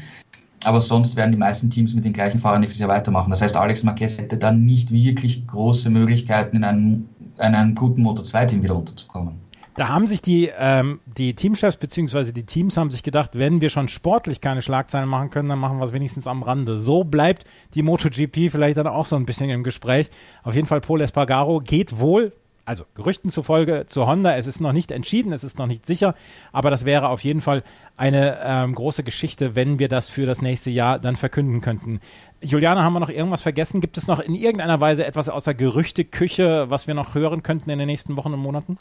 Aber 0.65 0.81
sonst 0.81 1.15
werden 1.17 1.33
die 1.33 1.39
meisten 1.39 1.71
Teams 1.71 1.95
mit 1.95 2.05
den 2.05 2.13
gleichen 2.13 2.41
Fahrern 2.41 2.61
nächstes 2.61 2.81
Jahr 2.81 2.89
weitermachen. 2.89 3.31
Das 3.31 3.43
heißt, 3.43 3.57
Alex 3.57 3.83
Marquez 3.83 4.19
hätte 4.19 4.37
dann 4.37 4.65
nicht 4.65 4.91
wirklich 4.91 5.47
große 5.47 5.91
Möglichkeiten, 5.91 6.57
in 6.57 6.65
einen, 6.65 7.09
in 7.37 7.55
einen 7.55 7.75
guten 7.75 8.03
Moto 8.03 8.23
2-Team 8.23 8.63
wieder 8.63 8.77
unterzukommen. 8.77 9.35
Da 9.75 9.89
haben 9.89 10.07
sich 10.07 10.21
die, 10.21 10.51
ähm, 10.59 11.01
die 11.07 11.35
Teamchefs 11.35 11.79
beziehungsweise 11.79 12.35
die 12.35 12.45
Teams 12.45 12.77
haben 12.77 12.91
sich 12.91 13.03
gedacht, 13.03 13.31
wenn 13.33 13.63
wir 13.63 13.71
schon 13.71 13.89
sportlich 13.89 14.43
keine 14.43 14.61
Schlagzeilen 14.61 15.09
machen 15.09 15.31
können, 15.31 15.49
dann 15.49 15.59
machen 15.59 15.79
wir 15.79 15.85
es 15.85 15.95
wenigstens 15.95 16.27
am 16.27 16.43
Rande. 16.43 16.77
So 16.77 17.05
bleibt 17.05 17.45
die 17.75 17.83
MotoGP 17.83 18.51
vielleicht 18.51 18.77
dann 18.77 18.87
auch 18.87 19.07
so 19.07 19.17
ein 19.17 19.25
bisschen 19.25 19.49
im 19.49 19.63
Gespräch. 19.63 20.11
Auf 20.43 20.55
jeden 20.55 20.67
Fall 20.67 20.83
Paul 20.83 21.01
Espargaro 21.01 21.61
geht 21.61 21.99
wohl, 21.99 22.33
also 22.67 22.85
Gerüchten 22.95 23.31
zufolge 23.31 23.87
zu 23.87 24.07
Honda. 24.07 24.37
Es 24.37 24.47
ist 24.47 24.61
noch 24.61 24.75
nicht 24.75 24.91
entschieden, 24.91 25.33
es 25.33 25.43
ist 25.43 25.59
noch 25.59 25.67
nicht 25.67 25.87
sicher, 25.87 26.15
aber 26.53 26.71
das 26.71 26.85
wäre 26.85 27.09
auf 27.09 27.25
jeden 27.25 27.41
Fall 27.41 27.63
eine 27.97 28.41
ähm, 28.45 28.75
große 28.75 29.03
Geschichte, 29.03 29.57
wenn 29.57 29.79
wir 29.79 29.89
das 29.89 30.11
für 30.11 30.27
das 30.27 30.43
nächste 30.43 30.69
Jahr 30.69 30.99
dann 30.99 31.17
verkünden 31.17 31.63
könnten. 31.63 32.01
Juliane, 32.43 32.83
haben 32.83 32.93
wir 32.93 33.01
noch 33.01 33.09
irgendwas 33.09 33.41
vergessen? 33.41 33.81
Gibt 33.81 33.97
es 33.97 34.07
noch 34.07 34.21
in 34.21 34.35
irgendeiner 34.35 34.81
Weise 34.81 35.07
etwas 35.07 35.31
außer 35.31 35.55
Gerüchteküche, 35.55 36.69
was 36.69 36.87
wir 36.87 36.95
noch 36.95 37.15
hören 37.15 37.43
könnten 37.43 37.71
in 37.71 37.79
den 37.79 37.87
nächsten 37.87 38.17
Wochen 38.17 38.35
und 38.35 38.41
Monaten? 38.41 38.77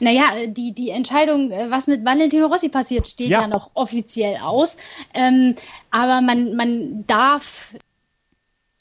Naja, 0.00 0.24
die, 0.46 0.72
die 0.72 0.90
Entscheidung, 0.90 1.50
äh, 1.50 1.70
was 1.70 1.86
mit 1.86 2.04
Valentino 2.04 2.46
Rossi 2.46 2.68
passiert, 2.68 3.08
steht 3.08 3.28
ja, 3.28 3.42
ja 3.42 3.48
noch 3.48 3.70
offiziell 3.74 4.38
aus. 4.38 4.76
Ähm, 5.12 5.54
aber 5.90 6.20
man, 6.20 6.54
man 6.56 7.06
darf 7.06 7.74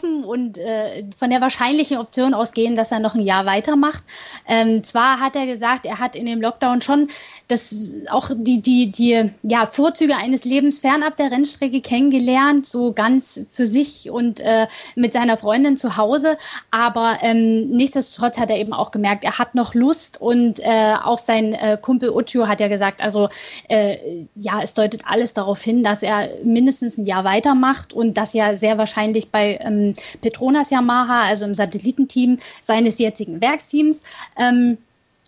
und 0.03 0.57
äh, 0.57 1.05
von 1.17 1.29
der 1.29 1.41
wahrscheinlichen 1.41 1.97
Option 1.97 2.33
ausgehen, 2.33 2.75
dass 2.75 2.91
er 2.91 2.99
noch 2.99 3.15
ein 3.15 3.21
Jahr 3.21 3.45
weitermacht. 3.45 4.03
Ähm, 4.47 4.83
zwar 4.83 5.19
hat 5.19 5.35
er 5.35 5.45
gesagt, 5.45 5.85
er 5.85 5.99
hat 5.99 6.15
in 6.15 6.25
dem 6.25 6.41
Lockdown 6.41 6.81
schon 6.81 7.07
das 7.47 7.75
auch 8.09 8.31
die, 8.33 8.61
die, 8.61 8.91
die 8.91 9.29
ja, 9.43 9.65
Vorzüge 9.67 10.15
eines 10.15 10.45
Lebens 10.45 10.79
fernab 10.79 11.17
der 11.17 11.31
Rennstrecke 11.31 11.81
kennengelernt, 11.81 12.65
so 12.65 12.93
ganz 12.93 13.41
für 13.51 13.67
sich 13.67 14.09
und 14.09 14.39
äh, 14.39 14.67
mit 14.95 15.13
seiner 15.13 15.37
Freundin 15.37 15.77
zu 15.77 15.97
Hause. 15.97 16.37
Aber 16.71 17.17
ähm, 17.21 17.69
nichtsdestotrotz 17.69 18.37
hat 18.37 18.49
er 18.49 18.57
eben 18.57 18.73
auch 18.73 18.91
gemerkt, 18.91 19.23
er 19.23 19.37
hat 19.37 19.55
noch 19.55 19.73
Lust 19.73 20.19
und 20.19 20.59
äh, 20.59 20.93
auch 21.03 21.17
sein 21.17 21.53
äh, 21.53 21.77
Kumpel 21.79 22.09
Ucho 22.09 22.47
hat 22.47 22.59
ja 22.59 22.67
gesagt, 22.67 23.01
also 23.01 23.29
äh, 23.69 24.25
ja, 24.35 24.61
es 24.63 24.73
deutet 24.73 25.03
alles 25.05 25.33
darauf 25.33 25.61
hin, 25.61 25.83
dass 25.83 26.03
er 26.03 26.29
mindestens 26.43 26.97
ein 26.97 27.05
Jahr 27.05 27.23
weitermacht 27.23 27.93
und 27.93 28.17
das 28.17 28.33
ja 28.33 28.57
sehr 28.57 28.77
wahrscheinlich 28.77 29.31
bei 29.31 29.59
ähm, 29.61 29.92
Petronas 30.21 30.69
Yamaha, 30.69 31.23
also 31.23 31.45
im 31.45 31.53
Satellitenteam 31.53 32.37
seines 32.63 32.99
jetzigen 32.99 33.41
Werksteams. 33.41 34.03
Ähm, 34.37 34.77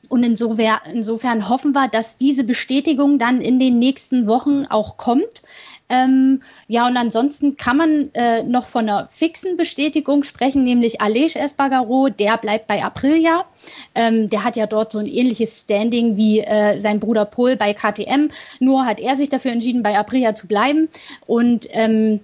und 0.10 0.24
insofern, 0.24 0.80
insofern 0.94 1.50
hoffen 1.50 1.74
wir, 1.74 1.88
dass 1.88 2.18
diese 2.18 2.44
Bestätigung 2.44 3.18
dann 3.20 3.42
in 3.42 3.60
den 3.60 3.80
nächsten 3.80 4.28
Wochen 4.28 4.66
auch 4.70 4.98
kommt. 4.98 5.42
Ähm, 5.88 6.42
ja, 6.68 6.88
und 6.88 6.98
ansonsten 6.98 7.58
kann 7.58 7.78
man 7.78 8.10
äh, 8.14 8.42
noch 8.42 8.66
von 8.66 8.90
einer 8.90 9.08
fixen 9.08 9.56
Bestätigung 9.56 10.24
sprechen, 10.24 10.64
nämlich 10.64 11.00
Alej 11.00 11.36
Espargaro, 11.36 12.10
der 12.10 12.38
bleibt 12.38 12.66
bei 12.66 12.84
Aprilia. 12.84 13.46
Ähm, 13.94 14.28
der 14.30 14.44
hat 14.44 14.56
ja 14.56 14.66
dort 14.66 14.92
so 14.92 15.00
ein 15.00 15.06
ähnliches 15.06 15.62
Standing 15.62 16.18
wie 16.18 16.40
äh, 16.40 16.80
sein 16.80 17.00
Bruder 17.00 17.26
Paul 17.26 17.56
bei 17.56 17.74
KTM. 17.74 18.30
Nur 18.60 18.86
hat 18.86 19.00
er 19.00 19.16
sich 19.16 19.30
dafür 19.30 19.52
entschieden, 19.52 19.84
bei 19.84 19.98
Aprilia 19.98 20.34
zu 20.34 20.48
bleiben. 20.48 20.90
Und 21.28 21.68
ähm, 21.72 22.22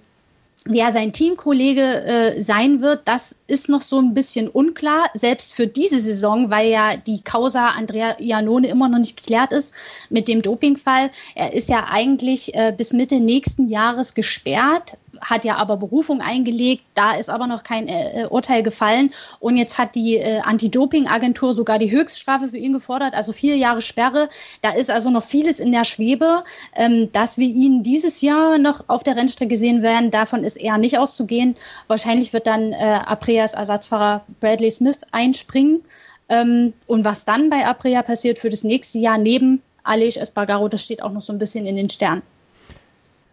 Wer 0.64 0.92
sein 0.92 1.12
Teamkollege 1.12 2.04
äh, 2.04 2.42
sein 2.42 2.80
wird, 2.80 3.02
das 3.06 3.34
ist 3.48 3.68
noch 3.68 3.82
so 3.82 3.98
ein 3.98 4.14
bisschen 4.14 4.46
unklar, 4.46 5.10
selbst 5.12 5.54
für 5.54 5.66
diese 5.66 5.98
Saison, 6.00 6.50
weil 6.50 6.68
ja 6.68 6.94
die 6.96 7.22
Causa 7.22 7.70
Andrea 7.70 8.16
Iannone 8.20 8.68
immer 8.68 8.88
noch 8.88 9.00
nicht 9.00 9.16
geklärt 9.16 9.52
ist 9.52 9.74
mit 10.08 10.28
dem 10.28 10.40
Dopingfall. 10.40 11.10
Er 11.34 11.52
ist 11.52 11.68
ja 11.68 11.88
eigentlich 11.90 12.54
äh, 12.54 12.72
bis 12.76 12.92
Mitte 12.92 13.18
nächsten 13.18 13.66
Jahres 13.66 14.14
gesperrt 14.14 14.98
hat 15.22 15.44
ja 15.44 15.56
aber 15.56 15.76
Berufung 15.76 16.20
eingelegt, 16.20 16.84
da 16.94 17.14
ist 17.14 17.30
aber 17.30 17.46
noch 17.46 17.62
kein 17.62 17.88
äh, 17.88 18.26
Urteil 18.28 18.62
gefallen 18.62 19.10
und 19.40 19.56
jetzt 19.56 19.78
hat 19.78 19.94
die 19.94 20.16
äh, 20.16 20.40
Anti-Doping-Agentur 20.40 21.54
sogar 21.54 21.78
die 21.78 21.90
Höchststrafe 21.90 22.48
für 22.48 22.58
ihn 22.58 22.72
gefordert, 22.72 23.14
also 23.14 23.32
vier 23.32 23.56
Jahre 23.56 23.82
Sperre. 23.82 24.28
Da 24.60 24.70
ist 24.70 24.90
also 24.90 25.10
noch 25.10 25.22
vieles 25.22 25.60
in 25.60 25.72
der 25.72 25.84
Schwebe. 25.84 26.42
Ähm, 26.74 27.10
dass 27.12 27.38
wir 27.38 27.46
ihn 27.46 27.82
dieses 27.82 28.20
Jahr 28.20 28.58
noch 28.58 28.84
auf 28.88 29.02
der 29.02 29.16
Rennstrecke 29.16 29.56
sehen 29.56 29.82
werden, 29.82 30.10
davon 30.10 30.44
ist 30.44 30.56
eher 30.56 30.78
nicht 30.78 30.98
auszugehen. 30.98 31.56
Wahrscheinlich 31.86 32.32
wird 32.32 32.46
dann 32.46 32.72
äh, 32.72 33.00
Apreas 33.06 33.54
Ersatzfahrer 33.54 34.24
Bradley 34.40 34.70
Smith 34.70 35.00
einspringen. 35.12 35.82
Ähm, 36.28 36.72
und 36.86 37.04
was 37.04 37.24
dann 37.24 37.50
bei 37.50 37.66
Aprilia 37.66 38.02
passiert 38.02 38.38
für 38.38 38.48
das 38.48 38.64
nächste 38.64 38.98
Jahr 38.98 39.18
neben 39.18 39.62
Alej 39.84 40.16
Espargaro, 40.16 40.68
das 40.68 40.84
steht 40.84 41.02
auch 41.02 41.12
noch 41.12 41.22
so 41.22 41.32
ein 41.32 41.38
bisschen 41.38 41.66
in 41.66 41.76
den 41.76 41.88
Sternen. 41.88 42.22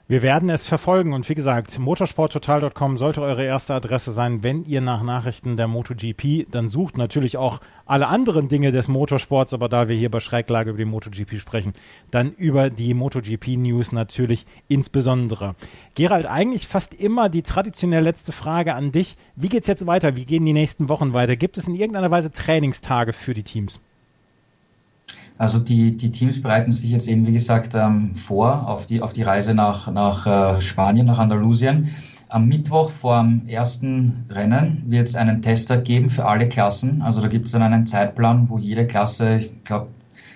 Wir 0.09 0.23
werden 0.23 0.49
es 0.49 0.65
verfolgen 0.65 1.13
und 1.13 1.29
wie 1.29 1.35
gesagt, 1.35 1.77
motorsporttotal.com 1.77 2.97
sollte 2.97 3.21
eure 3.21 3.43
erste 3.43 3.75
Adresse 3.75 4.11
sein, 4.11 4.41
wenn 4.41 4.65
ihr 4.65 4.81
nach 4.81 5.03
Nachrichten 5.03 5.55
der 5.55 5.67
MotoGP 5.67 6.47
dann 6.49 6.67
sucht. 6.67 6.97
Natürlich 6.97 7.37
auch 7.37 7.61
alle 7.85 8.07
anderen 8.07 8.47
Dinge 8.47 8.71
des 8.71 8.87
Motorsports, 8.87 9.53
aber 9.53 9.69
da 9.69 9.87
wir 9.87 9.95
hier 9.95 10.09
bei 10.09 10.19
Schräglage 10.19 10.71
über 10.71 10.79
die 10.79 10.85
MotoGP 10.85 11.37
sprechen, 11.37 11.73
dann 12.09 12.31
über 12.31 12.71
die 12.71 12.95
MotoGP 12.95 13.49
News 13.57 13.91
natürlich 13.91 14.47
insbesondere. 14.67 15.53
Gerald, 15.93 16.25
eigentlich 16.25 16.67
fast 16.67 16.95
immer 16.95 17.29
die 17.29 17.43
traditionell 17.43 18.03
letzte 18.03 18.31
Frage 18.31 18.73
an 18.73 18.91
dich. 18.91 19.15
Wie 19.35 19.49
geht's 19.49 19.67
jetzt 19.67 19.85
weiter? 19.85 20.15
Wie 20.15 20.25
gehen 20.25 20.43
die 20.43 20.53
nächsten 20.53 20.89
Wochen 20.89 21.13
weiter? 21.13 21.35
Gibt 21.35 21.59
es 21.59 21.67
in 21.67 21.75
irgendeiner 21.75 22.09
Weise 22.09 22.31
Trainingstage 22.31 23.13
für 23.13 23.35
die 23.35 23.43
Teams? 23.43 23.79
Also 25.39 25.57
die, 25.57 25.95
die 25.95 26.11
Teams 26.11 26.41
bereiten 26.41 26.73
sich 26.73 26.91
jetzt 26.91 27.07
eben, 27.07 27.25
wie 27.25 27.31
gesagt, 27.31 27.73
ähm, 27.73 28.13
vor 28.13 28.67
auf 28.67 28.85
die, 28.85 29.01
auf 29.01 29.13
die 29.13 29.23
Reise 29.23 29.53
nach, 29.53 29.89
nach 29.89 30.27
äh, 30.57 30.61
Spanien, 30.61 31.05
nach 31.05 31.17
Andalusien. 31.17 31.91
Am 32.27 32.45
Mittwoch 32.47 32.91
vor 32.91 33.21
dem 33.21 33.47
ersten 33.47 34.25
Rennen 34.29 34.83
wird 34.87 35.07
es 35.07 35.15
einen 35.15 35.41
Tester 35.41 35.77
geben 35.77 36.09
für 36.09 36.25
alle 36.25 36.49
Klassen. 36.49 37.01
Also 37.01 37.21
da 37.21 37.29
gibt 37.29 37.45
es 37.45 37.53
dann 37.53 37.63
einen 37.63 37.87
Zeitplan, 37.87 38.49
wo 38.49 38.57
jede 38.57 38.85
Klasse, 38.85 39.37
ich 39.37 39.63
glaube, 39.63 39.87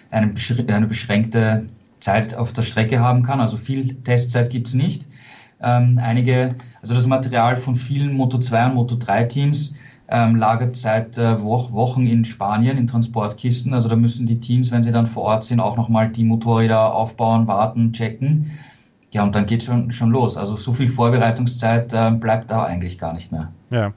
eine, 0.09 0.31
eine 0.69 0.87
beschränkte 0.87 1.67
Zeit 1.99 2.33
auf 2.33 2.53
der 2.53 2.61
Strecke 2.61 3.01
haben 3.01 3.23
kann. 3.23 3.41
Also 3.41 3.57
viel 3.57 3.95
Testzeit 4.03 4.51
gibt 4.51 4.69
es 4.69 4.73
nicht. 4.73 5.05
Ähm, 5.61 5.99
einige, 6.01 6.55
also 6.81 6.93
das 6.93 7.07
Material 7.07 7.57
von 7.57 7.75
vielen 7.75 8.13
Moto 8.13 8.37
2 8.37 8.67
und 8.67 8.75
Moto 8.75 8.95
3 8.95 9.25
Teams 9.25 9.75
ähm, 10.07 10.35
lagert 10.35 10.75
seit 10.75 11.17
äh, 11.17 11.41
Wochen 11.41 12.05
in 12.05 12.25
Spanien 12.25 12.77
in 12.77 12.87
Transportkisten. 12.87 13.73
Also 13.73 13.87
da 13.87 13.95
müssen 13.95 14.25
die 14.25 14.39
Teams, 14.39 14.71
wenn 14.71 14.83
sie 14.83 14.91
dann 14.91 15.07
vor 15.07 15.23
Ort 15.23 15.43
sind, 15.43 15.59
auch 15.59 15.77
nochmal 15.77 16.09
die 16.09 16.23
Motorräder 16.23 16.93
aufbauen, 16.93 17.47
warten, 17.47 17.93
checken. 17.93 18.51
Ja, 19.11 19.23
und 19.23 19.35
dann 19.35 19.45
geht 19.45 19.63
schon, 19.63 19.91
schon 19.91 20.09
los. 20.09 20.37
Also 20.37 20.57
so 20.57 20.73
viel 20.73 20.89
Vorbereitungszeit 20.89 21.93
äh, 21.93 22.11
bleibt 22.11 22.49
da 22.51 22.63
eigentlich 22.63 22.97
gar 22.97 23.13
nicht 23.13 23.31
mehr. 23.31 23.51
Ja. 23.69 23.93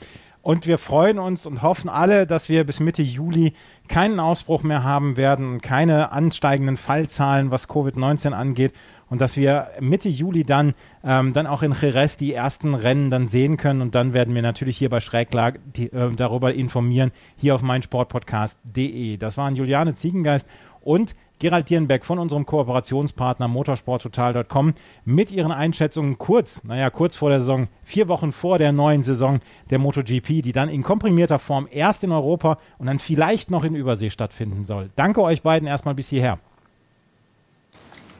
Und 0.47 0.69
wir 0.69 0.79
freuen 0.79 1.19
uns 1.19 1.45
und 1.45 1.63
hoffen 1.63 1.91
alle, 1.91 2.25
dass 2.25 2.49
wir 2.49 2.63
bis 2.63 2.79
Mitte 2.79 3.03
Juli 3.03 3.53
keinen 3.89 4.21
Ausbruch 4.21 4.63
mehr 4.63 4.85
haben 4.85 5.17
werden, 5.17 5.61
keine 5.61 6.13
ansteigenden 6.13 6.77
Fallzahlen, 6.77 7.51
was 7.51 7.69
Covid-19 7.69 8.31
angeht 8.31 8.73
und 9.11 9.21
dass 9.21 9.37
wir 9.37 9.71
Mitte 9.81 10.09
Juli 10.09 10.45
dann, 10.45 10.75
ähm, 11.03 11.33
dann 11.33 11.49
auch 11.49 11.65
in 11.65 11.73
Jerez 11.73 12.17
die 12.17 12.33
ersten 12.33 12.75
Rennen 12.75 13.11
dann 13.11 13.27
sehen 13.27 13.57
können 13.57 13.81
und 13.81 13.97
dann 13.97 14.15
werden 14.15 14.37
wir 14.37 14.43
natürlich 14.43 14.79
hier 14.79 14.89
bei 14.89 15.01
Schräglage 15.01 15.59
die, 15.65 15.93
äh, 15.93 16.15
darüber 16.15 16.55
informieren, 16.55 17.11
hier 17.37 17.57
auf 17.57 17.63
meinsportpodcast.de. 17.63 19.17
Das 19.17 19.37
waren 19.37 19.57
Juliane 19.57 19.95
Ziegengeist 19.95 20.49
und 20.81 21.17
Gerald 21.39 21.68
Dierenbeck 21.68 22.05
von 22.05 22.18
unserem 22.18 22.47
Kooperationspartner 22.47 23.49
motorsporttotal.com 23.49 24.72
mit 25.05 25.30
ihren 25.30 25.53
Einschätzungen 25.53 26.16
kurz, 26.18 26.64
naja, 26.64 26.89
kurz 26.91 27.16
vor 27.16 27.28
der 27.28 27.41
Saison, 27.41 27.68
vier 27.84 28.09
Wochen 28.09 28.32
vor 28.32 28.59
der 28.59 28.72
neuen 28.72 29.03
Saison 29.03 29.41
der 29.70 29.78
MotoGP, 29.78 30.43
die 30.43 30.53
dann 30.53 30.68
in 30.68 30.82
komprimierter 30.82 31.39
Form 31.39 31.68
erst 31.70 32.05
in 32.05 32.12
Europa 32.12 32.59
und 32.78 32.87
dann 32.87 32.99
vielleicht 32.99 33.51
noch 33.51 33.64
in 33.64 33.74
Übersee 33.74 34.11
stattfinden 34.11 34.64
soll. 34.64 34.91
Danke 34.97 35.22
euch 35.22 35.43
beiden 35.43 35.68
erstmal 35.68 35.95
bis 35.95 36.09
hierher. 36.09 36.39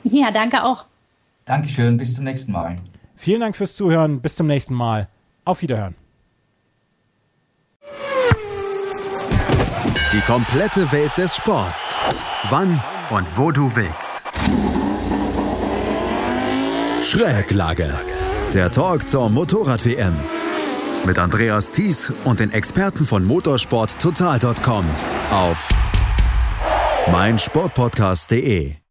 Ja, 0.02 0.30
danke 0.30 0.64
auch. 0.64 0.86
Dankeschön, 1.46 1.96
bis 1.96 2.14
zum 2.14 2.24
nächsten 2.24 2.52
Mal. 2.52 2.76
Vielen 3.16 3.40
Dank 3.40 3.56
fürs 3.56 3.74
Zuhören, 3.74 4.20
bis 4.20 4.36
zum 4.36 4.46
nächsten 4.46 4.74
Mal. 4.74 5.08
Auf 5.44 5.62
Wiederhören. 5.62 5.94
Die 10.12 10.20
komplette 10.20 10.90
Welt 10.92 11.16
des 11.16 11.36
Sports. 11.36 11.94
Wann 12.50 12.80
und 13.11 13.36
wo 13.36 13.50
du 13.50 13.74
willst. 13.74 14.22
Schräglage. 17.02 17.94
Der 18.54 18.70
Talk 18.70 19.09
zur 19.09 19.28
Motorrad-WM. 19.30 20.14
Mit 21.04 21.18
Andreas 21.18 21.70
Thies 21.70 22.12
und 22.24 22.40
den 22.40 22.52
Experten 22.52 23.04
von 23.07 23.24
motorsporttotal.com 23.24 24.84
auf 25.30 25.68
meinsportpodcast.de. 27.12 28.86